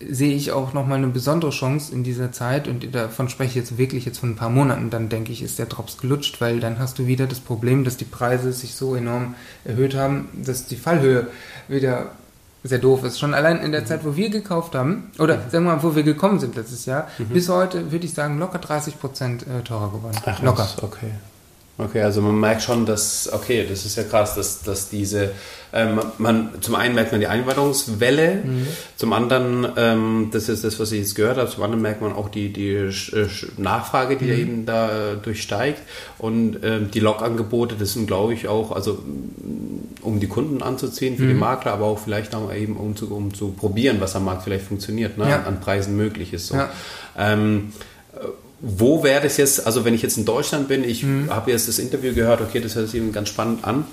sehe 0.00 0.35
ich 0.35 0.52
auch 0.52 0.74
nochmal 0.74 0.98
eine 0.98 1.06
besondere 1.09 1.50
Chance 1.50 1.92
in 1.92 2.04
dieser 2.04 2.30
Zeit 2.30 2.68
und 2.68 2.94
davon 2.94 3.28
spreche 3.30 3.50
ich 3.50 3.54
jetzt 3.54 3.78
wirklich 3.78 4.04
jetzt 4.04 4.18
von 4.18 4.30
ein 4.30 4.37
paar 4.37 4.50
Monaten, 4.50 4.90
dann 4.90 5.09
denke 5.09 5.32
ich, 5.32 5.42
ist 5.42 5.59
der 5.59 5.66
Drops 5.66 5.96
gelutscht, 5.96 6.40
weil 6.40 6.61
dann 6.61 6.78
hast 6.78 6.98
du 6.98 7.06
wieder 7.06 7.26
das 7.26 7.40
Problem, 7.40 7.82
dass 7.85 7.96
die 7.96 8.04
Preise 8.04 8.52
sich 8.52 8.74
so 8.74 8.94
enorm 8.94 9.35
erhöht 9.64 9.94
haben, 9.94 10.28
dass 10.35 10.66
die 10.66 10.76
Fallhöhe 10.76 11.28
wieder 11.68 12.11
sehr 12.62 12.78
doof 12.78 13.04
ist. 13.04 13.18
Schon 13.18 13.32
allein 13.32 13.59
in 13.59 13.72
der 13.72 13.87
Zeit, 13.87 14.04
wo 14.04 14.16
wir 14.16 14.28
gekauft 14.28 14.74
haben, 14.74 15.11
oder 15.18 15.40
sagen 15.50 15.64
wir 15.64 15.76
mal, 15.76 15.82
wo 15.82 15.94
wir 15.94 16.02
gekommen 16.02 16.40
sind 16.40 16.56
letztes 16.56 16.85
Jahr, 16.85 17.09
bis 17.18 17.48
heute 17.48 17.90
würde 17.90 18.04
ich 18.04 18.12
sagen, 18.12 18.38
locker 18.38 18.59
30 18.59 19.00
Prozent 19.00 19.46
äh, 19.46 19.62
teurer 19.62 19.92
geworden. 19.92 20.16
Ach, 20.26 20.42
locker. 20.42 20.68
okay. 20.82 21.11
Okay, 21.79 22.01
also 22.01 22.23
man 22.23 22.41
merkt 22.41 22.62
schon, 22.62 22.87
dass, 22.87 23.31
okay, 23.31 23.67
das 23.69 23.85
ist 23.85 23.97
ja 23.97 24.03
krass, 24.05 24.35
dass, 24.35 24.62
dass 24.62 24.89
diese, 24.89 25.33
ähm, 25.75 26.01
man, 26.17 26.51
zum 26.62 26.75
einen 26.75 26.95
merkt 26.95 27.12
man 27.12 27.21
die 27.21 27.27
Einwanderungswelle, 27.27 28.45
zum 28.97 29.12
anderen, 29.12 29.67
ähm, 29.77 30.29
das 30.33 30.49
ist 30.49 30.65
das, 30.65 30.81
was 30.81 30.91
ich 30.93 31.01
jetzt 31.01 31.15
gehört 31.17 31.37
habe, 31.37 31.51
zum 31.51 31.62
anderen 31.65 31.83
merkt 31.83 32.01
man 32.01 32.15
auch 32.15 32.31
die, 32.31 32.51
die 32.51 32.71
äh, 32.71 32.91
Nachfrage, 33.59 34.17
die 34.17 34.31
eben 34.31 34.65
da 34.65 35.12
äh, 35.12 35.17
durchsteigt 35.23 35.83
und 36.17 36.61
ähm, 36.62 36.91
die 36.93 37.01
Log-Angebote, 37.01 37.75
das 37.79 37.93
sind, 37.93 38.07
glaube 38.07 38.33
ich, 38.33 38.49
auch, 38.49 38.73
also 38.73 38.99
um 40.01 40.19
die 40.19 40.29
Kunden 40.29 40.62
anzuziehen 40.62 41.19
für 41.19 41.27
die 41.27 41.35
Makler, 41.35 41.75
aber 41.75 41.85
auch 41.85 41.99
vielleicht 41.99 42.35
auch 42.35 42.55
eben 42.55 42.79
um 42.79 42.97
zu, 42.97 43.12
um 43.15 43.35
zu 43.35 43.51
probieren, 43.51 43.97
was 44.01 44.17
am 44.17 44.25
Markt 44.25 44.45
vielleicht 44.45 44.65
funktioniert, 44.65 45.19
ne, 45.19 45.29
Ja. 45.29 45.43
an 45.43 45.61
Preisen 45.61 45.95
möglich 45.95 46.33
ist. 46.33 46.47
So. 46.47 46.55
Ja. 46.57 46.71
Wo 48.68 49.05
wäre 49.05 49.22
das 49.22 49.37
jetzt, 49.37 49.64
also 49.64 49.85
wenn 49.85 49.94
ich 49.94 50.02
jetzt 50.02 50.18
in 50.18 50.24
Deutschland 50.24 50.66
bin, 50.66 50.83
ich 50.83 51.05
Mhm. 51.05 51.31
habe 51.31 51.52
jetzt 51.52 51.68
das 51.68 51.79
Interview 51.79 52.12
gehört, 52.14 52.40
okay, 52.40 52.59
das 52.61 52.74
hört 52.74 52.88
sich 52.88 52.96
eben 53.00 53.12
ganz 53.12 53.29
spannend 53.29 53.64
an. 53.64 53.85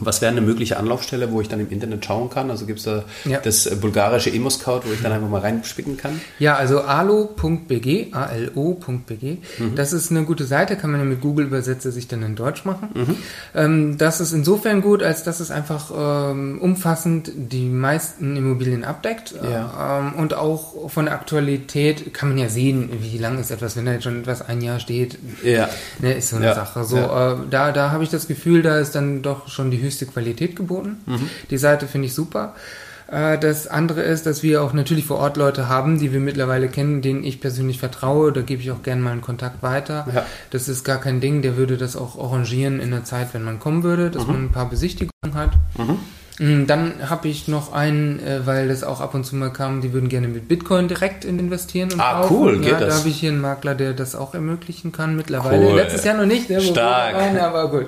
Was 0.00 0.20
wäre 0.20 0.32
eine 0.32 0.40
mögliche 0.40 0.76
Anlaufstelle, 0.78 1.30
wo 1.30 1.40
ich 1.40 1.48
dann 1.48 1.60
im 1.60 1.70
Internet 1.70 2.04
schauen 2.04 2.30
kann? 2.30 2.50
Also 2.50 2.66
gibt 2.66 2.78
es 2.80 2.84
da 2.84 3.04
Ja. 3.24 3.38
das 3.40 3.66
äh, 3.66 3.76
bulgarische 3.76 4.30
Emo-Scout, 4.30 4.82
wo 4.86 4.92
ich 4.92 5.02
dann 5.02 5.12
einfach 5.12 5.28
mal 5.28 5.40
reinspicken 5.40 5.96
kann? 5.96 6.20
Ja, 6.38 6.56
also 6.56 6.80
alo.bg, 6.82 8.08
alo.bg, 8.12 9.38
das 9.76 9.92
ist 9.92 10.10
eine 10.10 10.24
gute 10.24 10.44
Seite, 10.44 10.76
kann 10.76 10.90
man 10.90 11.00
ja 11.00 11.06
mit 11.06 11.20
Google-Übersetzer 11.20 11.90
sich 11.92 12.08
dann 12.08 12.22
in 12.22 12.36
Deutsch 12.36 12.64
machen. 12.64 13.16
Ähm, 13.54 13.98
das 13.98 14.20
ist 14.20 14.32
insofern 14.32 14.80
gut, 14.82 15.02
als 15.02 15.22
dass 15.24 15.40
es 15.40 15.50
einfach 15.50 15.90
ähm, 15.96 16.58
umfassend 16.60 17.30
die 17.36 17.68
meisten 17.68 18.36
Immobilien 18.36 18.84
abdeckt 18.84 19.34
Ja. 19.42 20.00
ähm, 20.00 20.14
und 20.14 20.34
auch 20.34 20.90
von 20.90 21.06
der 21.06 21.14
Aktualität 21.14 22.12
kann 22.14 22.28
man 22.30 22.38
ja 22.38 22.48
sehen, 22.48 22.90
wie 23.00 23.18
lang 23.18 23.38
ist 23.38 23.50
etwas, 23.50 23.76
wenn 23.76 23.86
da 23.86 23.92
jetzt 23.92 24.04
schon 24.04 24.20
etwas 24.20 24.42
ein 24.42 24.60
Jahr 24.60 24.80
steht, 24.80 25.18
Ja. 25.42 25.68
ne, 26.00 26.14
ist 26.14 26.30
so 26.30 26.36
eine 26.36 26.46
Ja, 26.46 26.54
Sache. 26.54 26.84
So, 26.84 26.96
äh, 26.96 27.36
da, 27.50 27.72
da 27.72 27.90
habe 27.90 28.04
ich 28.04 28.10
das 28.10 28.26
Gefühl, 28.28 28.62
da 28.62 28.78
ist 28.78 28.94
dann 28.94 29.22
doch 29.22 29.48
schon 29.48 29.70
die 29.70 29.76
höchste 29.90 30.06
Qualität 30.06 30.54
geboten. 30.56 30.98
Mhm. 31.06 31.28
Die 31.50 31.58
Seite 31.58 31.86
finde 31.86 32.06
ich 32.06 32.14
super. 32.14 32.54
Äh, 33.10 33.38
Das 33.38 33.66
andere 33.66 34.02
ist, 34.02 34.24
dass 34.26 34.42
wir 34.44 34.62
auch 34.62 34.72
natürlich 34.72 35.04
vor 35.04 35.18
Ort 35.18 35.36
Leute 35.36 35.68
haben, 35.68 35.98
die 35.98 36.12
wir 36.12 36.20
mittlerweile 36.20 36.68
kennen, 36.68 37.02
denen 37.02 37.24
ich 37.24 37.40
persönlich 37.40 37.78
vertraue. 37.80 38.32
Da 38.32 38.42
gebe 38.42 38.62
ich 38.62 38.70
auch 38.70 38.82
gerne 38.84 39.02
mal 39.02 39.10
einen 39.10 39.20
Kontakt 39.20 39.62
weiter. 39.64 40.06
Ja. 40.14 40.24
Das 40.50 40.68
ist 40.68 40.84
gar 40.84 40.98
kein 41.00 41.20
Ding. 41.20 41.42
Der 41.42 41.56
würde 41.56 41.76
das 41.76 41.96
auch 41.96 42.16
arrangieren 42.22 42.78
in 42.80 42.90
der 42.92 43.02
Zeit, 43.04 43.34
wenn 43.34 43.42
man 43.42 43.58
kommen 43.58 43.82
würde, 43.82 44.10
dass 44.10 44.26
Mhm. 44.26 44.32
man 44.32 44.44
ein 44.44 44.52
paar 44.52 44.68
Besichtigungen 44.70 45.34
hat. 45.34 45.50
Mm, 45.76 45.94
Dann 46.66 46.94
habe 47.10 47.28
ich 47.28 47.48
noch 47.48 47.74
einen, 47.74 48.18
äh, 48.20 48.46
weil 48.46 48.68
das 48.68 48.82
auch 48.82 49.02
ab 49.02 49.12
und 49.14 49.24
zu 49.26 49.36
mal 49.36 49.52
kam, 49.52 49.82
die 49.82 49.92
würden 49.92 50.08
gerne 50.08 50.26
mit 50.26 50.48
Bitcoin 50.48 50.88
direkt 50.88 51.26
in 51.26 51.38
investieren 51.38 51.92
und 51.92 52.00
Ah, 52.00 52.22
kaufen. 52.22 52.34
cool, 52.34 52.58
geht 52.60 52.72
ja, 52.72 52.80
das? 52.80 52.88
Da 52.94 52.98
habe 53.00 53.08
ich 53.10 53.20
hier 53.20 53.30
einen 53.30 53.42
Makler, 53.42 53.74
der 53.74 53.92
das 53.92 54.14
auch 54.14 54.32
ermöglichen 54.32 54.90
kann 54.90 55.16
mittlerweile. 55.16 55.66
Cool. 55.66 55.76
Letztes 55.76 56.02
Jahr 56.04 56.16
noch 56.16 56.24
nicht, 56.24 56.48
ne, 56.48 56.62
Stark. 56.62 57.14
waren, 57.14 57.36
aber 57.38 57.68
gut. 57.70 57.86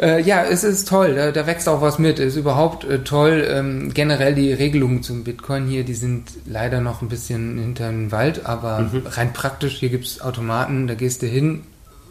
Äh, 0.00 0.22
ja, 0.22 0.42
es 0.44 0.64
ist 0.64 0.88
toll, 0.88 1.14
da, 1.16 1.32
da 1.32 1.46
wächst 1.46 1.68
auch 1.68 1.82
was 1.82 1.98
mit. 1.98 2.18
Es 2.18 2.28
ist 2.32 2.36
überhaupt 2.40 2.84
äh, 2.84 3.00
toll. 3.00 3.46
Ähm, 3.46 3.90
generell 3.92 4.34
die 4.34 4.54
Regelungen 4.54 5.02
zum 5.02 5.22
Bitcoin 5.24 5.66
hier, 5.66 5.84
die 5.84 5.94
sind 5.94 6.24
leider 6.46 6.80
noch 6.80 7.02
ein 7.02 7.08
bisschen 7.10 7.58
hinter 7.58 7.88
dem 7.88 8.10
Wald, 8.10 8.46
aber 8.46 8.78
Mhm. 8.80 9.02
rein 9.06 9.32
praktisch, 9.34 9.74
hier 9.80 9.90
gibt's 9.90 10.22
Automaten, 10.22 10.86
da 10.86 10.94
gehst 10.94 11.20
du 11.20 11.26
hin, 11.26 11.60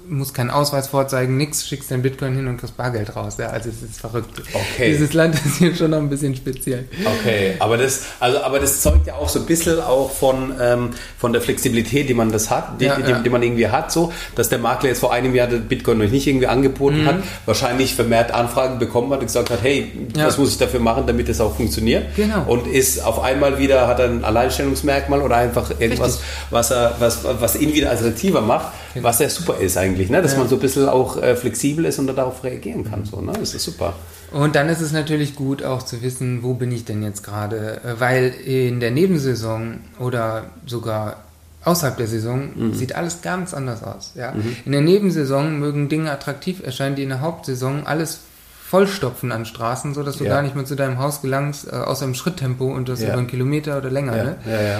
musst 0.10 0.34
keinen 0.34 0.50
Ausweis 0.50 0.88
vorzeigen, 0.88 1.38
nix, 1.38 1.68
schickst 1.68 1.92
dein 1.92 2.02
Bitcoin 2.02 2.36
hin 2.36 2.48
und 2.48 2.58
kriegst 2.58 2.78
Bargeld 2.78 3.16
raus. 3.16 3.36
Ja, 3.38 3.48
also 3.48 3.70
es 3.70 3.82
ist 3.82 4.00
verrückt. 4.00 4.42
Okay. 4.54 4.92
Dieses 4.92 5.14
Land 5.14 5.36
ist 5.46 5.58
hier 5.58 5.76
schon 5.76 5.92
noch 5.92 5.98
ein 6.00 6.10
bisschen 6.10 6.36
speziell. 6.36 6.88
Okay, 7.20 7.56
aber 7.60 7.78
das, 7.78 8.02
also, 8.20 8.42
aber 8.42 8.60
das 8.60 8.82
zeugt 8.82 9.08
ja 9.08 9.16
auch 9.16 9.30
so 9.30 9.40
ein 9.40 9.46
bisschen 9.46 9.80
auch 9.82 10.12
von, 10.12 10.54
ähm, 10.62 10.90
von 11.18 11.34
der 11.34 11.42
Flexibilität, 11.42 12.08
die 12.10 12.14
man 12.14 12.32
das 12.32 12.50
hat, 12.50 12.80
die, 12.80 12.86
Ja, 12.86 12.96
die, 12.98 13.10
ja. 13.12 13.20
die 13.20 13.30
man 13.30 13.42
irgendwie 13.44 13.68
hat, 13.68 13.92
so, 13.92 14.12
dass 14.36 14.50
der 14.50 14.60
Makler 14.60 14.90
jetzt 14.90 15.00
vor 15.00 15.12
einem 15.14 15.34
Jahr 15.36 15.48
den 15.48 15.68
Bitcoin 15.68 15.98
noch 15.98 16.10
nicht 16.10 16.28
irgendwie 16.28 16.48
angeboten 16.48 17.02
Mhm. 17.04 17.08
hat, 17.08 17.16
wahrscheinlich 17.46 17.96
vermehrt 17.96 18.32
Anfragen 18.32 18.80
bekommen 18.80 19.12
hat 19.12 19.20
und 19.20 19.26
gesagt 19.28 19.50
hat, 19.50 19.60
hey, 19.64 19.92
Ja. 20.16 20.28
was 20.28 20.38
muss 20.38 20.50
ich 20.50 20.58
dafür 20.58 20.80
machen, 20.80 21.04
damit 21.08 21.30
es 21.30 21.42
auch 21.42 21.56
funktioniert? 21.56 22.16
Genau. 22.16 22.44
Und 22.48 22.68
ist 22.68 23.04
auf 23.04 23.22
einmal 23.24 23.58
wieder, 23.60 23.88
hat 23.88 24.00
er 24.00 24.06
ein 24.10 24.24
Alleinstellungsmerkmal 24.24 25.22
oder 25.22 25.38
einfach 25.38 25.72
irgendwas, 25.80 26.16
Richtig. 26.16 26.26
was 26.52 26.72
er, 26.72 26.96
was, 27.00 27.20
was 27.40 27.56
ihn 27.56 27.74
wieder 27.74 27.92
attraktiver 27.92 28.42
macht, 28.42 28.68
was 29.02 29.20
ja 29.20 29.30
super 29.30 29.58
ist 29.58 29.78
eigentlich, 29.78 30.10
ne? 30.10 30.22
dass 30.22 30.34
Ja. 30.34 30.40
man 30.40 30.48
so 30.48 30.56
ein 30.56 30.62
bisschen 30.62 30.88
auch 30.90 31.22
äh, 31.22 31.36
flexibel 31.36 31.86
ist 31.86 32.00
und 32.00 32.08
darauf 32.08 32.44
reagieren 32.44 32.84
kann, 32.84 33.06
so, 33.06 33.22
ne? 33.22 33.34
Das 33.40 33.54
ist 33.54 33.64
super. 33.64 33.94
Und 34.32 34.56
dann 34.56 34.68
ist 34.70 34.82
es 34.82 34.92
natürlich 34.92 35.36
gut 35.36 35.64
auch 35.64 35.84
zu 35.84 36.02
wissen, 36.02 36.44
wo 36.44 36.54
bin 36.56 36.72
ich 36.72 36.86
denn 36.86 37.04
jetzt 37.04 37.24
gerade, 37.24 37.82
Äh, 37.84 38.00
weil 38.00 38.34
in 38.46 38.80
der 38.80 38.92
Nebensaison 38.92 39.80
oder 40.00 40.46
sogar 40.66 41.18
außerhalb 41.64 41.98
der 41.98 42.08
Saison 42.08 42.50
Mhm. 42.56 42.74
sieht 42.74 42.96
alles 42.96 43.22
ganz 43.22 43.54
anders 43.54 43.82
aus. 43.84 44.12
Ja? 44.16 44.34
In 44.66 44.72
der 44.72 44.82
Nebensaison 44.82 45.60
mögen 45.60 45.90
Dinge 45.90 46.12
attraktiv 46.12 46.62
erscheinen, 46.64 46.96
die 46.96 47.04
in 47.04 47.10
der 47.10 47.22
Hauptsaison 47.22 47.88
alles 47.88 48.20
vollstopfen 48.68 49.32
an 49.32 49.46
Straßen, 49.46 49.94
so 49.94 50.02
dass 50.04 50.18
du 50.18 50.24
Ja. 50.26 50.32
gar 50.32 50.42
nicht 50.42 50.56
mehr 50.56 50.66
zu 50.66 50.76
deinem 50.76 50.98
Haus 51.00 51.22
gelangst, 51.22 51.68
äh, 51.68 51.76
außer 51.76 52.06
im 52.06 52.16
Schritttempo 52.16 52.66
und 52.66 52.90
das 52.90 53.00
Ja. 53.02 53.10
über 53.10 53.20
einen 53.20 53.28
Kilometer 53.28 53.78
oder 53.78 53.90
länger. 53.92 54.18
Ja, 54.18 54.24
Ne? 54.24 54.36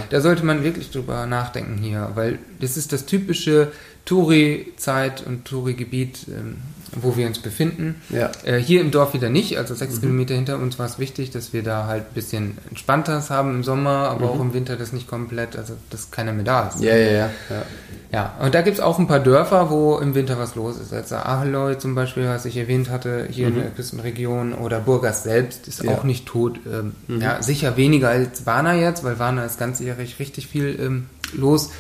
Da 0.10 0.22
sollte 0.22 0.44
man 0.46 0.64
wirklich 0.64 0.92
drüber 0.92 1.26
nachdenken 1.28 1.78
hier, 1.82 2.10
weil 2.16 2.40
das 2.60 2.78
ist 2.78 2.92
das 2.94 3.06
typische 3.06 3.72
Touri-Zeit 4.06 5.26
und 5.26 5.46
Touri-Gebiet, 5.46 6.28
ähm, 6.30 6.58
wo 6.98 7.18
wir 7.18 7.28
uns 7.28 7.40
befinden. 7.40 7.96
Ja. 8.10 8.32
Äh, 8.46 8.58
hier 8.60 8.80
im 8.80 8.92
Dorf 8.92 9.14
wieder 9.14 9.30
nicht, 9.30 9.58
also 9.58 9.74
Mhm. 9.74 9.78
sechs 9.80 10.00
Kilometer 10.00 10.34
hinter 10.36 10.60
uns 10.60 10.80
war 10.80 10.86
es 10.86 10.98
wichtig, 11.00 11.32
dass 11.32 11.52
wir 11.52 11.62
da 11.64 11.88
halt 11.88 12.04
ein 12.04 12.14
bisschen 12.14 12.58
entspannteres 12.70 13.30
haben 13.30 13.52
im 13.56 13.64
Sommer, 13.64 14.10
aber 14.10 14.30
auch 14.30 14.40
im 14.40 14.54
Winter 14.54 14.78
das 14.78 14.94
nicht 14.94 15.08
komplett, 15.08 15.58
also 15.58 15.74
dass 15.90 16.12
keiner 16.12 16.32
mehr 16.32 16.46
da 16.46 16.68
ist. 16.70 16.78
Mhm. 16.80 16.84
Ja, 16.86 16.96
ja, 16.96 17.12
ja. 17.12 17.30
ja. 17.50 17.64
Ja, 18.14 18.34
und 18.40 18.56
da 18.56 18.62
gibt's 18.62 18.80
auch 18.80 18.98
ein 18.98 19.08
paar 19.08 19.20
Dörfer, 19.20 19.70
wo 19.72 19.98
im 19.98 20.16
Winter 20.16 20.38
was 20.40 20.56
los 20.56 20.78
ist. 20.80 20.94
Also 20.94 21.16
Aheloy 21.16 21.78
zum 21.80 21.96
Beispiel, 21.96 22.28
was 22.30 22.46
ich 22.46 22.56
erwähnt 22.56 22.90
hatte, 22.90 23.28
hier 23.30 23.50
in 23.50 23.56
der 23.56 23.72
Küstenregion 23.72 24.54
oder 24.54 24.80
Burgas 24.80 25.24
selbst 25.24 25.68
ist 25.68 25.84
Mhm. 25.84 25.90
Ja. 25.90 25.96
auch 25.98 26.04
nicht 26.04 26.26
tot. 26.26 26.60
Ähm, 26.72 26.94
Ja, 27.20 27.42
sicher 27.44 27.76
weniger 27.76 28.10
als 28.10 28.46
Warna 28.46 28.76
jetzt, 28.76 29.04
weil 29.04 29.20
Warna 29.20 29.44
ist 29.44 29.60
ganzjährig 29.60 30.18
richtig 30.20 30.48
viel 30.48 30.80
ähm, 30.80 31.08
los. 31.34 31.72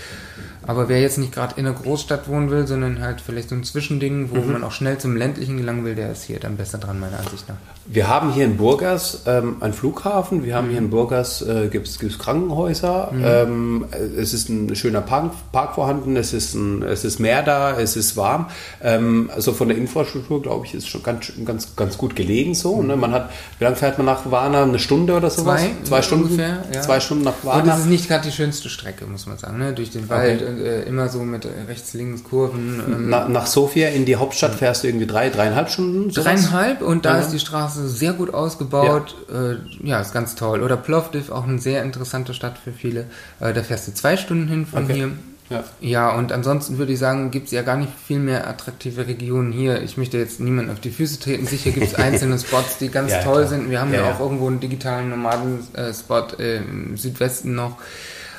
Aber 0.67 0.89
wer 0.89 1.01
jetzt 1.01 1.17
nicht 1.17 1.33
gerade 1.33 1.55
in 1.57 1.65
einer 1.65 1.75
Großstadt 1.75 2.27
wohnen 2.27 2.49
will, 2.49 2.67
sondern 2.67 3.01
halt 3.01 3.21
vielleicht 3.21 3.49
so 3.49 3.55
ein 3.55 3.63
Zwischending, 3.63 4.29
wo 4.31 4.41
man 4.41 4.63
auch 4.63 4.71
schnell 4.71 4.97
zum 4.97 5.15
ländlichen 5.15 5.57
gelangen 5.57 5.85
will, 5.85 5.95
der 5.95 6.11
ist 6.11 6.23
hier 6.23 6.39
dann 6.39 6.57
besser 6.57 6.77
dran, 6.77 6.99
meiner 6.99 7.19
Ansicht 7.19 7.47
nach. 7.47 7.55
Wir 7.87 8.07
haben 8.07 8.33
hier 8.33 8.45
in 8.45 8.57
Burgas 8.57 9.23
ähm, 9.27 9.57
einen 9.59 9.73
Flughafen, 9.73 10.43
wir 10.43 10.55
haben 10.55 10.69
hier 10.69 10.79
in 10.79 10.89
Burgas 10.89 11.43
äh, 11.43 11.67
gibt's, 11.67 11.99
gibt's 11.99 12.17
Krankenhäuser, 12.17 13.11
ähm, 13.23 13.85
es 14.17 14.33
ist 14.33 14.49
ein 14.49 14.75
schöner 14.75 15.01
Park, 15.01 15.31
Park 15.51 15.75
vorhanden, 15.75 16.15
es 16.15 16.33
ist, 16.33 16.55
ein, 16.55 16.81
es 16.81 17.05
ist 17.05 17.19
Meer 17.19 17.43
da, 17.43 17.79
es 17.79 17.95
ist 17.95 18.17
warm. 18.17 18.47
Ähm, 18.81 19.29
also 19.33 19.53
von 19.53 19.67
der 19.67 19.77
Infrastruktur, 19.77 20.41
glaube 20.41 20.65
ich, 20.65 20.73
ist 20.73 20.87
schon 20.87 21.03
ganz, 21.03 21.31
ganz, 21.45 21.75
ganz 21.75 21.97
gut 21.97 22.15
gelegen 22.15 22.55
so. 22.55 22.81
Ne? 22.81 22.95
Man 22.95 23.11
hat, 23.11 23.29
wie 23.59 23.63
lange 23.65 23.75
fährt 23.75 23.97
man 23.99 24.05
nach 24.05 24.31
Varna? 24.31 24.63
Eine 24.63 24.79
Stunde 24.79 25.13
oder 25.15 25.29
sowas? 25.29 25.61
Zwei, 25.61 25.71
Zwei 25.83 26.01
Stunden? 26.01 26.25
ungefähr, 26.25 26.63
ja. 26.73 26.81
Zwei 26.81 26.99
Stunden 26.99 27.23
nach 27.23 27.43
Und 27.43 27.67
das 27.67 27.81
ist 27.81 27.85
nicht 27.85 28.07
gerade 28.07 28.23
die 28.27 28.31
schönste 28.31 28.69
Strecke, 28.69 29.05
muss 29.05 29.27
man 29.27 29.37
sagen, 29.37 29.59
ne? 29.59 29.73
durch 29.73 29.91
den 29.91 30.09
Wald, 30.09 30.41
und, 30.41 30.54
äh, 30.59 30.83
immer 30.83 31.09
so 31.09 31.19
mit 31.19 31.45
äh, 31.45 31.49
rechts, 31.67 31.93
links 31.93 32.23
Kurven. 32.23 32.79
Ähm, 32.85 33.09
Na, 33.09 33.27
nach 33.27 33.45
Sofia 33.47 33.89
in 33.89 34.05
die 34.05 34.15
Hauptstadt 34.15 34.55
fährst 34.55 34.83
du 34.83 34.87
irgendwie 34.87 35.07
drei, 35.07 35.29
dreieinhalb 35.29 35.69
Stunden? 35.69 36.09
sowas? 36.11 36.23
Dreieinhalb 36.23 36.81
und 36.81 37.05
da 37.05 37.15
Ja. 37.15 37.21
ist 37.21 37.31
die 37.31 37.39
Straße 37.39 37.87
sehr 37.87 38.13
gut 38.13 38.33
ausgebaut. 38.33 39.15
Ja, 39.31 39.51
äh, 39.51 39.57
ja 39.83 39.99
ist 40.01 40.13
ganz 40.13 40.35
toll. 40.35 40.61
Oder 40.63 40.77
Plovdiv, 40.77 41.29
auch 41.31 41.45
eine 41.47 41.59
sehr 41.59 41.83
interessante 41.83 42.33
Stadt 42.33 42.57
für 42.63 42.71
viele. 42.71 43.05
Äh, 43.39 43.53
da 43.53 43.63
fährst 43.63 43.87
du 43.87 43.93
zwei 43.93 44.17
Stunden 44.17 44.47
hin 44.47 44.65
von 44.65 44.83
Okay. 44.85 44.93
hier. 44.93 45.11
Ja. 45.47 45.63
Ja, 45.79 46.15
und 46.17 46.31
ansonsten 46.31 46.79
würde 46.79 46.93
ich 46.93 46.97
sagen, 46.97 47.29
gibt 47.29 47.45
es 47.45 47.51
ja 47.51 47.61
gar 47.61 47.77
nicht 47.77 47.91
viel 48.07 48.17
mehr 48.17 48.47
attraktive 48.49 49.05
Regionen 49.05 49.51
hier. 49.51 49.79
Ich 49.83 49.95
möchte 49.95 50.17
jetzt 50.17 50.39
niemanden 50.39 50.71
auf 50.71 50.79
die 50.79 50.89
Füße 50.89 51.19
treten. 51.19 51.45
Sicher 51.45 51.69
gibt 51.69 51.85
es 51.85 51.93
einzelne 51.99 52.39
Spots, 52.39 52.79
die 52.79 52.89
ganz 52.89 53.11
Ja, 53.11 53.19
toll 53.21 53.41
klar. 53.41 53.47
sind. 53.49 53.69
Wir 53.69 53.79
haben 53.79 53.93
Ja, 53.93 54.05
ja, 54.05 54.11
auch 54.15 54.19
irgendwo 54.21 54.47
einen 54.47 54.59
digitalen 54.59 55.09
Nomaden-Spot 55.11 56.27
im 56.39 56.97
Südwesten 56.97 57.53
noch. 57.53 57.77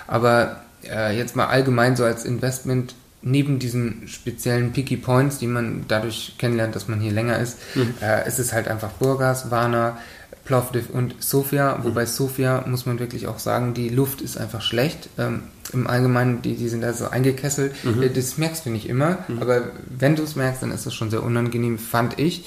Aber 0.09 0.57
äh, 0.91 1.17
jetzt 1.17 1.37
mal 1.37 1.47
allgemein 1.47 1.97
so 1.97 2.05
als 2.05 2.25
Investment 2.25 2.95
neben 3.23 3.59
diesen 3.59 4.07
speziellen 4.07 4.73
Picky 4.73 4.97
Points, 4.97 5.39
die 5.39 5.47
man 5.49 5.85
dadurch 5.89 6.35
kennenlernt, 6.39 6.77
dass 6.77 6.87
man 6.87 7.01
hier 7.01 7.13
länger 7.13 7.39
ist, 7.41 7.59
Mhm. 7.75 7.95
äh, 8.01 8.27
ist 8.29 8.39
es 8.39 8.53
halt 8.53 8.69
einfach 8.69 8.91
Burgas, 8.93 9.51
Varna, 9.51 9.99
Plovdiv 10.45 10.91
und 10.93 11.17
Sofia. 11.19 11.81
Wobei 11.83 12.07
Sofia, 12.07 12.65
muss 12.69 12.87
man 12.87 13.01
wirklich 13.01 13.27
auch 13.27 13.41
sagen, 13.41 13.75
die 13.75 13.89
Luft 13.89 14.21
ist 14.21 14.39
einfach 14.39 14.63
schlecht. 14.63 15.09
Ähm, 15.19 15.43
Im 15.73 15.89
Allgemeinen, 15.89 16.41
die, 16.43 16.55
die 16.55 16.69
sind 16.69 16.83
da 16.83 16.93
so 16.93 17.09
eingekesselt. 17.09 17.75
Äh, 18.01 18.11
Das 18.11 18.39
merkst 18.39 18.65
du 18.65 18.71
nicht 18.71 18.89
immer, 18.89 19.19
aber 19.41 19.73
wenn 19.99 20.15
du 20.15 20.23
es 20.23 20.37
merkst, 20.37 20.63
dann 20.63 20.71
ist 20.71 20.87
das 20.87 20.95
schon 20.95 21.11
sehr 21.11 21.25
unangenehm, 21.25 21.79
fand 21.81 22.21
ich. 22.21 22.45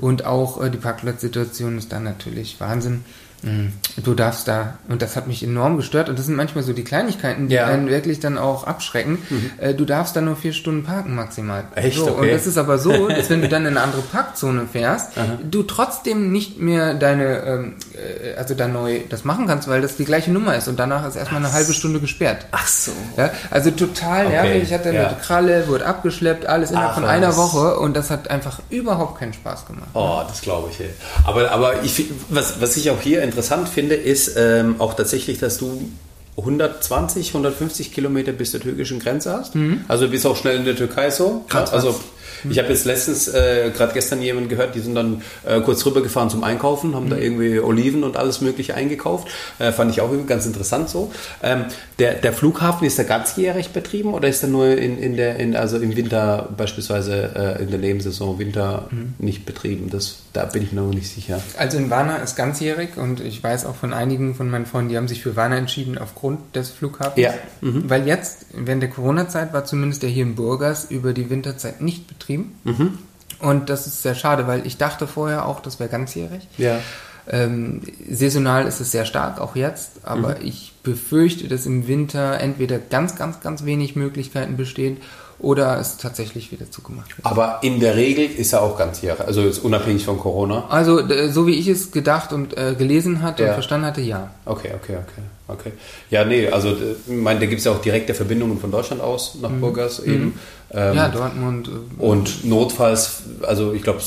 Und 0.00 0.24
auch 0.24 0.62
äh, 0.62 0.70
die 0.70 0.78
Parkplatzsituation 0.78 1.76
ist 1.78 1.90
dann 1.90 2.04
natürlich 2.04 2.60
Wahnsinn. 2.60 3.04
Mhm. 3.42 3.72
Du 4.04 4.14
darfst 4.14 4.48
da, 4.48 4.74
und 4.88 5.02
das 5.02 5.16
hat 5.16 5.26
mich 5.26 5.42
enorm 5.42 5.76
gestört, 5.76 6.08
und 6.08 6.18
das 6.18 6.26
sind 6.26 6.36
manchmal 6.36 6.64
so 6.64 6.72
die 6.72 6.84
Kleinigkeiten, 6.84 7.48
die 7.48 7.54
Ja. 7.54 7.66
einen 7.66 7.88
wirklich 7.88 8.20
dann 8.20 8.38
auch 8.38 8.64
abschrecken. 8.64 9.18
Äh, 9.58 9.74
du 9.74 9.84
darfst 9.84 10.14
da 10.16 10.20
nur 10.20 10.36
vier 10.36 10.52
Stunden 10.52 10.84
parken 10.84 11.14
maximal. 11.14 11.64
Echt? 11.74 11.96
So, 11.98 12.06
Und 12.06 12.18
Okay. 12.20 12.32
das 12.32 12.46
ist 12.46 12.58
aber 12.58 12.78
so, 12.78 13.08
dass 13.08 13.30
wenn 13.30 13.42
du 13.42 13.48
dann 13.48 13.62
in 13.62 13.76
eine 13.76 13.80
andere 13.82 14.02
Parkzone 14.02 14.66
fährst, 14.70 15.12
du 15.50 15.62
trotzdem 15.62 16.32
nicht 16.32 16.60
mehr 16.60 16.94
deine, 16.94 17.38
ähm, 17.44 17.74
äh, 17.94 18.34
also 18.36 18.54
da 18.54 18.68
neu 18.68 19.00
das 19.08 19.24
machen 19.24 19.46
kannst, 19.46 19.68
weil 19.68 19.80
das 19.82 19.96
die 19.96 20.04
gleiche 20.04 20.30
Nummer 20.30 20.56
ist 20.56 20.68
und 20.68 20.78
danach 20.78 21.06
ist 21.06 21.16
erstmal 21.16 21.44
eine 21.44 21.52
halbe 21.52 21.72
Stunde 21.74 22.00
gesperrt. 22.00 22.46
Ach 22.52 22.66
so. 22.66 22.92
Ja, 23.16 23.30
also 23.50 23.70
total 23.70 24.26
Okay, 24.26 24.34
nervig. 24.34 24.62
Ich 24.64 24.72
hatte 24.72 24.88
eine 24.90 24.98
ja. 25.02 25.12
Kralle, 25.20 25.66
wurde 25.68 25.86
abgeschleppt, 25.86 26.46
alles 26.46 26.70
innerhalb 26.70 26.90
Ach, 26.90 26.94
von 26.94 27.04
einer 27.04 27.28
was. 27.28 27.36
Woche 27.36 27.78
und 27.78 27.96
das 27.96 28.10
hat 28.10 28.30
einfach 28.30 28.60
überhaupt 28.70 29.18
keinen 29.18 29.32
Spaß 29.32 29.66
gemacht. 29.66 29.88
Oh, 29.94 30.20
das 30.28 30.40
glaube 30.40 30.68
ich. 30.70 30.80
Ey. 30.80 30.90
Aber, 31.24 31.50
aber 31.50 31.82
ich, 31.82 32.04
was, 32.28 32.60
was 32.60 32.76
ich 32.76 32.90
auch 32.90 33.00
hier 33.00 33.22
interessant 33.30 33.68
finde, 33.68 33.94
ist 33.94 34.34
ähm, 34.36 34.76
auch 34.78 34.94
tatsächlich, 34.94 35.38
dass 35.38 35.58
du 35.58 35.90
120, 36.36 37.28
150 37.28 37.92
Kilometer 37.92 38.32
bis 38.32 38.50
zur 38.50 38.60
türkischen 38.60 38.98
Grenze 38.98 39.32
hast. 39.32 39.54
Also 39.88 40.06
du 40.06 40.10
bist 40.10 40.26
auch 40.26 40.36
schnell 40.36 40.56
in 40.56 40.64
der 40.64 40.76
Türkei 40.76 41.10
so. 41.10 41.44
Krass. 41.48 41.72
also 41.72 42.00
ich 42.48 42.58
habe 42.58 42.68
jetzt 42.68 42.84
letztens, 42.84 43.28
äh, 43.28 43.70
gerade 43.74 43.92
gestern 43.92 44.22
jemanden 44.22 44.48
gehört, 44.48 44.74
die 44.74 44.80
sind 44.80 44.94
dann 44.94 45.22
äh, 45.46 45.60
kurz 45.60 45.84
rübergefahren 45.84 46.30
zum 46.30 46.44
Einkaufen, 46.44 46.94
haben 46.94 47.10
da 47.10 47.16
irgendwie 47.16 47.60
Oliven 47.60 48.04
und 48.04 48.16
alles 48.16 48.40
mögliche 48.40 48.74
eingekauft. 48.74 49.28
Äh, 49.58 49.72
fand 49.72 49.90
ich 49.90 50.00
auch 50.00 50.10
ganz 50.26 50.46
interessant 50.46 50.88
so. 50.88 51.12
Ähm, 51.42 51.64
der, 51.98 52.14
der 52.14 52.32
Flughafen, 52.32 52.86
ist 52.86 52.98
der 52.98 53.04
ganzjährig 53.04 53.70
betrieben 53.70 54.14
oder 54.14 54.28
ist 54.28 54.42
er 54.42 54.48
nur 54.48 54.68
in, 54.68 54.98
in 54.98 55.16
der, 55.16 55.36
in, 55.36 55.56
also 55.56 55.78
im 55.78 55.96
Winter 55.96 56.48
beispielsweise 56.56 57.58
äh, 57.58 57.62
in 57.62 57.70
der 57.70 57.78
Nebensaison 57.78 58.38
Winter 58.38 58.88
nicht 59.18 59.46
betrieben? 59.46 59.90
Das, 59.90 60.20
da 60.32 60.44
bin 60.46 60.62
ich 60.62 60.72
mir 60.72 60.80
noch 60.80 60.94
nicht 60.94 61.12
sicher. 61.12 61.40
Also 61.58 61.78
in 61.78 61.90
Warna 61.90 62.16
ist 62.16 62.36
ganzjährig 62.36 62.96
und 62.96 63.20
ich 63.20 63.42
weiß 63.42 63.66
auch 63.66 63.76
von 63.76 63.92
einigen 63.92 64.34
von 64.34 64.50
meinen 64.50 64.66
Freunden, 64.66 64.90
die 64.90 64.96
haben 64.96 65.08
sich 65.08 65.22
für 65.22 65.36
Warna 65.36 65.56
entschieden 65.56 65.98
aufgrund 65.98 66.56
des 66.56 66.70
Flughafens. 66.70 67.22
Ja. 67.22 67.34
Weil 67.60 68.06
jetzt, 68.06 68.46
während 68.54 68.82
der 68.82 68.90
Corona-Zeit, 68.90 69.52
war 69.52 69.64
zumindest 69.64 70.02
der 70.02 70.10
hier 70.10 70.24
in 70.24 70.34
Burgas 70.34 70.90
über 70.90 71.12
die 71.12 71.30
Winterzeit 71.30 71.80
nicht 71.80 72.06
betrieben. 72.06 72.29
Und 73.40 73.70
das 73.70 73.86
ist 73.86 74.02
sehr 74.02 74.14
schade, 74.14 74.46
weil 74.46 74.66
ich 74.66 74.76
dachte 74.76 75.06
vorher 75.06 75.46
auch, 75.46 75.60
das 75.60 75.80
wäre 75.80 75.88
ganzjährig. 75.88 76.46
Ja. 76.58 76.78
Ähm, 77.28 77.82
saisonal 78.10 78.66
ist 78.66 78.80
es 78.80 78.90
sehr 78.90 79.04
stark, 79.04 79.40
auch 79.40 79.54
jetzt, 79.54 79.92
aber 80.04 80.40
ich 80.42 80.72
befürchte, 80.82 81.46
dass 81.48 81.64
im 81.66 81.86
Winter 81.86 82.40
entweder 82.40 82.78
ganz, 82.78 83.14
ganz, 83.16 83.40
ganz 83.40 83.64
wenig 83.64 83.94
Möglichkeiten 83.94 84.56
bestehen 84.56 84.96
oder 85.38 85.78
es 85.78 85.96
tatsächlich 85.96 86.50
wieder 86.50 86.70
zugemacht 86.70 87.16
wird. 87.16 87.24
Aber 87.26 87.60
in 87.62 87.78
der 87.80 87.94
Regel 87.96 88.24
ist 88.26 88.52
er 88.52 88.62
auch 88.62 88.76
ganzjährig, 88.76 89.20
also 89.20 89.42
ist 89.42 89.58
unabhängig 89.60 90.04
von 90.04 90.18
Corona. 90.18 90.64
Also, 90.68 91.00
so 91.30 91.46
wie 91.46 91.54
ich 91.54 91.68
es 91.68 91.92
gedacht 91.92 92.32
und 92.32 92.56
äh, 92.58 92.74
gelesen 92.76 93.22
hatte 93.22 93.42
Ja. 93.44 93.48
und 93.50 93.54
verstanden 93.54 93.86
hatte, 93.86 94.00
ja. 94.00 94.30
Okay, 94.44 94.70
okay, 94.74 94.96
okay, 94.96 95.22
okay. 95.48 95.72
Ja, 96.10 96.24
nee, 96.24 96.48
also 96.48 96.72
ich 96.72 97.12
meine, 97.14 97.40
da 97.40 97.46
gibt 97.46 97.60
es 97.60 97.64
ja 97.64 97.72
auch 97.72 97.80
direkte 97.80 98.14
Verbindungen 98.14 98.58
von 98.58 98.70
Deutschland 98.70 99.02
aus 99.02 99.36
nach 99.40 99.50
Burgas 99.50 100.00
eben. 100.00 100.38
Ähm, 100.72 100.96
ja, 100.96 101.08
Dortmund. 101.08 101.68
äh, 101.68 102.02
Und 102.02 102.44
notfalls, 102.44 103.22
also 103.42 103.72
ich 103.72 103.82
glaube, 103.82 104.00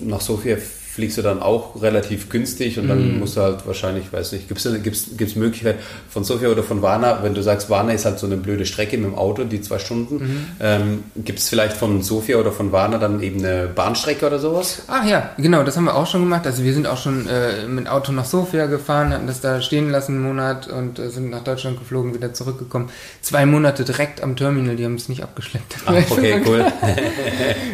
nach 0.00 0.20
Sofia 0.20 0.56
fliegst 0.94 1.16
du 1.16 1.22
dann 1.22 1.40
auch 1.40 1.80
relativ 1.80 2.28
günstig 2.28 2.78
und 2.78 2.86
dann 2.86 3.18
musst 3.18 3.38
du 3.38 3.40
halt 3.40 3.66
wahrscheinlich, 3.66 4.12
weiß 4.12 4.32
nicht, 4.32 4.46
gibt 4.46 4.62
es 4.62 4.82
gibt's, 4.82 5.06
gibt's 5.16 5.36
Möglichkeit 5.36 5.76
von 6.10 6.22
Sofia 6.22 6.50
oder 6.50 6.62
von 6.62 6.82
Varna, 6.82 7.22
wenn 7.22 7.32
du 7.32 7.42
sagst, 7.42 7.70
Varna 7.70 7.92
ist 7.92 8.04
halt 8.04 8.18
so 8.18 8.26
eine 8.26 8.36
blöde 8.36 8.66
Strecke 8.66 8.98
mit 8.98 9.06
dem 9.06 9.14
Auto, 9.14 9.44
die 9.44 9.62
zwei 9.62 9.78
Stunden, 9.78 10.54
ähm, 10.60 11.04
gibt 11.16 11.38
es 11.38 11.48
vielleicht 11.48 11.78
von 11.78 12.02
Sofia 12.02 12.36
oder 12.36 12.52
von 12.52 12.72
Varna 12.72 12.98
dann 12.98 13.22
eben 13.22 13.38
eine 13.38 13.68
Bahnstrecke 13.68 14.26
oder 14.26 14.38
sowas? 14.38 14.82
Ach 14.86 15.06
ja, 15.06 15.30
genau, 15.38 15.62
das 15.62 15.78
haben 15.78 15.84
wir 15.84 15.94
auch 15.94 16.06
schon 16.06 16.20
gemacht. 16.20 16.46
Also 16.46 16.62
wir 16.62 16.74
sind 16.74 16.86
auch 16.86 16.98
schon 16.98 17.26
äh, 17.26 17.66
mit 17.66 17.88
Auto 17.88 18.12
nach 18.12 18.26
Sofia 18.26 18.66
gefahren, 18.66 19.14
hatten 19.14 19.26
das 19.26 19.40
da 19.40 19.62
stehen 19.62 19.90
lassen 19.90 20.16
einen 20.16 20.24
Monat 20.24 20.68
und 20.68 20.98
äh, 20.98 21.08
sind 21.08 21.30
nach 21.30 21.42
Deutschland 21.42 21.78
geflogen, 21.78 22.12
wieder 22.12 22.34
zurückgekommen. 22.34 22.90
Zwei 23.22 23.46
Monate 23.46 23.84
direkt 23.84 24.22
am 24.22 24.36
Terminal, 24.36 24.76
die 24.76 24.84
haben 24.84 24.96
es 24.96 25.08
nicht 25.08 25.22
abgeschleppt. 25.22 25.76
Ach, 25.86 25.94
okay, 26.10 26.42
cool. 26.46 26.66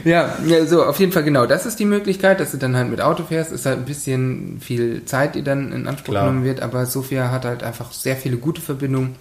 Ja, 0.04 0.36
ja, 0.46 0.64
so 0.64 0.84
auf 0.84 0.98
jeden 1.00 1.12
Fall 1.12 1.24
genau. 1.24 1.46
Das 1.46 1.66
ist 1.66 1.78
die 1.80 1.84
Möglichkeit, 1.84 2.40
dass 2.40 2.52
du 2.52 2.56
dann 2.56 2.76
halt 2.76 2.88
mit 2.88 3.00
Auto 3.00 3.07
fährst. 3.16 3.52
Ist 3.52 3.66
halt 3.66 3.78
ein 3.78 3.84
bisschen 3.84 4.61
viel 4.61 5.04
Zeit, 5.04 5.34
die 5.34 5.42
dann 5.42 5.72
in 5.72 5.86
Anspruch 5.86 6.12
Klar. 6.14 6.26
genommen 6.26 6.44
wird, 6.44 6.61
aber 6.61 6.86
Sofia 6.86 7.30
hat 7.30 7.44
halt 7.44 7.62
einfach 7.62 7.92
sehr 7.92 8.16
viele 8.16 8.36
gute 8.36 8.61
Verbindungen. 8.61 9.16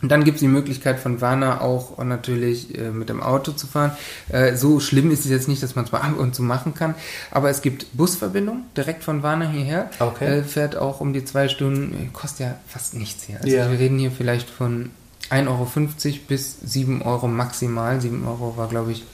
Und 0.00 0.10
dann 0.12 0.22
gibt 0.22 0.36
es 0.36 0.40
die 0.40 0.46
Möglichkeit 0.48 1.00
von 1.00 1.20
Varna 1.20 1.60
auch 1.60 1.98
natürlich 2.04 2.78
äh, 2.78 2.90
mit 2.90 3.08
dem 3.08 3.20
Auto 3.20 3.50
zu 3.50 3.66
fahren. 3.66 3.90
Äh, 4.28 4.54
so 4.54 4.78
schlimm 4.78 5.10
ist 5.10 5.24
es 5.24 5.30
jetzt 5.30 5.48
nicht, 5.48 5.60
dass 5.60 5.74
man 5.74 5.86
es 5.86 5.92
mal 5.92 5.98
ab 6.02 6.16
und 6.16 6.36
zu 6.36 6.42
machen 6.44 6.72
kann. 6.74 6.94
Aber 7.32 7.50
es 7.50 7.62
gibt 7.62 7.86
Busverbindungen 7.96 8.62
direkt 8.76 9.02
von 9.02 9.24
Varna 9.24 9.48
hierher. 9.48 9.90
Okay. 9.98 10.38
Äh, 10.38 10.42
fährt 10.44 10.76
auch 10.76 11.00
um 11.00 11.12
die 11.12 11.24
zwei 11.24 11.48
Stunden, 11.48 11.94
äh, 11.94 12.06
kostet 12.12 12.40
ja 12.46 12.54
fast 12.68 12.94
nichts 12.94 13.24
hier. 13.24 13.38
Also 13.42 13.48
Ja. 13.48 13.68
wir 13.72 13.78
reden 13.80 13.98
hier 13.98 14.12
vielleicht 14.12 14.48
von 14.48 14.90
1,50 15.30 15.48
Euro 15.48 16.18
bis 16.28 16.58
7 16.60 17.02
Euro 17.02 17.26
maximal. 17.26 18.00
7 18.00 18.24
Euro 18.24 18.56
war, 18.56 18.68
glaube 18.68 18.92
ich, 18.92 19.04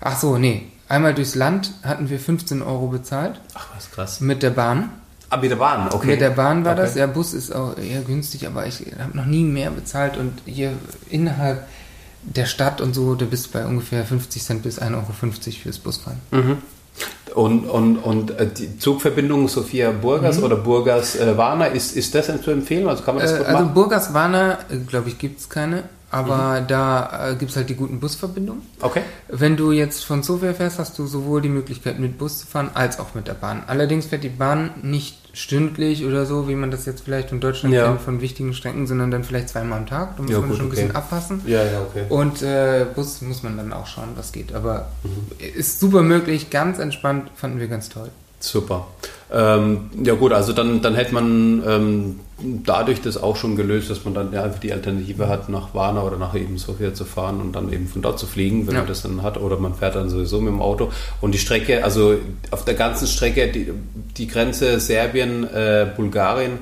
Ach 0.00 0.18
so, 0.18 0.36
nee. 0.36 0.66
Einmal 0.88 1.14
durchs 1.14 1.34
Land 1.34 1.72
hatten 1.82 2.10
wir 2.10 2.18
15 2.20 2.62
Euro 2.62 2.86
bezahlt 2.88 3.40
Ach, 3.54 3.66
was 3.74 3.90
krass. 3.90 4.20
mit 4.20 4.42
der 4.42 4.50
Bahn. 4.50 4.90
Ah, 5.30 5.38
mit 5.38 5.50
der 5.50 5.56
Bahn, 5.56 5.88
okay. 5.92 6.06
Mit 6.06 6.20
der 6.20 6.30
Bahn 6.30 6.64
war 6.64 6.72
Okay. 6.74 6.82
das. 6.82 6.94
Der 6.94 7.08
Bus 7.08 7.34
ist 7.34 7.52
auch 7.54 7.76
eher 7.76 8.02
günstig, 8.02 8.46
aber 8.46 8.66
ich 8.66 8.84
habe 8.98 9.16
noch 9.16 9.26
nie 9.26 9.42
mehr 9.42 9.70
bezahlt 9.70 10.16
und 10.16 10.32
hier 10.44 10.72
innerhalb 11.10 11.66
der 12.22 12.46
Stadt 12.46 12.80
und 12.80 12.94
so, 12.94 13.14
da 13.16 13.24
bist 13.24 13.46
du 13.46 13.50
bei 13.58 13.66
ungefähr 13.66 14.04
50 14.04 14.42
Cent 14.42 14.62
bis 14.62 14.80
1,50 14.80 14.94
Euro 14.94 15.06
fürs 15.62 15.78
Busfahren. 15.78 16.18
Mhm. 16.30 16.58
Und, 17.34 17.64
und, 17.66 17.98
und 17.98 18.30
äh, 18.38 18.46
die 18.46 18.78
Zugverbindung 18.78 19.48
Sophia 19.48 19.90
Burgas 19.90 20.40
oder 20.42 20.56
Burgas 20.56 21.16
äh, 21.16 21.34
ist, 21.74 21.94
ist 21.96 22.14
das 22.14 22.26
denn 22.26 22.42
zu 22.42 22.50
empfehlen? 22.50 22.88
Also 22.88 23.02
kann 23.02 23.16
man 23.16 23.24
das 23.24 23.32
Äh, 23.32 23.44
also 23.44 23.52
machen? 23.64 23.74
Burgas 23.74 24.14
Warna, 24.14 24.58
glaube 24.88 25.08
ich, 25.10 25.18
gibt 25.18 25.40
es 25.40 25.48
keine, 25.48 25.82
aber 26.18 26.60
da 26.66 27.30
äh, 27.30 27.34
gibt 27.36 27.50
es 27.50 27.56
halt 27.56 27.68
die 27.68 27.74
guten 27.74 28.00
Busverbindungen. 28.00 28.62
Okay. 28.80 29.02
Wenn 29.28 29.56
du 29.56 29.72
jetzt 29.72 30.04
von 30.04 30.22
Sofia 30.22 30.54
fährst, 30.54 30.78
hast 30.78 30.98
du 30.98 31.06
sowohl 31.06 31.40
die 31.42 31.48
Möglichkeit 31.48 31.98
mit 31.98 32.18
Bus 32.18 32.38
zu 32.40 32.46
fahren 32.46 32.70
als 32.74 32.98
auch 32.98 33.14
mit 33.14 33.26
der 33.28 33.34
Bahn. 33.34 33.62
Allerdings 33.66 34.06
fährt 34.06 34.24
die 34.24 34.28
Bahn 34.28 34.70
nicht 34.82 35.18
stündlich 35.32 36.04
oder 36.06 36.24
so, 36.24 36.48
wie 36.48 36.54
man 36.54 36.70
das 36.70 36.86
jetzt 36.86 37.02
vielleicht 37.04 37.28
von 37.28 37.40
Deutschland 37.40 37.74
Ja. 37.74 37.86
kennt, 37.88 38.00
von 38.00 38.20
wichtigen 38.22 38.54
Strecken, 38.54 38.86
sondern 38.86 39.10
dann 39.10 39.22
vielleicht 39.22 39.50
zweimal 39.50 39.78
am 39.80 39.86
Tag. 39.86 40.16
Da 40.16 40.22
muss 40.22 40.30
Ja, 40.32 40.40
man 40.40 40.48
gut, 40.48 40.56
schon 40.56 40.66
ein 40.66 40.72
okay. 40.72 40.80
bisschen 40.82 40.96
abpassen. 40.96 41.42
Ja, 41.46 41.62
ja, 41.62 41.80
okay. 41.82 42.04
Und 42.08 42.40
äh, 42.42 42.86
Bus 42.94 43.20
muss 43.20 43.42
man 43.42 43.56
dann 43.58 43.72
auch 43.74 43.86
schauen, 43.86 44.08
was 44.16 44.32
geht. 44.32 44.54
Aber 44.54 44.88
Mhm. 45.02 45.10
ist 45.58 45.78
super 45.80 46.02
möglich, 46.02 46.48
ganz 46.50 46.78
entspannt, 46.78 47.30
fanden 47.34 47.60
wir 47.60 47.68
ganz 47.68 47.88
toll. 47.90 48.10
Super. 48.40 48.86
Ähm, 49.32 49.90
ja 50.02 50.14
gut, 50.14 50.32
also 50.32 50.52
dann, 50.52 50.80
dann 50.80 50.94
hätte 50.94 51.12
man 51.12 51.62
ähm, 51.66 52.20
dadurch 52.38 53.00
das 53.00 53.16
auch 53.16 53.36
schon 53.36 53.56
gelöst, 53.56 53.88
dass 53.88 54.04
man 54.04 54.12
dann 54.12 54.32
ja 54.32 54.42
einfach 54.44 54.58
die 54.60 54.72
Alternative 54.72 55.28
hat, 55.28 55.48
nach 55.48 55.72
Warna 55.74 56.02
oder 56.02 56.18
nach 56.18 56.34
eben 56.34 56.58
Sofia 56.58 56.92
zu 56.92 57.04
fahren 57.06 57.40
und 57.40 57.52
dann 57.54 57.72
eben 57.72 57.86
von 57.88 58.02
dort 58.02 58.18
zu 58.18 58.26
fliegen, 58.26 58.66
wenn 58.66 58.74
Ja. 58.74 58.80
man 58.80 58.88
das 58.88 59.02
dann 59.02 59.22
hat. 59.22 59.38
Oder 59.38 59.56
man 59.58 59.74
fährt 59.74 59.94
dann 59.94 60.10
sowieso 60.10 60.40
mit 60.40 60.52
dem 60.52 60.60
Auto. 60.60 60.90
Und 61.22 61.32
die 61.32 61.38
Strecke, 61.38 61.82
also 61.82 62.16
auf 62.50 62.64
der 62.66 62.74
ganzen 62.74 63.06
Strecke, 63.06 63.48
die, 63.48 63.72
die 64.18 64.26
Grenze 64.26 64.78
Serbien, 64.80 65.44
äh, 65.44 65.86
Bulgarien, 65.96 66.58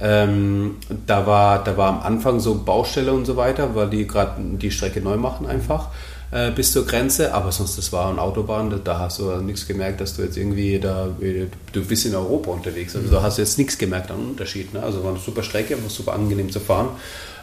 ähm, 0.00 0.76
da, 1.06 1.26
war, 1.26 1.62
da 1.62 1.76
war 1.76 1.88
am 1.88 2.00
Anfang 2.00 2.40
so 2.40 2.54
Baustelle 2.64 3.12
und 3.12 3.24
so 3.26 3.36
weiter, 3.36 3.74
weil 3.74 3.90
die 3.90 4.06
gerade 4.06 4.32
die 4.40 4.70
Strecke 4.70 5.00
neu 5.02 5.16
machen 5.16 5.46
einfach 5.46 5.88
äh, 6.30 6.50
bis 6.50 6.72
zur 6.72 6.86
Grenze, 6.86 7.32
aber 7.32 7.52
sonst 7.52 7.78
das 7.78 7.92
war 7.92 8.10
eine 8.10 8.20
Autobahn, 8.20 8.70
da, 8.70 8.76
da 8.76 8.98
hast 8.98 9.18
du 9.18 9.36
nichts 9.36 9.66
gemerkt, 9.66 10.00
dass 10.00 10.16
du 10.16 10.22
jetzt 10.22 10.36
irgendwie 10.36 10.78
da, 10.78 11.08
äh, 11.20 11.46
du 11.72 11.84
bist 11.84 12.04
in 12.06 12.14
Europa 12.14 12.50
unterwegs, 12.50 12.94
also 12.94 13.10
da 13.10 13.22
hast 13.22 13.38
du 13.38 13.42
jetzt 13.42 13.58
nichts 13.58 13.78
gemerkt 13.78 14.10
an 14.10 14.18
Unterschied. 14.30 14.74
Ne? 14.74 14.82
Also 14.82 15.02
war 15.02 15.10
eine 15.10 15.20
super 15.20 15.42
Strecke, 15.42 15.82
war 15.82 15.90
super 15.90 16.12
angenehm 16.12 16.50
zu 16.50 16.60
fahren. 16.60 16.90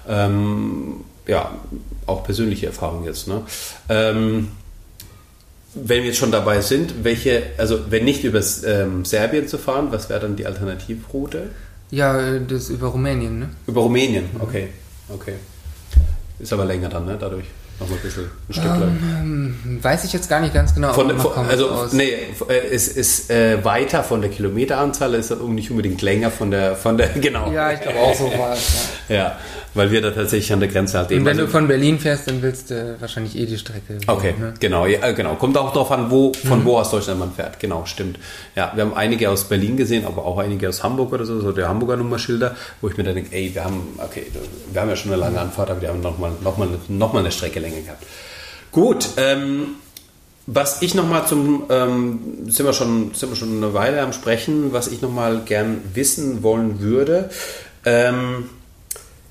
Ähm, 0.07 1.03
ja, 1.27 1.51
auch 2.05 2.23
persönliche 2.23 2.67
Erfahrung 2.67 3.05
jetzt. 3.05 3.27
Ne? 3.27 3.41
Ähm, 3.89 4.49
wenn 5.73 5.99
wir 5.99 6.07
jetzt 6.07 6.17
schon 6.17 6.31
dabei 6.31 6.61
sind, 6.61 7.03
welche, 7.03 7.43
also 7.57 7.79
wenn 7.89 8.05
nicht 8.05 8.23
über 8.23 8.41
ähm, 8.65 9.03
Serbien 9.03 9.47
zu 9.47 9.57
fahren, 9.57 9.87
was 9.89 10.09
wäre 10.09 10.19
dann 10.19 10.35
die 10.35 10.45
Alternativroute? 10.45 11.49
Ja, 11.91 12.39
das 12.39 12.69
über 12.69 12.87
Rumänien, 12.87 13.39
ne? 13.39 13.49
Über 13.67 13.81
Rumänien, 13.81 14.25
okay. 14.39 14.69
Okay. 15.09 15.33
Ist 16.39 16.53
aber 16.53 16.65
länger 16.65 16.89
dann, 16.89 17.05
ne? 17.05 17.17
Dadurch 17.19 17.45
nochmal 17.79 17.97
ein 17.97 18.01
bisschen 18.01 18.31
ein 18.49 18.53
Stück 18.53 18.65
lang. 18.65 18.97
Ähm, 19.21 19.79
weiß 19.81 20.03
ich 20.05 20.13
jetzt 20.13 20.29
gar 20.29 20.39
nicht 20.39 20.53
ganz 20.53 20.73
genau. 20.73 20.93
Von, 20.93 21.17
von, 21.17 21.45
also, 21.45 21.69
aus. 21.69 21.93
nee, 21.93 22.13
es 22.71 22.87
ist 22.87 23.29
äh, 23.29 23.63
weiter 23.63 24.03
von 24.03 24.21
der 24.21 24.29
Kilometeranzahl, 24.29 25.13
ist 25.13 25.31
nicht 25.31 25.71
unbedingt 25.71 26.01
länger 26.01 26.31
von 26.31 26.51
der, 26.51 26.75
von 26.75 26.97
der, 26.97 27.09
genau. 27.21 27.51
Ja, 27.51 27.71
ich 27.71 27.81
glaube 27.81 27.99
auch 27.99 28.15
so 28.15 28.25
war 28.37 28.53
es. 28.53 28.89
Ja, 29.09 29.37
weil 29.75 29.91
wir 29.91 30.01
da 30.01 30.09
tatsächlich 30.11 30.51
an 30.51 30.59
der 30.61 30.69
Grenze 30.69 30.97
halt 30.97 31.09
Und 31.09 31.17
eben. 31.17 31.25
wenn 31.25 31.37
du 31.37 31.43
also- 31.43 31.51
von 31.51 31.67
Berlin 31.67 31.99
fährst, 31.99 32.27
dann 32.27 32.41
willst 32.41 32.71
du 32.71 32.95
wahrscheinlich 32.99 33.37
eh 33.37 33.45
die 33.45 33.57
Strecke. 33.57 33.99
Okay, 34.07 34.33
Ne? 34.39 34.53
genau, 34.59 34.85
ja, 34.87 35.11
genau. 35.11 35.35
Kommt 35.35 35.57
auch 35.57 35.71
darauf 35.71 35.91
an, 35.91 36.09
wo, 36.09 36.33
von 36.33 36.59
Mhm. 36.61 36.65
wo 36.65 36.77
aus 36.79 36.89
Deutschland 36.91 37.19
man 37.19 37.31
fährt. 37.33 37.59
Genau, 37.59 37.85
stimmt. 37.85 38.17
Ja, 38.55 38.71
wir 38.73 38.83
haben 38.83 38.93
einige 38.95 39.29
aus 39.29 39.43
Berlin 39.43 39.77
gesehen, 39.77 40.05
aber 40.05 40.25
auch 40.25 40.37
einige 40.39 40.67
aus 40.69 40.81
Hamburg 40.83 41.13
oder 41.13 41.25
so, 41.25 41.39
so 41.41 41.51
der 41.51 41.67
Hamburger 41.69 41.97
Nummerschilder, 41.97 42.55
wo 42.81 42.87
ich 42.89 42.97
mir 42.97 43.03
dann 43.03 43.15
denke, 43.15 43.35
ey, 43.35 43.51
wir 43.53 43.63
haben, 43.63 43.99
okay, 43.99 44.25
wir 44.71 44.81
haben 44.81 44.89
ja 44.89 44.95
schon 44.95 45.11
eine 45.11 45.21
lange 45.21 45.39
Anfahrt, 45.39 45.69
aber 45.69 45.81
wir 45.81 45.89
haben 45.89 46.01
nochmal 46.01 46.31
noch 46.41 46.57
mal, 46.57 46.67
noch 46.87 47.13
mal 47.13 47.19
eine 47.19 47.31
Strecke 47.31 47.59
länger 47.59 47.81
gehabt. 47.81 48.03
Gut, 48.71 49.07
ähm, 49.17 49.67
was 50.47 50.81
ich 50.83 50.93
nochmal 50.93 51.25
zum, 51.27 51.63
ähm, 51.69 52.19
sind, 52.47 52.65
wir 52.65 52.73
schon, 52.73 53.13
sind 53.15 53.29
wir 53.31 53.35
schon 53.35 53.57
eine 53.57 53.73
Weile 53.73 54.01
am 54.01 54.13
Sprechen, 54.13 54.73
was 54.73 54.87
ich 54.87 55.01
nochmal 55.01 55.41
gern 55.45 55.79
wissen 55.93 56.43
wollen 56.43 56.79
würde, 56.81 57.29
ähm, 57.83 58.45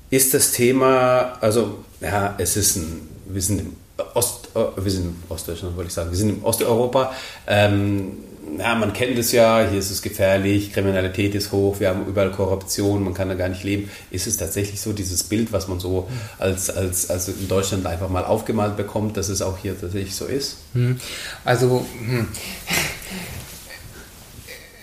ist 0.09 0.33
das 0.33 0.51
Thema, 0.51 1.37
also 1.41 1.79
ja, 2.01 2.35
es 2.37 2.57
ist 2.57 2.77
ein, 2.77 3.09
wir 3.27 3.41
sind 3.41 3.59
im 3.59 3.75
Ost, 4.13 4.49
äh, 4.55 4.83
wir 4.83 4.91
sind 4.91 5.05
im 5.05 5.15
Ostdeutschland, 5.29 5.75
wollte 5.75 5.87
ich 5.87 5.93
sagen, 5.93 6.11
wir 6.11 6.17
sind 6.17 6.29
im 6.29 6.43
Osteuropa. 6.43 7.13
Ähm, 7.47 8.11
ja, 8.57 8.75
man 8.75 8.93
kennt 8.93 9.17
es 9.17 9.31
ja, 9.31 9.67
hier 9.67 9.79
ist 9.79 9.91
es 9.91 10.01
gefährlich, 10.01 10.71
Kriminalität 10.71 11.35
ist 11.35 11.51
hoch, 11.51 11.79
wir 11.79 11.89
haben 11.89 12.05
überall 12.05 12.31
Korruption, 12.31 13.03
man 13.03 13.13
kann 13.13 13.27
da 13.27 13.35
gar 13.35 13.49
nicht 13.49 13.63
leben. 13.63 13.89
Ist 14.11 14.27
es 14.27 14.37
tatsächlich 14.37 14.79
so, 14.79 14.93
dieses 14.93 15.23
Bild, 15.23 15.51
was 15.51 15.67
man 15.67 15.79
so 15.79 16.07
als, 16.37 16.69
als, 16.69 17.09
als 17.09 17.27
in 17.27 17.47
Deutschland 17.47 17.85
einfach 17.85 18.09
mal 18.09 18.23
aufgemalt 18.23 18.77
bekommt, 18.77 19.17
dass 19.17 19.29
es 19.29 19.41
auch 19.41 19.57
hier 19.57 19.79
tatsächlich 19.79 20.15
so 20.15 20.25
ist? 20.25 20.57
Hm. 20.73 20.99
Also, 21.43 21.85
hm. 21.99 22.27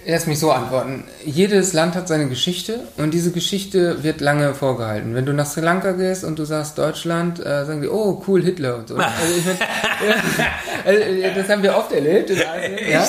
Lass 0.05 0.26
mich 0.26 0.38
so 0.40 0.50
antworten. 0.50 1.05
Jedes 1.24 1.72
Land 1.74 1.94
hat 1.94 2.09
seine 2.09 2.28
Geschichte 2.28 2.80
und 2.96 3.14
diese 3.14 3.30
Geschichte 3.30 4.03
wird 4.03 4.20
lange 4.20 4.53
vorgehalten. 4.55 5.14
Wenn 5.14 5.26
du 5.26 5.32
nach 5.32 5.46
Sri 5.46 5.61
Lanka 5.61 5.92
gehst 5.92 6.24
und 6.24 6.38
du 6.40 6.44
sagst 6.44 6.76
Deutschland, 6.76 7.38
äh, 7.38 7.64
sagen 7.64 7.82
die, 7.82 7.88
oh 7.88 8.20
cool, 8.26 8.42
Hitler 8.42 8.78
und 8.78 8.88
so. 8.88 8.96
Also 9.22 9.34
ich 9.38 9.44
mein, 9.44 9.57
äh, 10.96 11.34
das 11.36 11.48
haben 11.48 11.62
wir 11.62 11.76
oft 11.76 11.92
erlebt 11.92 12.30
in 12.30 12.38
Asien. 12.38 12.78
ja. 12.90 13.05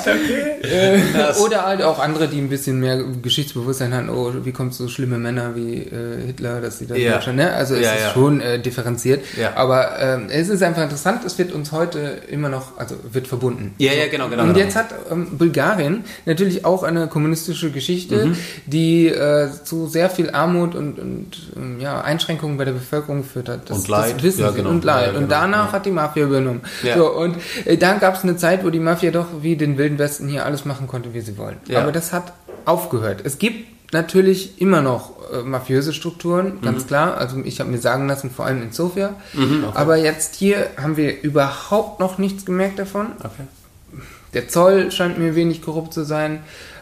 Äh, 0.62 1.34
oder 1.44 1.66
halt 1.66 1.82
auch 1.82 1.98
andere, 1.98 2.28
die 2.28 2.38
ein 2.38 2.50
bisschen 2.50 2.80
mehr 2.80 3.02
Geschichtsbewusstsein 3.22 3.94
haben, 3.94 4.10
oh, 4.10 4.32
wie 4.44 4.52
kommt 4.52 4.76
so 4.76 4.88
schlimme 4.88 5.18
Männer 5.18 5.56
wie 5.56 5.78
äh, 5.80 6.28
Hitler, 6.28 6.62
dass 6.62 6.78
sie 6.78 6.86
dann 6.86 6.98
Ja. 6.98 7.14
Deutschland, 7.14 7.38
ne? 7.40 7.54
Also 7.54 7.74
es 7.76 7.82
Ja, 7.82 7.94
ist 7.94 8.02
ja. 8.04 8.10
schon 8.12 8.40
äh, 8.42 8.60
differenziert. 8.60 9.24
Aber 9.56 10.00
ähm, 10.00 10.28
es 10.30 10.50
ist 10.50 10.62
einfach 10.62 10.84
interessant, 10.84 11.26
es 11.26 11.38
wird 11.40 11.52
uns 11.54 11.72
heute 11.72 12.20
immer 12.30 12.50
noch, 12.50 12.78
also 12.78 12.96
wird 13.12 13.28
verbunden. 13.28 13.74
Ja, 13.80 13.94
ja, 13.94 14.08
genau, 14.08 14.30
genau. 14.30 14.44
Und 14.44 14.50
genau. 14.54 14.60
jetzt 14.66 14.76
hat 14.76 14.88
ähm, 15.12 15.38
Bulgarien 15.38 16.04
natürlich 16.26 16.66
auch 16.66 16.83
eine 16.84 17.08
kommunistische 17.08 17.72
Geschichte, 17.72 18.28
Mhm. 18.28 18.38
die 18.66 19.08
äh, 19.08 19.50
zu 19.64 19.88
sehr 19.88 20.10
viel 20.10 20.30
Armut 20.32 20.76
und, 20.76 21.00
und 21.00 21.28
ähm, 21.56 21.80
ja, 21.80 22.02
Einschränkungen 22.02 22.58
bei 22.58 22.66
der 22.66 22.74
Bevölkerung 22.74 23.22
geführt 23.24 23.50
hat. 23.50 23.70
Das, 23.70 23.78
Und 23.80 23.88
Leid. 23.88 24.16
Das 24.16 24.24
wissen 24.24 24.42
Ja, 24.42 24.52
genau. 24.52 24.70
Und 24.70 24.84
Leid. 24.84 25.02
Ja, 25.08 25.12
genau. 25.14 25.24
Und 25.24 25.30
danach 25.32 25.68
Ja. 25.68 25.72
hat 25.74 25.86
die 25.86 25.92
Mafia 25.92 26.26
übernommen. 26.26 26.62
Ja. 26.84 26.98
So, 26.98 27.12
und 27.12 27.38
äh, 27.66 27.78
dann 27.78 28.00
gab 28.00 28.16
es 28.16 28.24
eine 28.24 28.38
Zeit, 28.38 28.64
wo 28.64 28.70
die 28.70 28.80
Mafia 28.80 29.12
doch 29.12 29.28
wie 29.42 29.56
den 29.56 29.78
Wilden 29.78 29.98
Westen 30.00 30.28
hier 30.28 30.46
alles 30.46 30.66
machen 30.66 30.88
konnte, 30.88 31.14
wie 31.14 31.22
sie 31.22 31.38
wollen. 31.38 31.58
Ja. 31.68 31.82
Aber 31.82 31.92
das 31.92 32.14
hat 32.14 32.34
aufgehört. 32.66 33.22
Es 33.24 33.38
gibt 33.38 33.94
natürlich 33.94 34.60
immer 34.62 34.82
noch 34.82 35.12
äh, 35.32 35.44
mafiöse 35.44 35.94
Strukturen, 35.94 36.56
Mhm. 36.56 36.62
ganz 36.62 36.88
klar. 36.88 37.18
Also 37.18 37.38
ich 37.44 37.60
habe 37.60 37.70
mir 37.70 37.78
sagen 37.78 38.08
lassen, 38.08 38.32
vor 38.32 38.46
allem 38.46 38.62
in 38.64 38.72
Sofia. 38.72 39.16
Aber 39.76 39.98
jetzt 39.98 40.36
hier 40.36 40.68
haben 40.82 40.98
wir 40.98 41.22
überhaupt 41.22 42.00
noch 42.00 42.18
nichts 42.18 42.46
gemerkt 42.46 42.80
davon. 42.80 43.08
Okay. 43.20 43.44
Der 44.34 44.48
Zoll 44.48 44.92
scheint 44.92 45.20
mir 45.20 45.36
wenig 45.36 45.62
korrupt 45.62 45.94
zu 45.94 46.04
sein. 46.04 46.40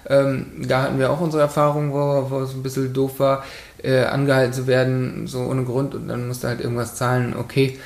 Ähm, 0.10 0.46
da 0.68 0.84
hatten 0.84 1.00
wir 1.00 1.12
auch 1.12 1.22
unsere 1.22 1.44
Erfahrung, 1.44 1.94
wo, 1.94 2.28
wo 2.30 2.40
es 2.40 2.54
ein 2.54 2.64
bisschen 2.64 2.94
doof 2.94 3.20
war, 3.20 3.44
äh, 3.84 4.04
angehalten 4.04 4.54
zu 4.54 4.68
werden, 4.68 5.28
so 5.28 5.40
ohne 5.40 5.64
Grund 5.64 5.96
und 5.96 6.08
dann 6.08 6.28
musste 6.28 6.48
halt 6.48 6.62
irgendwas 6.62 6.96
zahlen, 6.96 7.36
okay. 7.38 7.80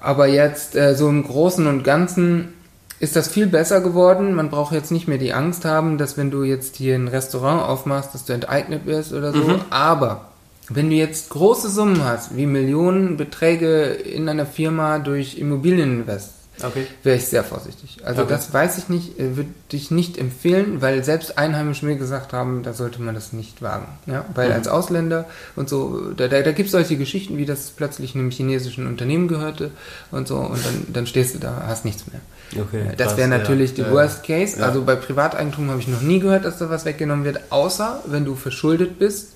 Aber 0.00 0.26
jetzt 0.26 0.76
äh, 0.76 0.94
so 0.94 1.08
im 1.08 1.24
Großen 1.24 1.66
und 1.66 1.82
Ganzen 1.82 2.54
ist 3.00 3.16
das 3.16 3.28
viel 3.28 3.46
besser 3.46 3.80
geworden. 3.80 4.34
Man 4.34 4.50
braucht 4.50 4.72
jetzt 4.72 4.90
nicht 4.90 5.08
mehr 5.08 5.18
die 5.18 5.32
Angst 5.32 5.64
haben, 5.64 5.98
dass 5.98 6.16
wenn 6.16 6.30
du 6.30 6.42
jetzt 6.42 6.76
hier 6.76 6.94
ein 6.94 7.08
Restaurant 7.08 7.62
aufmachst, 7.62 8.14
dass 8.14 8.24
du 8.24 8.32
enteignet 8.32 8.86
wirst 8.86 9.12
oder 9.12 9.32
so. 9.32 9.60
Aber 9.70 10.28
wenn 10.68 10.90
du 10.90 10.96
jetzt 10.96 11.30
große 11.30 11.70
Summen 11.70 12.04
hast, 12.04 12.36
wie 12.36 12.46
Millionenbeträge 12.46 13.84
in 13.86 14.28
einer 14.28 14.46
Firma 14.46 14.98
durch 14.98 15.38
Immobilieninvest, 15.38 16.32
Okay. 16.62 16.86
wäre 17.02 17.16
ich 17.16 17.26
sehr 17.26 17.44
vorsichtig. 17.44 17.98
Also 18.04 18.22
Okay. 18.22 18.30
das 18.32 18.52
weiß 18.52 18.78
ich 18.78 18.88
nicht, 18.88 19.18
äh, 19.18 19.36
würde 19.36 19.50
ich 19.70 19.90
nicht 19.90 20.18
empfehlen, 20.18 20.80
weil 20.82 21.04
selbst 21.04 21.38
Einheimische 21.38 21.86
mir 21.86 21.96
gesagt 21.96 22.32
haben, 22.32 22.62
da 22.62 22.72
sollte 22.72 23.00
man 23.02 23.14
das 23.14 23.32
nicht 23.32 23.62
wagen. 23.62 23.86
Ja? 24.06 24.24
Weil 24.34 24.48
Mhm. 24.48 24.54
als 24.54 24.68
Ausländer 24.68 25.26
und 25.56 25.68
so, 25.68 26.10
da, 26.16 26.28
da, 26.28 26.40
da 26.42 26.52
gibt 26.52 26.66
es 26.66 26.72
solche 26.72 26.96
Geschichten, 26.96 27.36
wie 27.36 27.46
das 27.46 27.70
plötzlich 27.70 28.14
einem 28.14 28.30
chinesischen 28.30 28.86
Unternehmen 28.86 29.28
gehörte 29.28 29.70
und 30.10 30.26
so 30.28 30.36
und 30.36 30.64
dann, 30.64 30.86
dann 30.92 31.06
stehst 31.06 31.34
du 31.34 31.38
da, 31.38 31.64
hast 31.66 31.84
nichts 31.84 32.04
mehr. 32.10 32.20
Okay, 32.64 32.92
Äh, 32.92 32.96
Das 32.96 33.16
wäre 33.16 33.28
natürlich 33.28 33.70
ja. 33.70 33.76
die 33.76 33.82
Ja, 33.82 33.90
Worst 33.92 34.22
Case. 34.24 34.58
ja. 34.58 34.64
Also 34.66 34.82
bei 34.82 34.96
Privateigentum 34.96 35.70
habe 35.70 35.80
ich 35.80 35.88
noch 35.88 36.00
nie 36.02 36.18
gehört, 36.18 36.44
dass 36.44 36.58
da 36.58 36.70
was 36.70 36.84
weggenommen 36.84 37.24
wird, 37.24 37.40
außer 37.50 38.02
wenn 38.06 38.24
du 38.24 38.34
verschuldet 38.34 38.98
bist. 38.98 39.34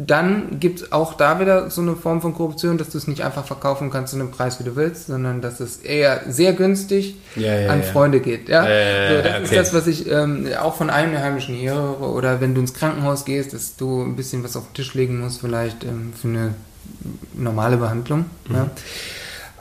Dann 0.00 0.60
gibt 0.60 0.80
es 0.80 0.92
auch 0.92 1.14
da 1.14 1.40
wieder 1.40 1.70
so 1.70 1.80
eine 1.80 1.96
Form 1.96 2.22
von 2.22 2.32
Korruption, 2.32 2.78
dass 2.78 2.90
du 2.90 2.98
es 2.98 3.08
nicht 3.08 3.24
einfach 3.24 3.44
verkaufen 3.44 3.90
kannst 3.90 4.12
zu 4.12 4.20
einem 4.20 4.30
Preis, 4.30 4.60
wie 4.60 4.64
du 4.64 4.76
willst, 4.76 5.08
sondern 5.08 5.40
dass 5.40 5.58
es 5.58 5.78
eher 5.78 6.22
sehr 6.28 6.52
günstig 6.52 7.16
Ja, 7.34 7.58
ja, 7.58 7.70
an 7.70 7.80
ja. 7.80 7.84
Freunde 7.84 8.20
geht. 8.20 8.48
Ja? 8.48 8.62
So, 8.62 9.22
das 9.22 9.34
okay. 9.34 9.42
ist 9.42 9.56
das, 9.56 9.74
was 9.74 9.86
ich 9.88 10.08
ähm, 10.08 10.46
auch 10.60 10.76
von 10.76 10.88
Einheimischen 10.88 11.56
hier 11.56 11.74
höre. 11.74 12.14
Oder 12.14 12.40
wenn 12.40 12.54
du 12.54 12.60
ins 12.60 12.74
Krankenhaus 12.74 13.24
gehst, 13.24 13.52
dass 13.52 13.74
du 13.74 14.04
ein 14.04 14.14
bisschen 14.14 14.44
was 14.44 14.56
auf 14.56 14.68
den 14.68 14.74
Tisch 14.74 14.94
legen 14.94 15.18
musst, 15.18 15.40
vielleicht 15.40 15.82
ähm, 15.82 16.12
für 16.14 16.28
eine 16.28 16.54
normale 17.34 17.76
Behandlung. 17.76 18.26
Mhm. 18.48 18.54
Ja? 18.54 18.70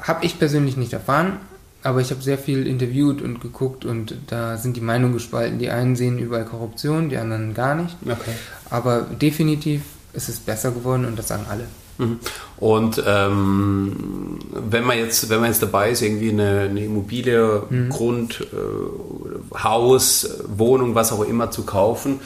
Habe 0.04 0.24
ich 0.24 0.38
persönlich 0.38 0.78
nicht 0.78 0.94
erfahren. 0.94 1.38
Aber 1.82 2.02
ich 2.02 2.12
habe 2.12 2.22
sehr 2.22 2.38
viel 2.38 2.68
interviewt 2.68 3.24
und 3.24 3.40
geguckt 3.40 3.86
und 3.86 4.14
da 4.28 4.58
sind 4.58 4.76
die 4.76 4.82
Meinungen 4.82 5.14
gespalten. 5.14 5.58
Die 5.58 5.70
einen 5.70 5.96
sehen 5.96 6.20
überall 6.20 6.46
Korruption, 6.46 7.10
die 7.10 7.18
anderen 7.18 7.54
gar 7.54 7.76
nicht. 7.76 7.96
Okay. 8.04 8.34
Aber 8.70 9.02
definitiv 9.02 9.82
ist 10.14 10.30
es 10.30 10.40
besser 10.40 10.72
geworden 10.72 11.06
und 11.06 11.18
das 11.18 11.28
sagen 11.28 11.46
alle. 11.50 11.66
Mhm. 11.98 12.20
Und 12.58 13.04
ähm, 13.06 14.40
wenn 14.52 14.84
man 14.84 14.98
jetzt, 14.98 15.30
wenn 15.30 15.40
man 15.40 15.50
jetzt 15.50 15.62
dabei 15.62 15.92
ist, 15.92 16.02
irgendwie 16.02 16.30
eine, 16.30 16.68
eine 16.70 16.86
Immobilie, 16.86 17.64
Mhm. 17.70 17.90
Grund, 17.90 18.42
äh, 18.42 19.58
Haus, 19.64 20.30
Wohnung, 20.48 20.96
was 20.96 21.12
auch 21.12 21.24
immer 21.24 21.52
zu 21.52 21.64
kaufen, 21.64 22.20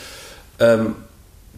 ähm, 0.59 0.95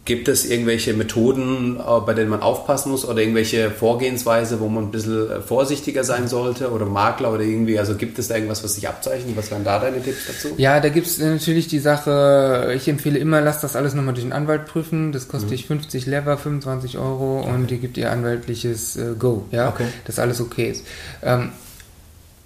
gibt 0.05 0.27
es 0.27 0.45
irgendwelche 0.45 0.93
Methoden, 0.93 1.77
äh, 1.77 1.99
bei 2.05 2.13
denen 2.13 2.29
man 2.29 2.41
aufpassen 2.41 2.91
muss 2.91 3.07
oder 3.07 3.21
irgendwelche 3.21 3.71
Vorgehensweise, 3.71 4.59
wo 4.59 4.67
man 4.67 4.85
ein 4.85 4.91
bisschen 4.91 5.31
äh, 5.31 5.39
vorsichtiger 5.39 6.03
sein 6.03 6.27
sollte 6.27 6.71
oder 6.71 6.85
Makler 6.85 7.31
oder 7.31 7.43
irgendwie, 7.43 7.79
also 7.79 7.95
gibt 7.95 8.19
es 8.19 8.27
da 8.27 8.35
irgendwas, 8.35 8.63
was 8.65 8.75
sich 8.75 8.87
abzeichnet? 8.87 9.37
Was 9.37 9.49
wären 9.49 9.63
da 9.63 9.79
deine 9.79 10.03
Tipps 10.03 10.27
dazu? 10.27 10.55
Ja, 10.57 10.81
da 10.81 10.89
gibt's 10.89 11.19
natürlich 11.19 11.69
die 11.69 11.79
Sache, 11.79 12.73
ich 12.75 12.87
empfehle 12.89 13.17
immer, 13.17 13.39
lass 13.39 13.61
das 13.61 13.77
alles 13.77 13.93
nochmal 13.93 14.13
durch 14.13 14.25
den 14.25 14.33
Anwalt 14.33 14.65
prüfen. 14.65 15.13
Das 15.13 15.29
kostet 15.29 15.51
dich 15.51 15.67
50 15.67 16.05
Lever, 16.05 16.37
25 16.37 16.97
Euro 16.97 17.41
und 17.41 17.67
die 17.71 17.77
gibt 17.77 17.95
dir 17.95 18.11
anwaltliches 18.11 18.97
äh, 18.97 19.13
Go, 19.17 19.45
ja, 19.51 19.69
Okay. 19.69 19.85
dass 20.05 20.19
alles 20.19 20.41
okay 20.41 20.71
ist. 20.71 20.85
Ähm, 21.23 21.49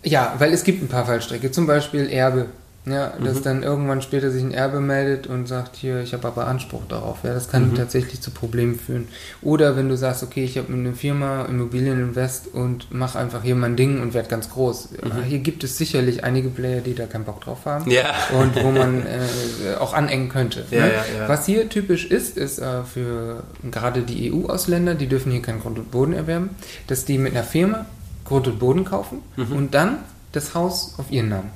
ja, 0.03 0.36
weil 0.38 0.53
es 0.53 0.64
gibt 0.64 0.84
ein 0.84 0.88
paar 0.89 1.08
Fallstrecke, 1.08 1.49
zum 1.51 1.66
Beispiel 1.66 2.08
Erbe. 2.08 2.45
Ja, 2.90 3.12
dass 3.22 3.42
dann 3.42 3.64
irgendwann 3.64 4.02
später 4.02 4.32
sich 4.32 4.42
ein 4.42 4.52
Erbe 4.52 4.80
meldet 4.80 5.28
und 5.28 5.46
sagt, 5.48 5.76
hier, 5.76 6.00
ich 6.02 6.14
habe 6.14 6.26
aber 6.28 6.48
Anspruch 6.48 6.84
darauf. 6.88 7.18
Ja, 7.24 7.34
das 7.34 7.50
kann 7.50 7.76
tatsächlich 7.76 8.22
zu 8.22 8.32
Problemen 8.32 8.80
führen. 8.80 9.10
Oder 9.42 9.76
wenn 9.76 9.90
du 9.90 9.98
sagst, 9.98 10.24
okay, 10.24 10.46
ich 10.46 10.58
habe 10.58 10.72
eine 10.72 10.94
Firma, 10.94 11.44
Immobilieninvest 11.46 12.48
und 12.54 12.94
mache 12.94 13.20
einfach 13.20 13.44
hier 13.44 13.56
mein 13.56 13.76
Ding 13.76 14.02
und 14.02 14.14
werde 14.14 14.30
ganz 14.30 14.50
groß. 14.50 14.90
Ja, 15.04 15.22
Hier 15.24 15.40
gibt 15.40 15.64
es 15.64 15.78
sicherlich 15.78 16.24
einige 16.24 16.50
Player, 16.50 16.82
die 16.82 16.96
da 16.96 17.06
keinen 17.08 17.26
Bock 17.26 17.42
drauf 17.42 17.66
haben 17.66 17.90
Ja. 17.92 18.14
und 18.40 18.56
wo 18.64 18.72
man 18.72 19.02
äh, 19.06 19.76
auch 19.80 19.94
anecken 19.94 20.30
könnte. 20.30 20.66
Ja, 20.72 20.86
ne? 20.86 20.92
ja, 20.94 21.04
ja. 21.20 21.28
Was 21.30 21.46
hier 21.46 21.68
typisch 21.70 22.06
ist, 22.06 22.38
ist 22.38 22.60
äh, 22.60 22.84
für 22.84 23.44
gerade 23.70 24.02
die 24.04 24.32
EU-Ausländer, 24.34 24.96
die 24.96 25.08
dürfen 25.08 25.32
hier 25.32 25.42
keinen 25.42 25.60
Grund 25.62 25.78
und 25.78 25.92
Boden 25.92 26.14
erwerben, 26.14 26.52
dass 26.88 27.06
die 27.06 27.18
mit 27.18 27.34
einer 27.34 27.44
Firma 27.44 27.86
Grund 28.26 28.48
und 28.48 28.60
Boden 28.60 28.86
kaufen 28.86 29.20
Mhm. 29.36 29.52
und 29.56 29.74
dann 29.74 29.98
das 30.32 30.54
Haus 30.56 30.96
auf 30.98 31.12
ihren 31.12 31.30
Namen. 31.30 31.50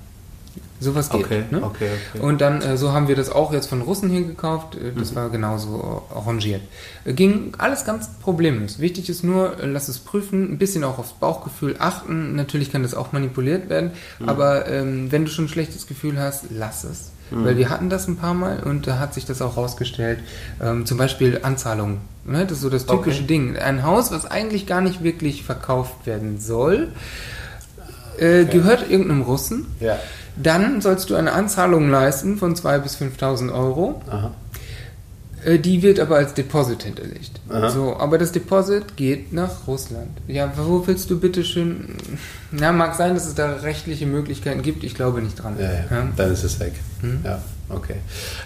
Sowas 0.81 1.09
geht. 1.11 1.23
Okay, 1.25 1.43
ne? 1.51 1.61
okay, 1.63 1.89
okay. 2.15 2.23
Und 2.25 2.41
dann, 2.41 2.61
äh, 2.61 2.75
so 2.75 2.91
haben 2.91 3.07
wir 3.07 3.15
das 3.15 3.29
auch 3.29 3.53
jetzt 3.53 3.67
von 3.67 3.81
Russen 3.81 4.09
hier 4.09 4.23
gekauft. 4.23 4.75
Äh, 4.75 4.91
Mhm. 4.91 4.99
Das 4.99 5.15
war 5.15 5.29
genauso 5.29 6.01
arrangiert. 6.13 6.61
Äh, 7.05 7.13
Ging 7.13 7.53
alles 7.59 7.85
ganz 7.85 8.09
problemlos. 8.21 8.79
Wichtig 8.79 9.07
ist 9.07 9.23
nur, 9.23 9.59
äh, 9.59 9.67
lass 9.67 9.87
es 9.89 9.99
prüfen, 9.99 10.51
ein 10.51 10.57
bisschen 10.57 10.83
auch 10.83 10.97
aufs 10.97 11.13
Bauchgefühl 11.13 11.75
achten. 11.79 12.35
Natürlich 12.35 12.71
kann 12.71 12.81
das 12.83 12.95
auch 12.95 13.11
manipuliert 13.13 13.69
werden, 13.69 13.91
Mhm. 14.19 14.27
aber 14.29 14.67
ähm, 14.67 15.11
wenn 15.11 15.23
du 15.25 15.31
schon 15.31 15.45
ein 15.45 15.49
schlechtes 15.49 15.85
Gefühl 15.87 16.19
hast, 16.19 16.45
lass 16.49 16.83
es. 16.83 17.11
Mhm. 17.29 17.45
Weil 17.45 17.57
wir 17.57 17.69
hatten 17.69 17.89
das 17.89 18.07
ein 18.07 18.17
paar 18.17 18.33
Mal 18.33 18.61
und 18.63 18.87
da 18.87 18.97
hat 18.99 19.13
sich 19.13 19.25
das 19.25 19.41
auch 19.41 19.55
rausgestellt. 19.57 20.19
Ähm, 20.61 20.85
zum 20.87 20.97
Beispiel 20.97 21.39
Anzahlungen. 21.43 21.99
Ne? 22.25 22.43
Das 22.45 22.53
ist 22.57 22.61
so 22.61 22.69
das 22.69 22.85
typische 22.87 23.19
Okay. 23.19 23.27
Ding. 23.27 23.57
Ein 23.57 23.83
Haus, 23.83 24.11
was 24.11 24.25
eigentlich 24.25 24.65
gar 24.65 24.81
nicht 24.81 25.03
wirklich 25.03 25.43
verkauft 25.43 26.05
werden 26.07 26.39
soll, 26.39 26.89
äh, 28.17 28.45
gehört 28.45 28.89
irgendeinem 28.89 29.21
Russen. 29.21 29.67
Ja. 29.79 29.97
Dann 30.35 30.81
sollst 30.81 31.09
du 31.09 31.15
eine 31.15 31.33
Anzahlung 31.33 31.89
leisten 31.89 32.37
von 32.37 32.55
2.000 32.55 32.79
bis 32.79 32.95
5.000 32.97 33.53
Euro. 33.53 34.01
Aha. 34.09 34.31
Äh, 35.43 35.59
Die 35.59 35.81
wird 35.81 35.99
aber 35.99 36.15
als 36.17 36.33
Deposit 36.33 36.83
hinterlegt. 36.83 37.31
Aha. 37.49 37.69
So, 37.69 37.97
aber 37.97 38.17
das 38.17 38.31
Deposit 38.31 38.95
geht 38.95 39.33
nach 39.33 39.67
Russland. 39.67 40.09
Ja, 40.27 40.51
wo 40.55 40.85
willst 40.87 41.09
du 41.09 41.19
bitte 41.19 41.43
schön? 41.43 41.95
Na, 42.51 42.71
mag 42.71 42.95
sein, 42.95 43.13
dass 43.13 43.25
es 43.27 43.35
da 43.35 43.53
rechtliche 43.55 44.05
Möglichkeiten 44.05 44.61
gibt. 44.61 44.83
Ich 44.83 44.95
glaube 44.95 45.21
nicht 45.21 45.41
dran. 45.41 45.55
Ja, 45.59 45.71
ja. 45.71 46.07
Dann 46.15 46.31
ist 46.31 46.43
es 46.43 46.59
weg. 46.59 46.73
Ja, 47.23 47.39
okay. 47.75 47.95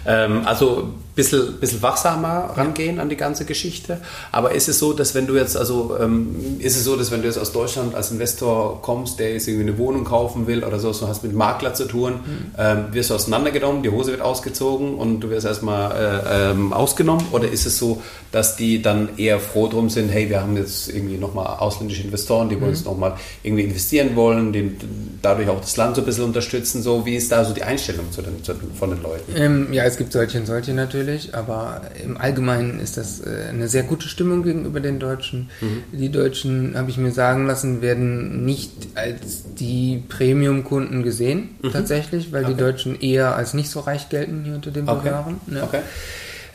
Ähm, 0.06 0.42
also 0.44 0.82
ein 0.82 0.94
bisschen, 1.14 1.58
bisschen 1.60 1.82
wachsamer 1.82 2.50
rangehen 2.56 3.00
an 3.00 3.08
die 3.08 3.16
ganze 3.16 3.44
Geschichte. 3.44 3.98
Aber 4.32 4.52
ist 4.52 4.68
es 4.68 4.78
so, 4.78 4.92
dass 4.92 5.14
wenn 5.14 5.26
du 5.26 5.34
jetzt, 5.34 5.56
also 5.56 5.96
ähm, 6.00 6.56
ist 6.58 6.76
es 6.76 6.84
so, 6.84 6.96
dass 6.96 7.10
wenn 7.10 7.22
du 7.22 7.26
jetzt 7.26 7.38
aus 7.38 7.52
Deutschland 7.52 7.94
als 7.94 8.10
Investor 8.10 8.82
kommst, 8.82 9.18
der 9.18 9.32
jetzt 9.32 9.48
irgendwie 9.48 9.68
eine 9.68 9.78
Wohnung 9.78 10.04
kaufen 10.04 10.46
will 10.46 10.62
oder 10.62 10.78
so, 10.78 10.92
so 10.92 11.08
hast 11.08 11.22
mit 11.22 11.34
Makler 11.34 11.74
zu 11.74 11.86
tun, 11.86 12.20
ähm, 12.58 12.86
wirst 12.92 13.10
du 13.10 13.14
auseinandergenommen, 13.14 13.82
die 13.82 13.90
Hose 13.90 14.10
wird 14.10 14.20
ausgezogen 14.20 14.94
und 14.94 15.20
du 15.20 15.30
wirst 15.30 15.46
erstmal 15.46 15.92
äh, 15.92 16.50
ähm, 16.50 16.72
ausgenommen? 16.72 17.24
Oder 17.32 17.48
ist 17.50 17.66
es 17.66 17.78
so, 17.78 18.02
dass 18.32 18.56
die 18.56 18.82
dann 18.82 19.16
eher 19.16 19.40
froh 19.40 19.68
drum 19.68 19.88
sind, 19.88 20.10
hey, 20.10 20.28
wir 20.28 20.42
haben 20.42 20.56
jetzt 20.56 20.88
irgendwie 20.88 21.16
nochmal 21.16 21.46
ausländische 21.58 22.02
Investoren, 22.02 22.48
die 22.48 22.60
wollen 22.60 22.72
jetzt 22.72 22.84
nochmal 22.84 23.14
irgendwie 23.42 23.64
investieren 23.64 24.14
wollen, 24.16 24.52
die 24.52 24.76
dadurch 25.22 25.48
auch 25.48 25.60
das 25.60 25.76
Land 25.76 25.96
so 25.96 26.02
ein 26.02 26.04
bisschen 26.04 26.24
unterstützen, 26.24 26.82
so 26.82 27.06
wie 27.06 27.16
ist 27.16 27.32
da 27.32 27.44
so 27.44 27.54
die 27.54 27.62
Einstellung 27.62 28.12
zu 28.12 28.22
den, 28.22 28.44
zu 28.44 28.54
von 28.78 28.90
den 28.90 29.02
Leuten? 29.02 29.15
Ähm, 29.34 29.72
ja, 29.72 29.84
es 29.84 29.96
gibt 29.96 30.12
solche 30.12 30.38
und 30.38 30.46
solche 30.46 30.72
natürlich, 30.72 31.34
aber 31.34 31.82
im 32.04 32.16
Allgemeinen 32.16 32.80
ist 32.80 32.96
das 32.96 33.20
äh, 33.20 33.48
eine 33.50 33.68
sehr 33.68 33.82
gute 33.82 34.08
Stimmung 34.08 34.42
gegenüber 34.42 34.80
den 34.80 34.98
Deutschen. 34.98 35.50
Die 35.92 36.10
Deutschen, 36.10 36.76
habe 36.76 36.90
ich 36.90 36.98
mir 36.98 37.12
sagen 37.12 37.46
lassen, 37.46 37.82
werden 37.82 38.44
nicht 38.44 38.70
als 38.94 39.44
die 39.58 40.02
Premium-Kunden 40.08 41.02
gesehen, 41.02 41.50
tatsächlich, 41.72 42.32
weil 42.32 42.44
die 42.44 42.54
Deutschen 42.54 43.00
eher 43.00 43.36
als 43.36 43.54
nicht 43.54 43.70
so 43.70 43.80
reich 43.80 44.08
gelten 44.08 44.42
hier 44.44 44.54
unter 44.54 44.70
den 44.70 44.88
Okay. 44.88 45.00
Bulgaren. 45.02 45.40
ne? 45.46 45.62
Okay. 45.62 45.80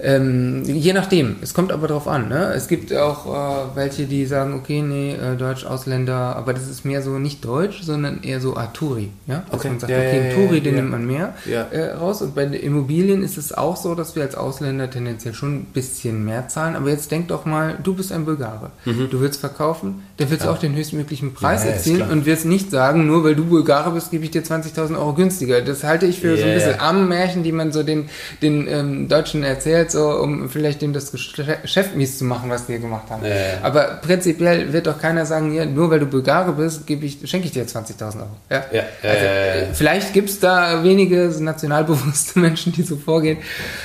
Ähm, 0.04 0.64
je 0.66 0.94
nachdem, 0.94 1.36
es 1.42 1.54
kommt 1.54 1.72
aber 1.72 1.88
drauf 1.88 2.08
an. 2.08 2.28
Ne? 2.30 2.54
Es 2.56 2.68
gibt 2.68 2.92
auch 2.96 3.26
äh, 3.28 3.76
welche, 3.76 4.06
die 4.06 4.26
sagen, 4.26 4.56
okay, 4.56 4.82
nee, 4.82 5.14
äh, 5.14 5.36
Deutsch, 5.38 5.66
Ausländer, 5.66 6.36
aber 6.36 6.54
das 6.54 6.68
ist 6.68 6.86
mehr 6.86 7.02
so 7.04 7.20
nicht 7.20 7.46
Deutsch, 7.46 7.84
sondern 7.84 8.24
eher 8.24 8.42
so 8.42 8.56
Arturi. 8.58 9.10
Ja? 9.28 9.44
Dass 9.52 9.60
Okay. 9.60 9.70
man 9.70 9.80
sagt, 9.80 9.92
Ja, 9.92 10.00
okay, 10.00 10.18
ja, 10.18 10.24
ein 10.24 10.46
ja, 10.48 10.54
ja, 10.54 10.60
den 10.60 10.66
ja. 10.76 10.82
nimmt 10.82 10.92
man 10.92 11.06
mehr 11.06 11.34
Ja. 11.46 11.68
äh, 11.72 11.92
raus. 11.94 12.22
Und 12.24 12.34
bei 12.34 12.46
den 12.46 12.54
Immobilien 12.54 13.24
ist 13.24 13.38
es 13.38 13.54
auch 13.54 13.78
so, 13.78 13.94
dass 13.94 14.16
wir 14.16 14.24
als 14.24 14.36
Ausländer 14.36 14.90
tendenziell 14.90 15.34
schon 15.36 15.56
ein 15.56 15.66
bisschen 15.66 16.26
mehr 16.26 16.48
zahlen. 16.48 16.76
Aber 16.76 16.90
jetzt 16.90 17.12
denk 17.12 17.28
doch 17.28 17.46
mal, 17.46 17.76
du 17.84 17.94
bist 17.94 18.12
ein 18.12 18.26
Bulgare. 18.26 18.72
Du 18.86 19.22
willst 19.22 19.40
verkaufen, 19.40 20.02
dann 20.18 20.30
willst 20.32 20.46
du 20.46 20.50
auch 20.50 20.58
den 20.58 20.76
höchstmöglichen 20.76 21.34
Preis 21.34 21.62
Mhm. 21.62 21.66
Ja, 21.66 21.72
ja, 21.72 21.78
erzielen 21.78 22.10
und 22.10 22.26
wirst 22.26 22.46
nicht 22.46 22.72
sagen, 22.72 23.06
nur 23.06 23.24
weil 23.24 23.36
du 23.36 23.46
Bulgare 23.46 23.92
bist, 23.92 24.10
gebe 24.10 24.24
ich 24.26 24.32
dir 24.32 24.44
20.000 24.44 24.98
Euro 24.98 25.14
günstiger. 25.14 25.62
Das 25.62 25.84
halte 25.84 26.06
ich 26.08 26.20
für 26.20 26.36
so 26.38 26.44
ein 26.44 26.50
Ja, 26.50 26.56
bisschen 26.56 26.72
ja. 26.72 26.80
Ammenmärchen, 26.90 27.44
die 27.44 27.52
man 27.52 27.72
so 27.72 27.84
den, 27.84 28.10
den 28.42 28.68
ähm, 28.68 29.08
Deutschen 29.08 29.44
erzählt, 29.44 29.91
so 29.92 30.10
um 30.22 30.50
vielleicht 30.50 30.82
dem 30.82 30.94
das 30.94 31.14
Geschä- 31.14 31.62
Geschäft 31.62 31.96
mies 31.96 32.18
zu 32.18 32.26
machen, 32.26 32.50
was 32.50 32.68
hier 32.68 32.80
gemacht 32.80 33.10
haben. 33.10 33.24
Ja, 33.24 33.30
ja. 33.30 33.36
Aber 33.64 34.00
prinzipiell 34.02 34.72
wird 34.74 34.88
doch 34.88 35.00
keiner 35.00 35.26
sagen, 35.26 35.54
ja, 35.54 35.66
nur 35.66 35.90
weil 35.90 36.00
du 36.00 36.06
Bulgare 36.06 36.52
bist, 36.54 36.88
gebe 36.88 37.06
ich, 37.06 37.20
schenke 37.30 37.48
ich 37.48 37.54
dir 37.54 37.66
20.000 37.66 38.18
Euro. 38.20 38.30
Ja, 38.50 38.64
Ja, 38.72 38.84
also, 39.04 39.26
äh, 39.26 39.74
Vielleicht 39.74 40.14
gibt 40.14 40.30
es 40.30 40.40
da 40.40 40.84
wenige 40.84 41.32
nationalbewusste 41.40 42.40
Menschen, 42.40 42.74
die 42.74 42.84
so 42.84 42.96
vorgehen, 42.98 43.38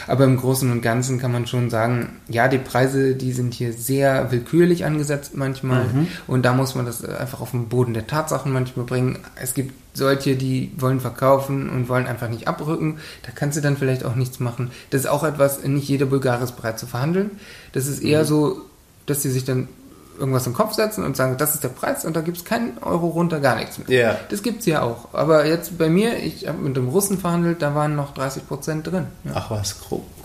aber 0.06 0.24
im 0.24 0.36
Großen 0.36 0.70
und 0.70 0.80
Ganzen 0.82 1.18
kann 1.18 1.32
man 1.32 1.46
schon 1.46 1.70
sagen, 1.70 2.08
ja, 2.28 2.48
die 2.48 2.58
Preise, 2.58 3.14
die 3.14 3.32
sind 3.32 3.54
hier 3.54 3.72
sehr 3.72 4.30
willkürlich 4.32 4.84
angesetzt 4.84 5.32
manchmal 5.34 5.84
Mhm. 5.84 6.08
und 6.26 6.44
da 6.44 6.52
muss 6.52 6.74
man 6.74 6.86
das 6.86 7.04
einfach 7.04 7.40
auf 7.40 7.50
den 7.52 7.68
Boden 7.68 7.92
der 7.94 8.06
Tatsachen 8.06 8.52
manchmal 8.52 8.86
bringen. 8.86 9.18
Es 9.40 9.54
gibt 9.54 9.72
solche, 9.96 10.36
die 10.36 10.72
wollen 10.78 11.00
verkaufen 11.00 11.68
und 11.70 11.88
wollen 11.88 12.06
einfach 12.06 12.28
nicht 12.28 12.48
abrücken. 12.48 12.98
Da 13.24 13.32
kannst 13.34 13.56
du 13.56 13.60
dann 13.62 13.76
vielleicht 13.76 14.04
auch 14.04 14.14
nichts 14.14 14.40
machen. 14.40 14.70
Das 14.90 15.02
ist 15.02 15.06
auch 15.06 15.24
etwas, 15.24 15.62
nicht 15.64 15.88
jeder 15.88 16.06
Bulgare 16.06 16.44
ist 16.44 16.56
bereit 16.56 16.78
zu 16.78 16.86
verhandeln. 16.86 17.30
Das 17.72 17.86
ist 17.86 18.02
Mhm. 18.02 18.08
eher 18.08 18.24
so, 18.24 18.60
dass 19.06 19.22
sie 19.22 19.30
sich 19.30 19.44
dann 19.44 19.68
irgendwas 20.18 20.46
im 20.46 20.54
Kopf 20.54 20.72
setzen 20.72 21.04
und 21.04 21.14
sagen, 21.16 21.36
das 21.36 21.54
ist 21.54 21.62
der 21.62 21.68
Preis 21.68 22.04
und 22.06 22.16
da 22.16 22.22
gibt 22.22 22.38
es 22.38 22.44
keinen 22.44 22.78
Euro 22.78 23.08
runter, 23.08 23.38
gar 23.38 23.56
nichts 23.56 23.78
mehr. 23.78 23.88
Ja. 23.90 24.16
Das 24.30 24.42
gibt's 24.42 24.64
ja 24.64 24.80
auch. 24.82 25.12
Aber 25.12 25.46
jetzt 25.46 25.76
bei 25.76 25.90
mir, 25.90 26.16
ich 26.16 26.48
habe 26.48 26.56
mit 26.58 26.74
dem 26.76 26.88
Russen 26.88 27.18
verhandelt, 27.18 27.60
da 27.60 27.74
waren 27.74 27.94
noch 27.96 28.14
30 28.14 28.48
Prozent 28.48 28.86
drin. 28.86 29.06
Ja. 29.24 29.32
Ach 29.34 29.50
was, 29.50 29.76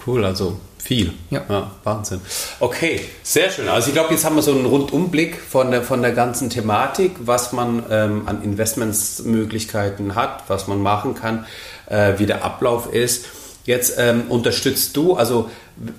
cool, 0.08 0.24
also 0.24 0.60
viel. 0.82 1.14
Ja. 1.30 1.72
Wahnsinn. 1.84 2.22
Okay, 2.60 3.02
sehr 3.24 3.50
schön. 3.50 3.68
Also 3.68 3.90
ich 3.90 3.94
glaube, 3.94 4.14
jetzt 4.14 4.26
haben 4.26 4.36
wir 4.36 4.42
so 4.42 4.52
einen 4.52 4.66
Rundumblick 4.66 5.40
von 5.40 5.72
der, 5.72 5.84
von 5.84 6.02
der 6.02 6.12
ganzen 6.12 6.50
Thematik, 6.50 7.12
was 7.20 7.54
man 7.54 7.84
ähm, 7.90 8.24
an 8.26 8.44
Investmentsmöglichkeiten 8.44 10.16
hat, 10.16 10.44
was 10.48 10.68
man 10.68 10.82
machen 10.82 11.16
kann, 11.16 11.46
äh, 11.88 12.14
wie 12.18 12.26
der 12.26 12.44
Ablauf 12.44 12.92
ist. 12.92 13.26
Jetzt 13.64 13.96
ähm, 14.00 14.24
unterstützt 14.30 14.98
du, 14.98 15.16
also 15.16 15.50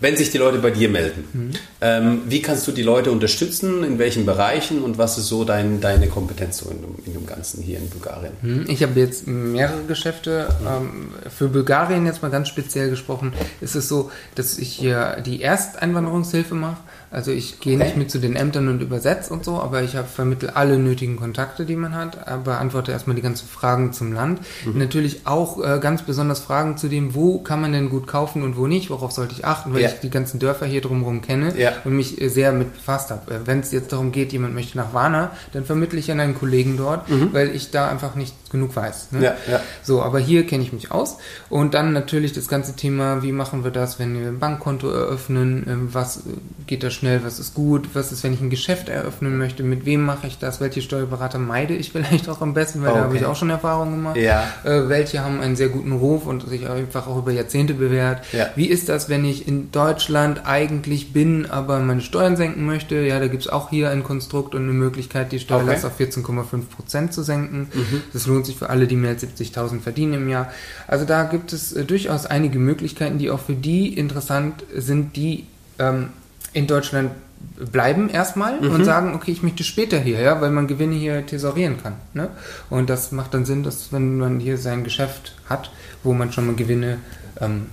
wenn 0.00 0.16
sich 0.16 0.30
die 0.30 0.38
Leute 0.38 0.58
bei 0.58 0.70
dir 0.70 0.88
melden, 0.88 1.52
ähm, 1.80 2.22
wie 2.28 2.40
kannst 2.42 2.66
du 2.68 2.72
die 2.72 2.82
Leute 2.82 3.10
unterstützen, 3.10 3.82
in 3.84 3.98
welchen 3.98 4.24
Bereichen 4.26 4.82
und 4.82 4.98
was 4.98 5.18
ist 5.18 5.26
so 5.28 5.44
dein, 5.44 5.80
deine 5.80 6.08
Kompetenz 6.08 6.58
so 6.58 6.70
in, 6.70 6.80
dem- 6.82 7.04
in 7.04 7.12
dem 7.14 7.26
Ganzen 7.26 7.62
hier 7.62 7.78
in 7.78 7.88
Bulgarien? 7.90 8.32
Hm, 8.42 8.64
Ich 8.68 8.82
habe 8.82 8.98
jetzt 9.00 9.26
mehrere 9.26 9.82
Geschäfte. 9.88 10.48
Ähm, 10.66 11.08
für 11.36 11.48
Bulgarien 11.48 12.06
jetzt 12.06 12.22
mal 12.22 12.30
ganz 12.30 12.48
speziell 12.48 12.90
gesprochen, 12.90 13.32
ist 13.60 13.74
es 13.74 13.88
so, 13.88 14.10
dass 14.34 14.58
ich 14.58 14.72
hier 14.72 15.22
die 15.26 15.42
Ersteinwanderungshilfe 15.42 16.54
mache. 16.54 16.76
Also 17.12 17.30
ich 17.30 17.60
gehe 17.60 17.76
Okay. 17.76 17.84
nicht 17.84 17.96
mit 17.98 18.10
zu 18.10 18.18
den 18.18 18.34
Ämtern 18.36 18.68
und 18.68 18.80
übersetze 18.80 19.32
und 19.32 19.44
so, 19.44 19.60
aber 19.60 19.82
ich 19.82 19.96
habe 19.96 20.08
vermittel 20.08 20.50
alle 20.50 20.78
nötigen 20.78 21.16
Kontakte, 21.16 21.66
die 21.66 21.76
man 21.76 21.94
hat, 21.94 22.16
äh, 22.26 22.38
beantworte 22.42 22.90
erstmal 22.90 23.14
die 23.16 23.22
ganzen 23.22 23.46
Fragen 23.46 23.92
zum 23.92 24.12
Land. 24.14 24.40
Mhm. 24.64 24.78
Natürlich 24.78 25.26
auch 25.26 25.62
äh, 25.62 25.78
ganz 25.78 26.02
besonders 26.02 26.40
Fragen 26.40 26.78
zu 26.78 26.88
dem, 26.88 27.14
wo 27.14 27.38
kann 27.38 27.60
man 27.60 27.72
denn 27.72 27.90
gut 27.90 28.06
kaufen 28.06 28.42
und 28.42 28.56
wo 28.56 28.66
nicht, 28.66 28.88
worauf 28.90 29.12
sollte 29.12 29.34
ich 29.34 29.44
achten, 29.44 29.74
weil 29.74 29.82
Ja. 29.82 29.88
ich 29.88 30.00
die 30.00 30.08
ganzen 30.10 30.38
Dörfer 30.40 30.64
hier 30.66 30.80
drumherum 30.80 31.20
kenne 31.20 31.52
Ja. 31.58 31.72
und 31.84 31.94
mich 31.94 32.20
äh, 32.20 32.28
sehr 32.28 32.52
mit 32.52 32.72
befasst 32.72 33.10
habe. 33.10 33.30
Äh, 33.34 33.38
Wenn 33.46 33.60
es 33.60 33.72
jetzt 33.72 33.92
darum 33.92 34.10
geht, 34.10 34.32
jemand 34.32 34.54
möchte 34.54 34.78
nach 34.78 34.94
Varna, 34.94 35.32
dann 35.52 35.64
vermittle 35.66 35.98
ich 35.98 36.10
an 36.10 36.18
einen 36.18 36.34
Kollegen 36.34 36.76
dort, 36.78 37.02
weil 37.32 37.54
ich 37.54 37.70
da 37.70 37.88
einfach 37.88 38.14
nicht 38.14 38.34
genug 38.50 38.74
weiß. 38.74 39.12
Ne? 39.12 39.18
Mhm. 39.18 39.24
Ja, 39.24 39.34
ja. 39.50 39.60
So, 39.82 40.02
aber 40.02 40.18
hier 40.18 40.46
kenne 40.46 40.62
ich 40.62 40.72
mich 40.72 40.90
aus. 40.90 41.18
Und 41.50 41.74
dann 41.74 41.92
natürlich 41.92 42.32
das 42.32 42.48
ganze 42.48 42.74
Thema, 42.74 43.22
wie 43.22 43.32
machen 43.32 43.64
wir 43.64 43.70
das, 43.70 43.98
wenn 43.98 44.18
wir 44.18 44.28
ein 44.28 44.38
Bankkonto 44.38 44.88
eröffnen, 44.90 45.66
ähm, 45.68 45.88
was 45.92 46.20
geht 46.66 46.82
da 46.82 46.90
schnell, 47.02 47.24
was 47.24 47.40
ist 47.40 47.54
gut, 47.54 47.88
was 47.94 48.12
ist, 48.12 48.22
wenn 48.22 48.32
ich 48.32 48.40
ein 48.40 48.48
Geschäft 48.48 48.88
eröffnen 48.88 49.36
möchte, 49.36 49.64
mit 49.64 49.84
wem 49.84 50.04
mache 50.04 50.28
ich 50.28 50.38
das, 50.38 50.60
welche 50.60 50.82
Steuerberater 50.82 51.40
meide 51.40 51.74
ich 51.74 51.90
vielleicht 51.92 52.28
auch 52.28 52.40
am 52.40 52.54
besten, 52.54 52.80
weil 52.82 52.88
da 52.88 52.92
Okay. 52.92 53.02
habe 53.02 53.16
ich 53.16 53.24
auch 53.26 53.34
schon 53.34 53.50
Erfahrungen 53.50 53.94
gemacht. 53.96 54.16
Ja. 54.16 54.44
Äh, 54.62 54.88
welche 54.88 55.24
haben 55.24 55.40
einen 55.40 55.56
sehr 55.56 55.68
guten 55.68 55.90
Ruf 55.90 56.26
und 56.26 56.48
sich 56.48 56.68
einfach 56.68 57.08
auch 57.08 57.18
über 57.18 57.32
Jahrzehnte 57.32 57.74
bewährt. 57.74 58.22
Ja. 58.32 58.50
Wie 58.54 58.66
ist 58.66 58.88
das, 58.88 59.08
wenn 59.08 59.24
ich 59.24 59.48
in 59.48 59.72
Deutschland 59.72 60.42
eigentlich 60.46 61.12
bin, 61.12 61.46
aber 61.50 61.80
meine 61.80 62.00
Steuern 62.02 62.36
senken 62.36 62.64
möchte? 62.64 62.94
Ja, 63.00 63.18
da 63.18 63.26
gibt 63.26 63.42
es 63.42 63.48
auch 63.48 63.70
hier 63.70 63.90
ein 63.90 64.04
Konstrukt 64.04 64.54
und 64.54 64.62
eine 64.62 64.72
Möglichkeit, 64.72 65.32
die 65.32 65.40
Steuerlast 65.40 65.84
Okay. 65.84 66.06
auf 66.08 66.16
14,5 66.16 66.68
Prozent 66.68 67.12
zu 67.12 67.22
senken. 67.24 67.66
Das 68.12 68.26
lohnt 68.28 68.46
sich 68.46 68.56
für 68.56 68.70
alle, 68.70 68.86
die 68.86 68.94
mehr 68.96 69.10
als 69.10 69.24
70.000 69.24 69.80
verdienen 69.80 70.14
im 70.14 70.28
Jahr. 70.28 70.52
Also 70.86 71.04
da 71.04 71.24
gibt 71.24 71.52
es 71.52 71.72
äh, 71.72 71.84
durchaus 71.84 72.26
einige 72.26 72.60
Möglichkeiten, 72.60 73.18
die 73.18 73.30
auch 73.30 73.40
für 73.40 73.54
die 73.54 73.98
interessant 73.98 74.62
sind, 74.76 75.16
die 75.16 75.46
ähm, 75.80 76.10
in 76.52 76.66
Deutschland 76.66 77.12
bleiben 77.56 78.08
erstmal 78.08 78.58
und 78.58 78.84
sagen, 78.84 79.14
okay, 79.14 79.32
ich 79.32 79.42
möchte 79.42 79.64
später 79.64 79.98
hier, 79.98 80.20
ja, 80.20 80.40
weil 80.40 80.50
man 80.50 80.66
Gewinne 80.66 80.94
hier 80.94 81.26
tesorieren 81.26 81.82
kann. 81.82 81.94
Ne? 82.14 82.28
Und 82.70 82.88
das 82.88 83.12
macht 83.12 83.34
dann 83.34 83.44
Sinn, 83.44 83.62
dass 83.62 83.92
wenn 83.92 84.18
man 84.18 84.40
hier 84.40 84.58
sein 84.58 84.84
Geschäft 84.84 85.34
hat, 85.48 85.70
wo 86.02 86.12
man 86.12 86.32
schon 86.32 86.46
mal 86.46 86.54
Gewinne 86.54 86.98
ähm, 87.40 87.66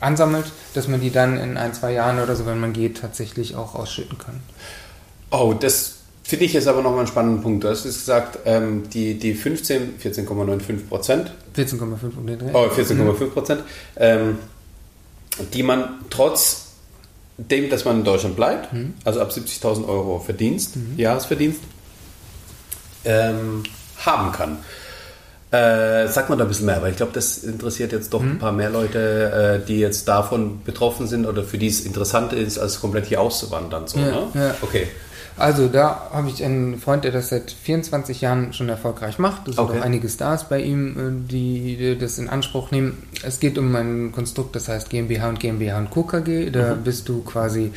ansammelt, 0.00 0.46
dass 0.74 0.88
man 0.88 1.00
die 1.00 1.10
dann 1.10 1.38
in 1.38 1.56
ein, 1.56 1.72
zwei 1.74 1.92
Jahren 1.92 2.20
oder 2.20 2.36
so, 2.36 2.46
wenn 2.46 2.60
man 2.60 2.72
geht, 2.72 3.00
tatsächlich 3.00 3.56
auch 3.56 3.74
ausschütten 3.74 4.18
kann. 4.18 4.40
Oh, 5.30 5.54
das 5.58 5.96
finde 6.22 6.44
ich 6.44 6.52
jetzt 6.52 6.68
aber 6.68 6.82
nochmal 6.82 7.00
einen 7.00 7.08
spannenden 7.08 7.42
Punkt. 7.42 7.64
Du 7.64 7.68
hast 7.68 7.84
jetzt 7.84 7.98
gesagt, 8.00 8.38
ähm, 8.44 8.88
die, 8.90 9.18
die 9.18 9.34
15, 9.34 9.98
14,95 9.98 10.88
Prozent, 10.88 11.32
14,5 11.56 12.16
um 12.16 12.26
den 12.26 12.38
Dreh. 12.38 12.50
oh, 12.52 12.66
14,5 12.66 13.30
Prozent, 13.30 13.62
ähm, 13.96 14.38
die 15.54 15.62
man 15.62 16.00
trotz 16.10 16.65
dem, 17.38 17.68
dass 17.70 17.84
man 17.84 17.98
in 17.98 18.04
Deutschland 18.04 18.36
bleibt, 18.36 18.68
also 19.04 19.20
ab 19.20 19.30
70.000 19.30 19.86
Euro 19.88 20.18
Verdienst, 20.20 20.74
Jahresverdienst, 20.96 21.60
ähm, 23.04 23.62
haben 24.04 24.32
kann. 24.32 24.58
Äh, 25.52 26.08
sag 26.08 26.28
mal 26.28 26.36
da 26.36 26.44
ein 26.44 26.48
bisschen 26.48 26.66
mehr, 26.66 26.82
weil 26.82 26.90
ich 26.90 26.96
glaube, 26.96 27.12
das 27.12 27.38
interessiert 27.38 27.92
jetzt 27.92 28.12
doch 28.12 28.20
ein 28.20 28.38
paar 28.38 28.50
mehr 28.52 28.68
Leute, 28.68 29.60
äh, 29.62 29.66
die 29.66 29.78
jetzt 29.78 30.08
davon 30.08 30.62
betroffen 30.64 31.06
sind 31.06 31.24
oder 31.24 31.44
für 31.44 31.56
die 31.56 31.68
es 31.68 31.80
interessant 31.82 32.32
ist, 32.32 32.58
als 32.58 32.80
komplett 32.80 33.06
hier 33.06 33.20
auszuwandern. 33.20 33.86
So, 33.86 33.98
Ja, 33.98 34.06
ne? 34.06 34.26
ja. 34.34 34.54
Okay. 34.60 34.88
Also 35.38 35.68
da 35.68 36.08
habe 36.12 36.28
ich 36.30 36.42
einen 36.42 36.78
Freund, 36.78 37.04
der 37.04 37.12
das 37.12 37.28
seit 37.28 37.50
24 37.50 38.22
Jahren 38.22 38.52
schon 38.54 38.68
erfolgreich 38.70 39.18
macht. 39.18 39.48
Es 39.48 39.56
sind 39.56 39.64
Okay. 39.64 39.78
auch 39.78 39.82
einige 39.84 40.08
Stars 40.08 40.48
bei 40.48 40.60
ihm, 40.62 40.96
äh, 40.96 41.30
die, 41.30 41.76
die 41.76 41.98
das 41.98 42.18
in 42.18 42.28
Anspruch 42.28 42.70
nehmen. 42.70 43.02
Es 43.22 43.38
geht 43.38 43.58
um 43.58 43.74
ein 43.76 44.12
Konstrukt, 44.12 44.56
das 44.56 44.68
heißt 44.68 44.88
GmbH 44.88 45.28
und 45.28 45.38
GmbH 45.40 45.76
und 45.78 45.90
Co. 45.90 46.04
KG. 46.04 46.50
Da 46.50 46.74
Mhm. 46.74 46.84
bist 46.84 47.08
du 47.08 47.22
quasi 47.22 47.70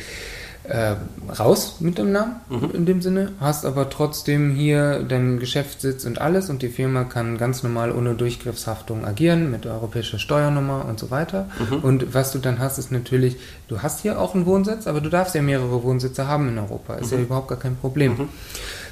äh, 0.64 0.94
raus 1.38 1.76
mit 1.80 1.98
dem 1.98 2.12
Namen 2.12 2.36
in 2.72 2.86
dem 2.86 3.00
Sinne, 3.02 3.32
hast 3.40 3.64
aber 3.64 3.88
trotzdem 3.90 4.50
hier 4.54 5.02
deinen 5.02 5.38
Geschäftssitz 5.38 6.04
und 6.04 6.20
alles 6.20 6.50
und 6.50 6.62
die 6.62 6.68
Firma 6.68 7.04
kann 7.04 7.38
ganz 7.38 7.62
normal 7.62 7.92
ohne 7.92 8.14
Durchgriffshaftung 8.14 9.04
agieren 9.04 9.50
mit 9.50 9.66
europäischer 9.66 10.18
Steuernummer 10.18 10.84
und 10.84 10.98
so 10.98 11.10
weiter. 11.10 11.48
Und 11.82 12.14
was 12.14 12.32
du 12.32 12.38
dann 12.38 12.58
hast, 12.58 12.78
ist 12.78 12.92
natürlich, 12.92 13.36
du 13.68 13.82
hast 13.82 14.00
hier 14.00 14.20
auch 14.20 14.34
einen 14.34 14.46
Wohnsitz, 14.46 14.86
aber 14.86 15.00
du 15.00 15.08
darfst 15.08 15.34
ja 15.34 15.42
mehrere 15.42 15.82
Wohnsitze 15.82 16.26
haben 16.26 16.48
in 16.48 16.58
Europa. 16.58 16.94
Ist 16.94 17.12
ja 17.12 17.18
überhaupt 17.18 17.48
gar 17.48 17.58
kein 17.58 17.76
Problem. 17.76 18.28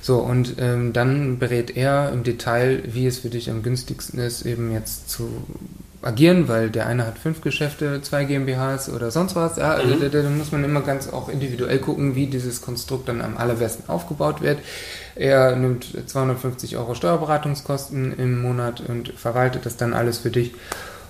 So, 0.01 0.19
und 0.19 0.57
ähm, 0.59 0.93
dann 0.93 1.39
berät 1.39 1.77
er 1.77 2.13
im 2.13 2.23
Detail, 2.23 2.83
wie 2.87 3.07
es 3.07 3.19
für 3.19 3.29
dich 3.29 3.51
am 3.51 3.63
günstigsten 3.63 4.19
ist, 4.21 4.47
eben 4.47 4.73
jetzt 4.73 5.11
zu 5.11 5.29
agieren, 6.03 6.49
weil 6.49 6.71
der 6.71 6.87
eine 6.87 7.07
hat 7.07 7.19
fünf 7.19 7.41
Geschäfte, 7.41 8.01
zwei 8.03 8.25
GmbHs 8.25 8.89
oder 8.89 9.11
sonst 9.11 9.35
was. 9.35 9.57
Ja, 9.57 9.73
also 9.73 9.97
da, 9.97 10.09
da 10.09 10.29
muss 10.31 10.53
man 10.53 10.63
immer 10.65 10.83
ganz 10.83 11.09
auch 11.13 11.29
individuell 11.29 11.79
gucken, 11.79 12.15
wie 12.15 12.27
dieses 12.27 12.63
Konstrukt 12.63 13.09
dann 13.09 13.21
am 13.21 13.37
allerbesten 13.37 13.89
aufgebaut 13.89 14.41
wird. 14.41 14.59
Er 15.17 15.57
nimmt 15.57 15.87
250 16.07 16.77
Euro 16.77 16.95
Steuerberatungskosten 16.95 18.17
im 18.17 18.41
Monat 18.41 18.81
und 18.81 19.09
verwaltet 19.09 19.67
das 19.67 19.77
dann 19.77 19.93
alles 19.93 20.19
für 20.19 20.31
dich. 20.31 20.55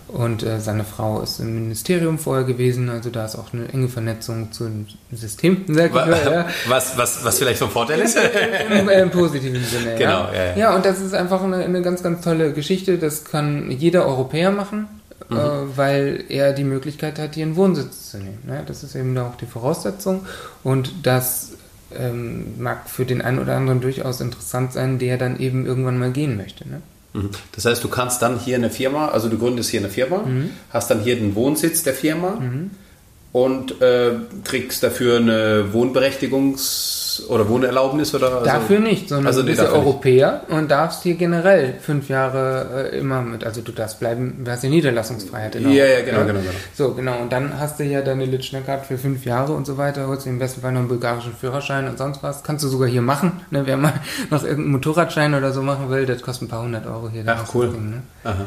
Und 0.09 0.42
äh, 0.42 0.59
seine 0.61 0.84
Frau 0.84 1.20
ist 1.20 1.38
im 1.38 1.54
Ministerium 1.54 2.18
vorher 2.18 2.44
gewesen, 2.44 2.88
also 2.88 3.11
da 3.11 3.26
ist 3.26 3.36
auch 3.36 3.52
eine 3.52 3.68
enge 3.68 3.88
Vernetzung 3.88 4.52
zum 4.52 4.86
System, 5.12 5.64
sag 5.68 5.86
ich 5.90 5.94
Wa- 5.94 6.06
mal. 6.06 6.32
Ja. 6.32 6.46
Was, 6.68 6.96
was, 6.96 7.24
was 7.24 7.38
vielleicht 7.38 7.59
vom 7.59 7.70
Vorteil 7.70 8.00
ist? 8.00 8.16
Im, 8.80 8.88
im 8.88 9.11
positiven 9.11 9.62
Sinne. 9.62 9.96
Genau, 9.96 10.28
ja. 10.28 10.32
ja, 10.32 10.44
ja. 10.50 10.56
ja, 10.56 10.76
und 10.76 10.84
das 10.86 11.00
ist 11.00 11.12
einfach 11.14 11.42
eine, 11.42 11.56
eine 11.59 11.82
ganz, 11.82 12.02
ganz 12.02 12.24
tolle 12.24 12.52
Geschichte. 12.54 12.96
Das 12.98 13.24
kann 13.24 13.70
jeder 13.70 14.06
Europäer 14.06 14.50
machen, 14.50 14.88
Mhm. 15.30 15.36
äh, 15.36 15.40
weil 15.76 16.24
er 16.30 16.52
die 16.54 16.64
Möglichkeit 16.64 17.18
hat, 17.18 17.34
hier 17.34 17.44
einen 17.44 17.56
Wohnsitz 17.56 18.12
zu 18.12 18.16
nehmen. 18.18 18.38
Ne? 18.46 18.62
Das 18.66 18.82
ist 18.82 18.94
eben 18.94 19.18
auch 19.18 19.36
die 19.36 19.44
Voraussetzung. 19.46 20.24
Und 20.64 20.90
das 21.02 21.50
ähm, 21.98 22.54
mag 22.59 22.88
für 22.88 23.04
den 23.04 23.20
einen 23.20 23.38
oder 23.38 23.54
anderen 23.56 23.82
durchaus 23.82 24.22
interessant 24.22 24.72
sein, 24.72 24.98
der 24.98 25.18
dann 25.18 25.38
eben 25.38 25.66
irgendwann 25.66 25.98
mal 25.98 26.12
gehen 26.12 26.38
möchte. 26.38 26.66
Ne? 26.66 26.80
Mhm. 27.12 27.30
Das 27.54 27.64
heißt, 27.64 27.82
du 27.82 27.88
kannst 27.88 28.20
dann 28.22 28.38
hier 28.38 28.56
eine 28.56 28.70
Firma, 28.70 29.09
also 29.09 29.28
du 29.28 29.38
gründest 29.38 29.70
hier 29.70 29.80
eine 29.80 29.88
Firma, 29.90 30.18
Mhm. 30.18 30.50
hast 30.70 30.90
dann 30.90 31.00
hier 31.00 31.16
den 31.16 31.34
Wohnsitz 31.34 31.82
der 31.82 31.94
Firma 31.94 32.40
und 33.32 33.80
äh, 33.80 34.12
kriegst 34.44 34.82
dafür 34.82 35.16
eine 35.18 35.66
Wohnberechtigungs- 35.72 36.97
oder 37.29 37.49
Wohnerlaubnis 37.49 38.14
oder 38.14 38.33
also, 38.33 38.45
Dafür 38.45 38.81
nicht, 38.81 39.09
sondern 39.09 39.27
Also 39.29 39.41
du 39.41 39.45
nee, 39.47 39.51
bist 39.53 39.59
ja 39.62 39.64
dafür 39.66 39.79
nicht. 39.81 39.87
Europäer 39.89 40.41
und 40.49 40.71
darfst 40.71 41.03
hier 41.03 41.14
generell 41.14 41.75
fünf 41.81 42.09
Jahre 42.09 42.91
äh, 42.93 42.99
immer 42.99 43.23
mit, 43.23 43.45
also 43.45 43.61
du 43.61 43.73
darfst 43.73 44.01
bleiben, 44.01 44.43
du 44.45 44.51
hast 44.51 44.62
ja 44.64 44.71
Niederlassungsfreiheit 44.71 45.57
in 45.57 45.71
Ja, 45.71 45.85
ja, 45.87 46.01
genau, 46.05 46.21
ne? 46.21 46.27
genau, 46.27 46.41
genau. 46.41 46.53
So, 46.75 46.95
genau, 46.95 47.19
und 47.21 47.33
dann 47.33 47.59
hast 47.59 47.81
du 47.81 47.85
ja 47.85 48.01
deine 48.03 48.25
Litschner-Card 48.25 48.87
für 48.87 48.99
fünf 48.99 49.25
Jahre 49.25 49.53
und 49.53 49.66
so 49.66 49.77
weiter, 49.79 50.07
holst 50.07 50.27
im 50.27 50.39
besten 50.39 50.61
Fall 50.61 50.73
noch 50.73 50.81
einen 50.81 50.89
bulgarischen 50.89 51.33
Führerschein 51.35 51.89
und 51.89 51.99
sonst 51.99 52.23
was. 52.23 52.43
Kannst 52.43 52.64
du 52.64 52.69
sogar 52.69 52.89
hier 52.89 53.03
machen, 53.03 53.41
ne? 53.51 53.62
wer 53.66 53.77
mal 53.77 53.93
noch 54.31 54.43
irgendeinen 54.43 54.73
Motorradschein 54.73 55.35
oder 55.35 55.53
so 55.53 55.62
machen 55.62 55.91
will, 55.91 56.07
das 56.07 56.23
kostet 56.23 56.49
ein 56.49 56.51
paar 56.51 56.62
hundert 56.62 56.87
Euro 56.87 57.09
hier. 57.09 57.25
Ach, 57.27 57.45
cool. 57.55 57.66
rauszubringen, 57.66 57.91
Ne? 57.91 58.03
Aha. 58.25 58.47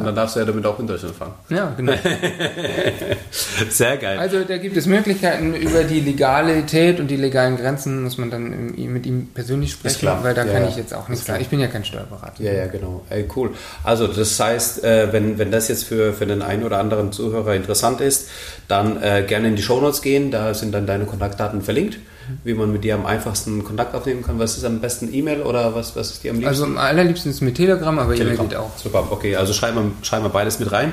Und 0.00 0.06
dann 0.06 0.14
darfst 0.14 0.36
du 0.36 0.40
ja 0.40 0.46
damit 0.46 0.66
auch 0.66 0.78
in 0.78 0.86
Deutschland 0.86 1.14
fahren. 1.14 1.32
Ja, 1.48 1.72
genau. 1.76 1.92
Sehr 3.70 3.96
geil. 3.96 4.18
Also 4.18 4.44
da 4.44 4.58
gibt 4.58 4.76
es 4.76 4.86
Möglichkeiten 4.86 5.54
über 5.54 5.84
die 5.84 6.00
Legalität 6.00 7.00
und 7.00 7.08
die 7.08 7.16
legalen 7.16 7.56
Grenzen 7.56 8.02
muss 8.02 8.18
man 8.18 8.30
dann 8.30 8.72
mit 8.76 9.06
ihm 9.06 9.28
persönlich 9.32 9.72
sprechen, 9.72 10.00
klar. 10.00 10.24
weil 10.24 10.34
da 10.34 10.44
Ja, 10.44 10.52
kann 10.52 10.62
ja. 10.62 10.68
ich 10.68 10.76
jetzt 10.76 10.94
auch 10.94 11.08
nichts 11.08 11.26
sagen. 11.26 11.40
Ich 11.40 11.48
bin 11.48 11.60
ja 11.60 11.66
kein 11.68 11.84
Steuerberater. 11.84 12.42
Ja, 12.42 12.52
ja, 12.52 12.66
genau. 12.66 13.04
Ey, 13.10 13.26
cool. 13.36 13.50
Also 13.84 14.06
das 14.06 14.38
heißt, 14.38 14.84
äh, 14.84 15.12
wenn, 15.12 15.38
wenn 15.38 15.50
das 15.50 15.68
jetzt 15.68 15.84
für, 15.84 16.12
für 16.12 16.26
den 16.26 16.42
einen 16.42 16.64
oder 16.64 16.78
anderen 16.78 17.12
Zuhörer 17.12 17.54
interessant 17.54 18.00
ist, 18.00 18.28
dann 18.68 19.02
äh, 19.02 19.24
gerne 19.26 19.48
in 19.48 19.56
die 19.56 19.62
Shownotes 19.62 20.02
gehen. 20.02 20.30
Da 20.30 20.54
sind 20.54 20.72
dann 20.72 20.86
deine 20.86 21.04
Kontaktdaten 21.04 21.62
verlinkt, 21.62 21.98
wie 22.44 22.54
man 22.54 22.72
mit 22.72 22.84
dir 22.84 22.94
am 22.94 23.06
einfachsten 23.06 23.64
Kontakt 23.64 23.94
aufnehmen 23.94 24.22
kann. 24.22 24.38
Was 24.38 24.56
ist 24.56 24.64
am 24.64 24.80
besten 24.80 25.12
E-Mail 25.12 25.42
oder 25.42 25.74
was, 25.74 25.96
was 25.96 26.10
ist 26.10 26.24
dir 26.24 26.30
am 26.30 26.36
liebsten? 26.36 26.48
Also 26.48 26.64
am 26.64 26.78
allerliebsten 26.78 27.30
ist 27.30 27.40
mit 27.40 27.56
Telegram, 27.56 27.98
aber 27.98 28.14
E-Mail 28.14 28.36
geht 28.36 28.56
auch. 28.56 28.70
Super, 28.76 29.06
okay, 29.10 29.36
also 29.36 29.52
schreiben 29.52 29.76
wir, 29.76 30.06
schreiben 30.06 30.24
wir 30.24 30.30
beides 30.30 30.58
mit 30.58 30.72
rein. 30.72 30.92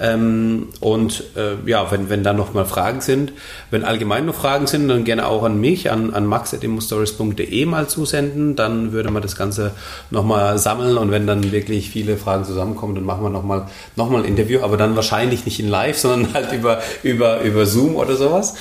Ähm, 0.00 0.68
und 0.80 1.24
äh, 1.36 1.56
ja, 1.68 1.90
wenn, 1.90 2.10
wenn 2.10 2.22
da 2.22 2.32
noch 2.32 2.54
mal 2.54 2.64
Fragen 2.64 3.00
sind, 3.00 3.32
wenn 3.70 3.84
allgemein 3.84 4.26
noch 4.26 4.34
Fragen 4.34 4.66
sind, 4.66 4.88
dann 4.88 5.04
gerne 5.04 5.26
auch 5.26 5.42
an 5.42 5.60
mich, 5.60 5.90
an, 5.90 6.12
an 6.12 6.26
max.immostories.de 6.26 7.66
mal 7.66 7.88
zusenden. 7.88 8.56
Dann 8.56 8.92
würde 8.92 9.10
man 9.10 9.22
das 9.22 9.36
Ganze 9.36 9.72
nochmal 10.10 10.58
sammeln 10.58 10.96
und 10.98 11.10
wenn 11.10 11.26
dann 11.26 11.52
wirklich 11.52 11.90
viele 11.90 12.16
Fragen 12.16 12.44
zusammenkommen, 12.44 12.94
dann 12.94 13.04
machen 13.04 13.22
wir 13.22 13.30
nochmal 13.30 13.66
noch 13.96 14.10
mal 14.10 14.22
ein 14.22 14.28
Interview, 14.28 14.60
aber 14.62 14.76
dann 14.76 14.96
wahrscheinlich 14.96 15.44
nicht 15.44 15.60
in 15.60 15.68
live, 15.68 15.98
sondern 15.98 16.34
halt 16.34 16.52
über, 16.52 16.80
über, 17.02 17.40
über 17.42 17.66
Zoom 17.66 17.96
oder 17.96 18.16
sowas. 18.16 18.54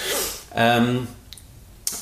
Ähm, 0.55 1.07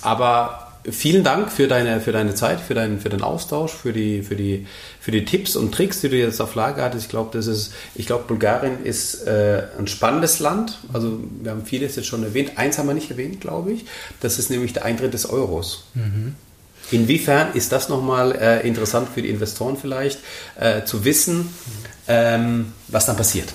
aber 0.04 0.64
vielen 0.90 1.24
Dank 1.24 1.52
für 1.52 1.68
deine, 1.68 2.02
für 2.02 2.12
deine 2.12 2.36
Zeit, 2.36 2.60
für, 2.60 2.74
deinen, 2.74 3.00
für 3.00 3.10
den 3.10 3.22
Austausch, 3.22 3.72
für 3.72 3.94
die, 3.94 4.22
für, 4.22 4.36
die, 4.36 4.68
für 5.00 5.12
die 5.12 5.26
Tipps 5.26 5.56
und 5.56 5.74
Tricks, 5.74 6.02
die 6.02 6.10
du 6.10 6.18
jetzt 6.18 6.42
auf 6.42 6.56
Lager 6.56 6.84
hattest. 6.84 7.06
Ich 7.06 7.10
glaube, 7.10 7.30
das 7.34 7.48
ist, 7.48 7.74
ich 7.96 8.06
glaube, 8.06 8.26
Bulgarien 8.28 8.84
ist 8.84 9.26
äh, 9.26 9.64
ein 9.80 9.88
spannendes 9.88 10.40
Land. 10.40 10.80
Also 10.92 11.20
wir 11.42 11.52
haben 11.52 11.66
vieles 11.66 11.96
jetzt 11.96 12.08
schon 12.08 12.24
erwähnt. 12.24 12.58
Eins 12.58 12.78
haben 12.78 12.88
wir 12.88 12.94
nicht 12.94 13.12
erwähnt, 13.12 13.40
glaube 13.42 13.72
ich. 13.72 13.86
Das 14.20 14.40
ist 14.40 14.50
nämlich 14.50 14.74
der 14.74 14.86
Eintritt 14.86 15.14
des 15.14 15.30
Euros. 15.30 15.86
Inwiefern 16.92 17.54
ist 17.54 17.72
das 17.72 17.88
nochmal 17.88 18.34
äh, 18.34 18.68
interessant 18.68 19.08
für 19.14 19.22
die 19.22 19.30
Investoren 19.30 19.78
vielleicht, 19.78 20.20
äh, 20.60 20.84
zu 20.84 21.06
wissen, 21.06 21.50
ähm, 22.08 22.74
was 22.90 23.06
dann 23.06 23.16
passiert? 23.16 23.54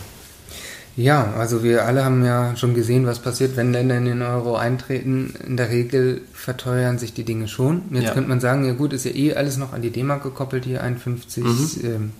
Ja, 0.99 1.32
also 1.38 1.62
wir 1.62 1.84
alle 1.84 2.05
haben 2.05 2.24
ja 2.24 2.57
schon 2.57 2.74
gesehen, 2.74 3.07
was 3.07 3.20
passiert, 3.20 3.57
wenn 3.57 3.70
Länder 3.72 3.96
in 3.96 4.07
den 4.07 4.20
Euro 4.20 4.57
eintreten. 4.57 5.32
In 5.46 5.57
der 5.57 5.70
Regel 5.70 6.22
verteuern 6.32 6.99
sich 6.99 7.14
die 7.14 7.22
Dinge 7.22 7.46
schon. 7.46 7.82
Jetzt 7.92 8.03
Ja. 8.07 8.14
könnte 8.14 8.28
man 8.28 8.40
sagen, 8.40 8.64
ja 8.64 8.72
gut, 8.72 8.92
ist 8.92 9.05
ja 9.05 9.12
eh 9.12 9.34
alles 9.34 9.59
noch 9.59 9.72
an 9.72 9.80
die 9.80 9.90
D-Mark 9.90 10.24
gekoppelt 10.24 10.64
hier, 10.64 10.82
51 10.82 11.84
ähm, 11.84 12.11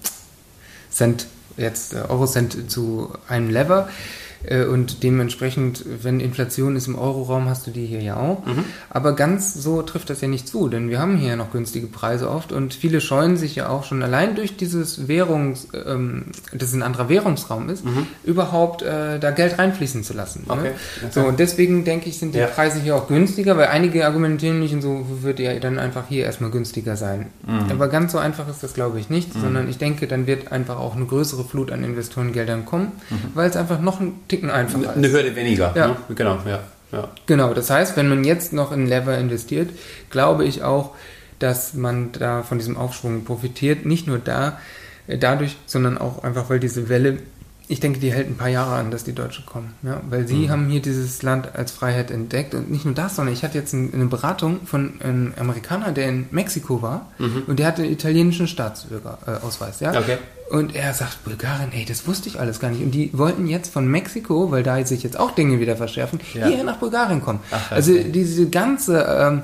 Cent, 0.93 1.27
jetzt 1.57 1.93
äh, 1.93 2.03
Eurocent 2.09 2.71
zu 2.71 3.13
einem 3.27 3.51
Lever. 3.51 3.89
Äh, 4.45 4.65
Und 4.65 5.03
dementsprechend, 5.03 5.85
wenn 6.03 6.21
Inflation 6.21 6.77
ist 6.77 6.87
im 6.87 6.97
Euroraum, 6.97 7.49
hast 7.49 7.67
du 7.67 7.71
die 7.71 7.87
hier 7.87 8.03
ja 8.03 8.17
auch. 8.17 8.43
Aber 8.91 9.15
ganz 9.15 9.55
so 9.55 9.83
trifft 9.83 10.11
das 10.11 10.21
ja 10.21 10.29
nicht 10.29 10.47
zu, 10.49 10.69
denn 10.69 10.91
wir 10.91 10.99
haben 11.01 11.17
hier 11.17 11.31
ja 11.31 11.37
noch 11.37 11.51
günstige 11.53 11.87
Preise 11.87 12.31
oft 12.31 12.53
und 12.53 12.75
viele 12.75 13.01
scheuen 13.01 13.37
sich 13.37 13.57
ja 13.57 13.69
auch 13.69 13.85
schon 13.85 14.03
allein 14.03 14.35
durch 14.37 14.57
dieses 14.57 15.09
Währungs, 15.09 15.69
ähm, 15.87 16.27
dass 16.53 16.69
es 16.69 16.75
ein 16.75 16.83
anderer 16.83 17.09
Währungsraum 17.09 17.69
ist, 17.69 17.85
überhaupt 18.25 18.83
äh, 18.83 19.19
da 19.19 19.31
Geld 19.31 19.59
reinfließen 19.59 20.05
zu 20.05 20.13
lassen. 20.15 20.45
Okay, 20.49 20.59
Ne? 20.63 20.71
okay. 21.03 21.09
So, 21.11 21.21
und 21.23 21.39
deswegen 21.39 21.85
denke 21.85 22.09
ich, 22.09 22.19
sind 22.19 22.35
die 22.35 22.39
Ja. 22.39 22.47
Preise 22.47 22.81
hier 22.81 22.97
auch 22.97 23.09
günstiger, 23.09 23.57
weil 23.57 23.69
einige 23.69 24.07
argumentieren 24.07 24.61
nicht 24.61 24.73
und 24.75 24.83
so 24.83 25.07
wird 25.23 25.41
ja 25.41 25.55
dann 25.59 25.79
einfach 25.79 26.05
hier 26.09 26.25
erstmal 26.25 26.51
günstiger 26.51 26.97
sein. 26.97 27.27
Mhm. 27.47 27.71
Aber 27.71 27.89
ganz 27.89 28.13
so 28.13 28.19
einfach 28.19 28.49
ist 28.49 28.63
das, 28.63 28.75
glaube 28.75 29.01
ich, 29.01 29.11
nicht, 29.11 29.33
sondern 29.35 29.69
ich 29.69 29.79
denke, 29.79 30.07
dann 30.07 30.27
wird 30.27 30.53
einfach 30.53 30.79
auch 30.79 30.95
eine 30.97 31.07
größere 31.07 31.45
Flut 31.45 31.71
an 31.73 31.85
Investorengeldern 31.85 32.65
kommen, 32.65 32.93
weil 33.35 33.49
es 33.49 33.57
einfach 33.57 33.81
noch 33.81 34.01
ein 34.01 34.13
Ticken 34.29 34.51
einfacher. 34.51 34.95
Eine 34.95 35.11
Hürde 35.11 35.35
weniger. 35.35 35.73
Ja. 35.75 35.89
Ne? 35.89 35.97
Genau, 36.15 36.39
ja. 36.47 36.61
ja. 36.93 37.09
Genau, 37.27 37.55
das 37.55 37.71
heißt, 37.71 37.97
wenn 37.97 38.09
man 38.09 38.25
jetzt 38.25 38.53
noch 38.53 38.73
in 38.73 38.87
Lever 38.87 39.17
investiert, 39.19 39.71
glaube 40.11 40.45
ich 40.45 40.63
auch, 40.63 40.95
dass 41.39 41.75
man 41.75 42.13
da 42.13 42.43
von 42.43 42.59
diesem 42.59 42.77
Aufschwung 42.77 43.25
profitiert. 43.25 43.87
Nicht 43.87 44.07
nur 44.07 44.19
da, 44.19 44.59
äh, 45.07 45.19
dadurch, 45.19 45.57
sondern 45.67 45.99
auch 45.99 46.25
einfach, 46.25 46.51
weil 46.51 46.61
diese 46.61 46.89
Welle, 46.89 47.19
ich 47.71 47.81
denke, 47.81 47.99
die 48.01 48.11
hält 48.13 48.29
ein 48.31 48.37
paar 48.37 48.49
Jahre 48.49 48.77
an, 48.77 48.91
dass 48.91 49.05
die 49.05 49.13
Deutschen 49.15 49.45
kommen. 49.45 49.75
Ja? 49.83 50.01
Weil 50.09 50.27
sie 50.27 50.51
haben 50.51 50.69
hier 50.69 50.81
dieses 50.81 51.23
Land 51.23 51.55
als 51.55 51.71
Freiheit 51.71 52.11
entdeckt. 52.11 52.55
Und 52.55 52.71
nicht 52.71 52.87
nur 52.87 52.95
das, 52.95 53.17
sondern 53.17 53.35
ich 53.35 53.43
hatte 53.45 53.59
jetzt 53.59 53.75
ein- 53.75 53.93
eine 53.93 54.07
Beratung 54.07 54.61
von 54.67 54.95
einem 55.03 55.35
Amerikaner, 55.39 55.93
der 55.93 56.09
in 56.09 56.27
Mexiko 56.31 56.81
war 56.81 57.07
und 57.47 57.59
der 57.59 57.67
hatte 57.67 57.83
einen 57.83 57.93
italienischen 57.93 58.49
Staatsbürgerausweis. 58.49 59.83
Äh, 59.83 59.85
ja? 59.85 59.99
Okay. 60.01 60.17
Und 60.51 60.75
er 60.75 60.95
sagt, 60.95 61.25
Bulgarien, 61.25 61.71
ey, 61.73 61.85
das 61.85 62.07
wusste 62.07 62.31
ich 62.31 62.41
alles 62.41 62.59
gar 62.59 62.71
nicht. 62.71 62.83
Und 62.83 62.93
die 62.93 63.11
wollten 63.13 63.47
jetzt 63.47 63.71
von 63.71 63.87
Mexiko, 63.87 64.51
weil 64.51 64.63
da 64.63 64.83
sich 64.87 65.03
jetzt 65.03 65.19
auch 65.19 65.33
Dinge 65.33 65.61
wieder 65.61 65.77
verschärfen, 65.77 66.21
Ja. 66.33 66.47
hierher 66.47 66.65
nach 66.65 66.79
Bulgarien 66.79 67.21
kommen. 67.21 67.41
Ach, 67.51 67.71
also 67.73 67.93
okay. 67.93 68.11
diese 68.11 68.49
ganze 68.49 69.03
ähm, 69.03 69.43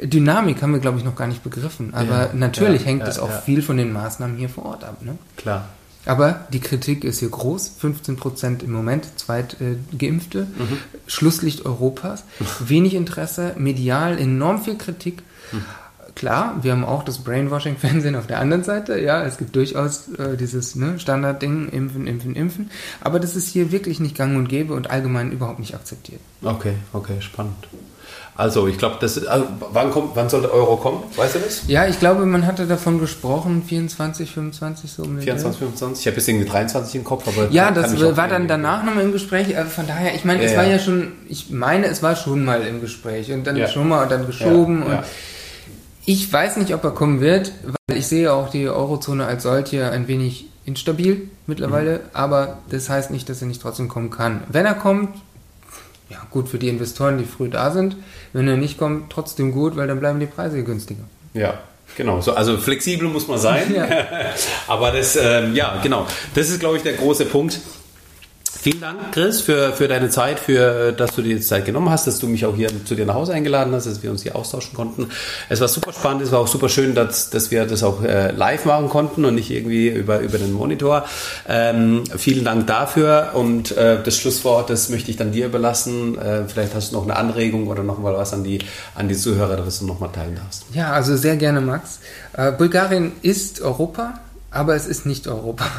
Dynamik 0.00 0.62
haben 0.62 0.72
wir, 0.72 0.78
glaube 0.80 0.98
ich, 0.98 1.04
noch 1.04 1.16
gar 1.16 1.26
nicht 1.26 1.42
begriffen. 1.42 1.92
Aber 1.94 2.28
Ja, 2.28 2.30
natürlich 2.32 2.82
ja, 2.82 2.86
hängt 2.86 3.02
ja, 3.02 3.08
es 3.08 3.18
auch 3.18 3.28
ja. 3.28 3.38
viel 3.38 3.60
von 3.60 3.76
den 3.76 3.92
Maßnahmen 3.92 4.36
hier 4.36 4.48
vor 4.48 4.66
Ort 4.66 4.84
ab. 4.84 5.02
Ne? 5.02 5.18
Klar. 5.36 5.64
Aber 6.06 6.46
die 6.52 6.60
Kritik 6.60 7.04
ist 7.04 7.20
hier 7.20 7.28
groß. 7.28 7.72
15 7.78 8.16
Prozent 8.16 8.62
im 8.62 8.72
Moment, 8.72 9.06
Zweitgeimpfte. 9.16 10.42
Mhm. 10.44 10.78
Schlusslicht 11.06 11.66
Europas. 11.66 12.24
Wenig 12.60 12.94
Interesse, 12.94 13.54
medial 13.58 14.18
enorm 14.18 14.62
viel 14.62 14.76
Kritik. 14.76 15.22
klar, 16.14 16.58
wir 16.62 16.72
haben 16.72 16.84
auch 16.84 17.02
das 17.02 17.18
Brainwashing-Fernsehen 17.18 18.16
auf 18.16 18.26
der 18.26 18.40
anderen 18.40 18.64
Seite. 18.64 18.98
Ja, 18.98 19.24
es 19.24 19.38
gibt 19.38 19.54
durchaus 19.56 20.08
äh, 20.14 20.36
dieses 20.36 20.74
ne, 20.74 20.98
Standardding, 20.98 21.68
impfen, 21.68 22.06
impfen, 22.06 22.34
impfen. 22.34 22.70
Aber 23.00 23.20
das 23.20 23.36
ist 23.36 23.48
hier 23.48 23.70
wirklich 23.72 24.00
nicht 24.00 24.16
gang 24.16 24.36
und 24.36 24.48
gäbe 24.48 24.74
und 24.74 24.90
allgemein 24.90 25.32
überhaupt 25.32 25.58
nicht 25.58 25.74
akzeptiert. 25.74 26.20
Okay, 26.42 26.74
okay, 26.92 27.20
spannend. 27.20 27.68
Also, 28.40 28.66
ich 28.68 28.78
glaube, 28.78 28.96
das 29.00 29.26
also, 29.26 29.46
wann, 29.70 29.90
kommt, 29.90 30.16
wann 30.16 30.30
soll 30.30 30.40
der 30.40 30.54
Euro 30.54 30.78
kommen? 30.78 31.02
Weißt 31.14 31.34
du 31.34 31.40
das? 31.40 31.64
Ja, 31.66 31.86
ich 31.86 31.98
glaube, 31.98 32.24
man 32.24 32.46
hatte 32.46 32.66
davon 32.66 32.98
gesprochen, 32.98 33.62
24, 33.66 34.30
25 34.30 34.90
so 34.90 35.02
um 35.02 35.16
den 35.16 35.22
24, 35.22 35.58
25? 35.58 36.00
Ich 36.00 36.06
habe 36.06 36.16
jetzt 36.16 36.26
irgendwie 36.26 36.48
23 36.48 36.94
im 36.94 37.04
Kopf, 37.04 37.28
aber. 37.28 37.50
Ja, 37.50 37.70
das 37.70 38.00
war 38.16 38.28
dann 38.28 38.48
danach 38.48 38.82
nochmal 38.82 39.04
im 39.04 39.12
Gespräch. 39.12 39.54
Also 39.58 39.68
von 39.68 39.86
daher, 39.86 40.14
ich 40.14 40.24
meine, 40.24 40.42
ja, 40.42 40.48
es 40.48 40.56
war 40.56 40.64
ja. 40.64 40.70
ja 40.70 40.78
schon, 40.78 41.12
ich 41.28 41.50
meine, 41.50 41.84
es 41.88 42.02
war 42.02 42.16
schon 42.16 42.42
mal 42.42 42.62
im 42.62 42.80
Gespräch 42.80 43.30
und 43.30 43.46
dann 43.46 43.58
ja. 43.58 43.68
schon 43.68 43.86
mal 43.88 44.04
und 44.04 44.10
dann 44.10 44.26
geschoben 44.26 44.84
und 44.84 45.00
ich 46.06 46.32
weiß 46.32 46.56
nicht, 46.56 46.72
ob 46.72 46.82
er 46.82 46.92
kommen 46.92 47.20
wird, 47.20 47.52
weil 47.88 47.98
ich 47.98 48.06
sehe 48.06 48.32
auch 48.32 48.48
die 48.48 48.70
Eurozone 48.70 49.26
als 49.26 49.42
solche 49.42 49.90
ein 49.90 50.08
wenig 50.08 50.46
instabil 50.64 51.28
mittlerweile, 51.46 51.96
mhm. 51.96 52.00
aber 52.14 52.58
das 52.70 52.88
heißt 52.88 53.10
nicht, 53.10 53.28
dass 53.28 53.42
er 53.42 53.48
nicht 53.48 53.60
trotzdem 53.60 53.88
kommen 53.88 54.08
kann. 54.08 54.44
Wenn 54.48 54.64
er 54.64 54.74
kommt, 54.74 55.10
ja, 56.10 56.18
gut 56.30 56.48
für 56.48 56.58
die 56.58 56.68
Investoren, 56.68 57.18
die 57.18 57.24
früh 57.24 57.48
da 57.48 57.70
sind. 57.70 57.96
Wenn 58.32 58.46
er 58.48 58.56
nicht 58.56 58.78
kommt, 58.78 59.10
trotzdem 59.10 59.52
gut, 59.52 59.76
weil 59.76 59.88
dann 59.88 60.00
bleiben 60.00 60.20
die 60.20 60.26
Preise 60.26 60.62
günstiger. 60.62 61.04
Ja, 61.32 61.60
Genau, 61.96 62.20
so, 62.20 62.34
also 62.34 62.56
flexibel 62.56 63.08
muss 63.08 63.26
man 63.28 63.38
sein. 63.38 63.74
Ja. 63.74 63.86
Aber 64.68 64.92
das, 64.92 65.16
ähm, 65.16 65.54
ja, 65.54 65.80
genau. 65.82 66.06
Das 66.34 66.48
ist, 66.48 66.60
glaube 66.60 66.76
ich, 66.76 66.82
der 66.82 66.94
große 66.94 67.24
Punkt. 67.24 67.60
Vielen 68.62 68.82
Dank, 68.82 69.12
Chris, 69.12 69.40
für, 69.40 69.72
für 69.72 69.88
deine 69.88 70.10
Zeit, 70.10 70.38
für 70.38 70.92
dass 70.92 71.14
du 71.14 71.22
dir 71.22 71.36
die 71.36 71.40
Zeit 71.40 71.64
genommen 71.64 71.88
hast, 71.88 72.06
dass 72.06 72.18
du 72.18 72.26
mich 72.26 72.44
auch 72.44 72.54
hier 72.54 72.68
zu 72.84 72.94
dir 72.94 73.06
nach 73.06 73.14
Hause 73.14 73.32
eingeladen 73.32 73.72
hast, 73.72 73.86
dass 73.86 74.02
wir 74.02 74.10
uns 74.10 74.22
hier 74.22 74.36
austauschen 74.36 74.74
konnten. 74.74 75.08
Es 75.48 75.62
war 75.62 75.68
super 75.68 75.94
spannend, 75.94 76.20
es 76.20 76.30
war 76.30 76.40
auch 76.40 76.46
super 76.46 76.68
schön, 76.68 76.94
dass, 76.94 77.30
dass 77.30 77.50
wir 77.50 77.64
das 77.64 77.82
auch 77.82 78.02
äh, 78.02 78.32
live 78.32 78.66
machen 78.66 78.90
konnten 78.90 79.24
und 79.24 79.36
nicht 79.36 79.50
irgendwie 79.50 79.88
über, 79.88 80.20
über 80.20 80.36
den 80.36 80.52
Monitor. 80.52 81.06
Ähm, 81.48 82.04
vielen 82.18 82.44
Dank 82.44 82.66
dafür 82.66 83.30
und 83.32 83.74
äh, 83.78 83.96
das 84.02 84.18
Schlusswort, 84.18 84.68
das 84.68 84.90
möchte 84.90 85.10
ich 85.10 85.16
dann 85.16 85.32
dir 85.32 85.46
überlassen. 85.46 86.18
Äh, 86.18 86.44
vielleicht 86.46 86.74
hast 86.74 86.92
du 86.92 86.96
noch 86.96 87.04
eine 87.04 87.16
Anregung 87.16 87.66
oder 87.66 87.82
noch 87.82 87.98
mal 87.98 88.12
was 88.12 88.34
an 88.34 88.44
die, 88.44 88.58
an 88.94 89.08
die 89.08 89.16
Zuhörer, 89.16 89.56
dass 89.56 89.78
du 89.78 89.86
noch 89.86 90.00
mal 90.00 90.08
teilen 90.08 90.36
darfst. 90.36 90.66
Ja, 90.74 90.92
also 90.92 91.16
sehr 91.16 91.36
gerne, 91.36 91.62
Max. 91.62 92.00
Äh, 92.34 92.52
Bulgarien 92.52 93.12
ist 93.22 93.62
Europa 93.62 94.20
aber 94.50 94.74
es 94.74 94.86
ist 94.86 95.06
nicht 95.06 95.28
Europa. 95.28 95.66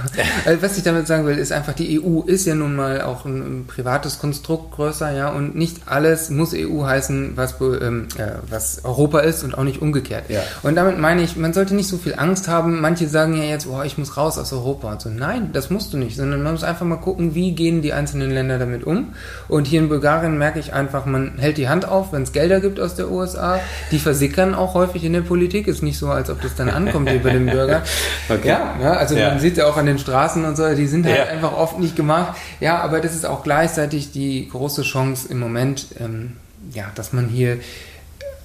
Äh, 0.45 0.57
was 0.61 0.77
ich 0.77 0.83
damit 0.83 1.07
sagen 1.07 1.25
will, 1.25 1.37
ist 1.37 1.51
einfach, 1.51 1.73
die 1.73 2.01
EU 2.01 2.21
ist 2.21 2.45
ja 2.45 2.55
nun 2.55 2.75
mal 2.75 3.01
auch 3.01 3.25
ein, 3.25 3.41
ein 3.41 3.67
privates 3.67 4.19
Konstrukt 4.19 4.71
größer, 4.71 5.11
ja, 5.11 5.29
und 5.29 5.55
nicht 5.55 5.81
alles 5.87 6.29
muss 6.29 6.53
EU 6.55 6.83
heißen, 6.83 7.33
was, 7.35 7.55
ähm, 7.61 8.07
äh, 8.17 8.31
was 8.49 8.83
Europa 8.83 9.19
ist 9.19 9.43
und 9.43 9.57
auch 9.57 9.63
nicht 9.63 9.81
umgekehrt. 9.81 10.29
Ja. 10.29 10.41
Und 10.63 10.75
damit 10.75 10.99
meine 10.99 11.21
ich, 11.21 11.35
man 11.35 11.53
sollte 11.53 11.75
nicht 11.75 11.87
so 11.87 11.97
viel 11.97 12.15
Angst 12.15 12.47
haben. 12.47 12.81
Manche 12.81 13.07
sagen 13.07 13.35
ja 13.35 13.43
jetzt, 13.43 13.67
oh, 13.67 13.81
ich 13.83 13.97
muss 13.97 14.17
raus 14.17 14.37
aus 14.37 14.53
Europa 14.53 14.93
und 14.93 15.01
so. 15.01 15.09
Nein, 15.09 15.49
das 15.53 15.69
musst 15.69 15.93
du 15.93 15.97
nicht, 15.97 16.15
sondern 16.15 16.41
man 16.41 16.53
muss 16.53 16.63
einfach 16.63 16.85
mal 16.85 16.97
gucken, 16.97 17.35
wie 17.35 17.53
gehen 17.53 17.81
die 17.81 17.93
einzelnen 17.93 18.31
Länder 18.31 18.57
damit 18.57 18.83
um. 18.83 19.13
Und 19.47 19.67
hier 19.67 19.81
in 19.81 19.89
Bulgarien 19.89 20.37
merke 20.37 20.59
ich 20.59 20.73
einfach, 20.73 21.05
man 21.05 21.37
hält 21.37 21.57
die 21.57 21.69
Hand 21.69 21.87
auf, 21.87 22.13
wenn 22.13 22.23
es 22.23 22.31
Gelder 22.31 22.61
gibt 22.61 22.79
aus 22.79 22.95
der 22.95 23.11
USA. 23.11 23.59
Die 23.91 23.99
versickern 23.99 24.55
auch 24.55 24.73
häufig 24.73 25.03
in 25.03 25.13
der 25.13 25.21
Politik. 25.21 25.67
Ist 25.67 25.83
nicht 25.83 25.97
so, 25.97 26.09
als 26.09 26.29
ob 26.29 26.41
das 26.41 26.55
dann 26.55 26.69
ankommt 26.69 27.09
hier 27.09 27.21
bei 27.21 27.31
dem 27.31 27.45
Bürger. 27.45 27.81
Okay. 28.29 28.47
Ja, 28.47 28.60
ja, 28.81 28.93
also 28.93 29.15
ja. 29.15 29.29
man 29.29 29.39
sieht 29.39 29.57
ja 29.57 29.67
auch 29.67 29.77
an 29.77 29.85
den 29.85 29.99
Straßen 29.99 30.43
und 30.45 30.55
so, 30.55 30.73
die 30.75 30.87
sind 30.87 31.05
halt 31.05 31.17
ja. 31.17 31.25
einfach 31.25 31.53
oft 31.53 31.79
nicht 31.79 31.95
gemacht. 31.95 32.37
Ja, 32.59 32.79
aber 32.79 32.99
das 32.99 33.15
ist 33.15 33.25
auch 33.25 33.43
gleichzeitig 33.43 34.11
die 34.11 34.47
große 34.49 34.83
Chance 34.83 35.27
im 35.29 35.39
Moment, 35.39 35.87
ähm, 35.99 36.37
ja, 36.73 36.91
dass 36.95 37.13
man 37.13 37.27
hier 37.27 37.59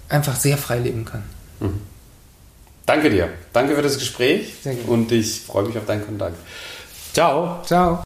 einfach 0.09 0.37
sehr 0.37 0.57
frei 0.57 0.79
leben 0.79 1.05
kann. 1.05 1.23
Mhm. 1.61 1.81
Danke 2.87 3.11
dir. 3.11 3.29
Danke 3.53 3.75
für 3.75 3.83
das 3.83 3.99
Gespräch 3.99 4.55
Sehr 4.62 4.75
gerne. 4.75 4.89
und 4.89 5.11
ich 5.11 5.41
freue 5.41 5.64
mich 5.64 5.77
auf 5.77 5.87
deinen 5.87 6.07
Kontakt. 6.07 6.37
Ciao. 7.12 7.61
Ciao. 7.64 8.06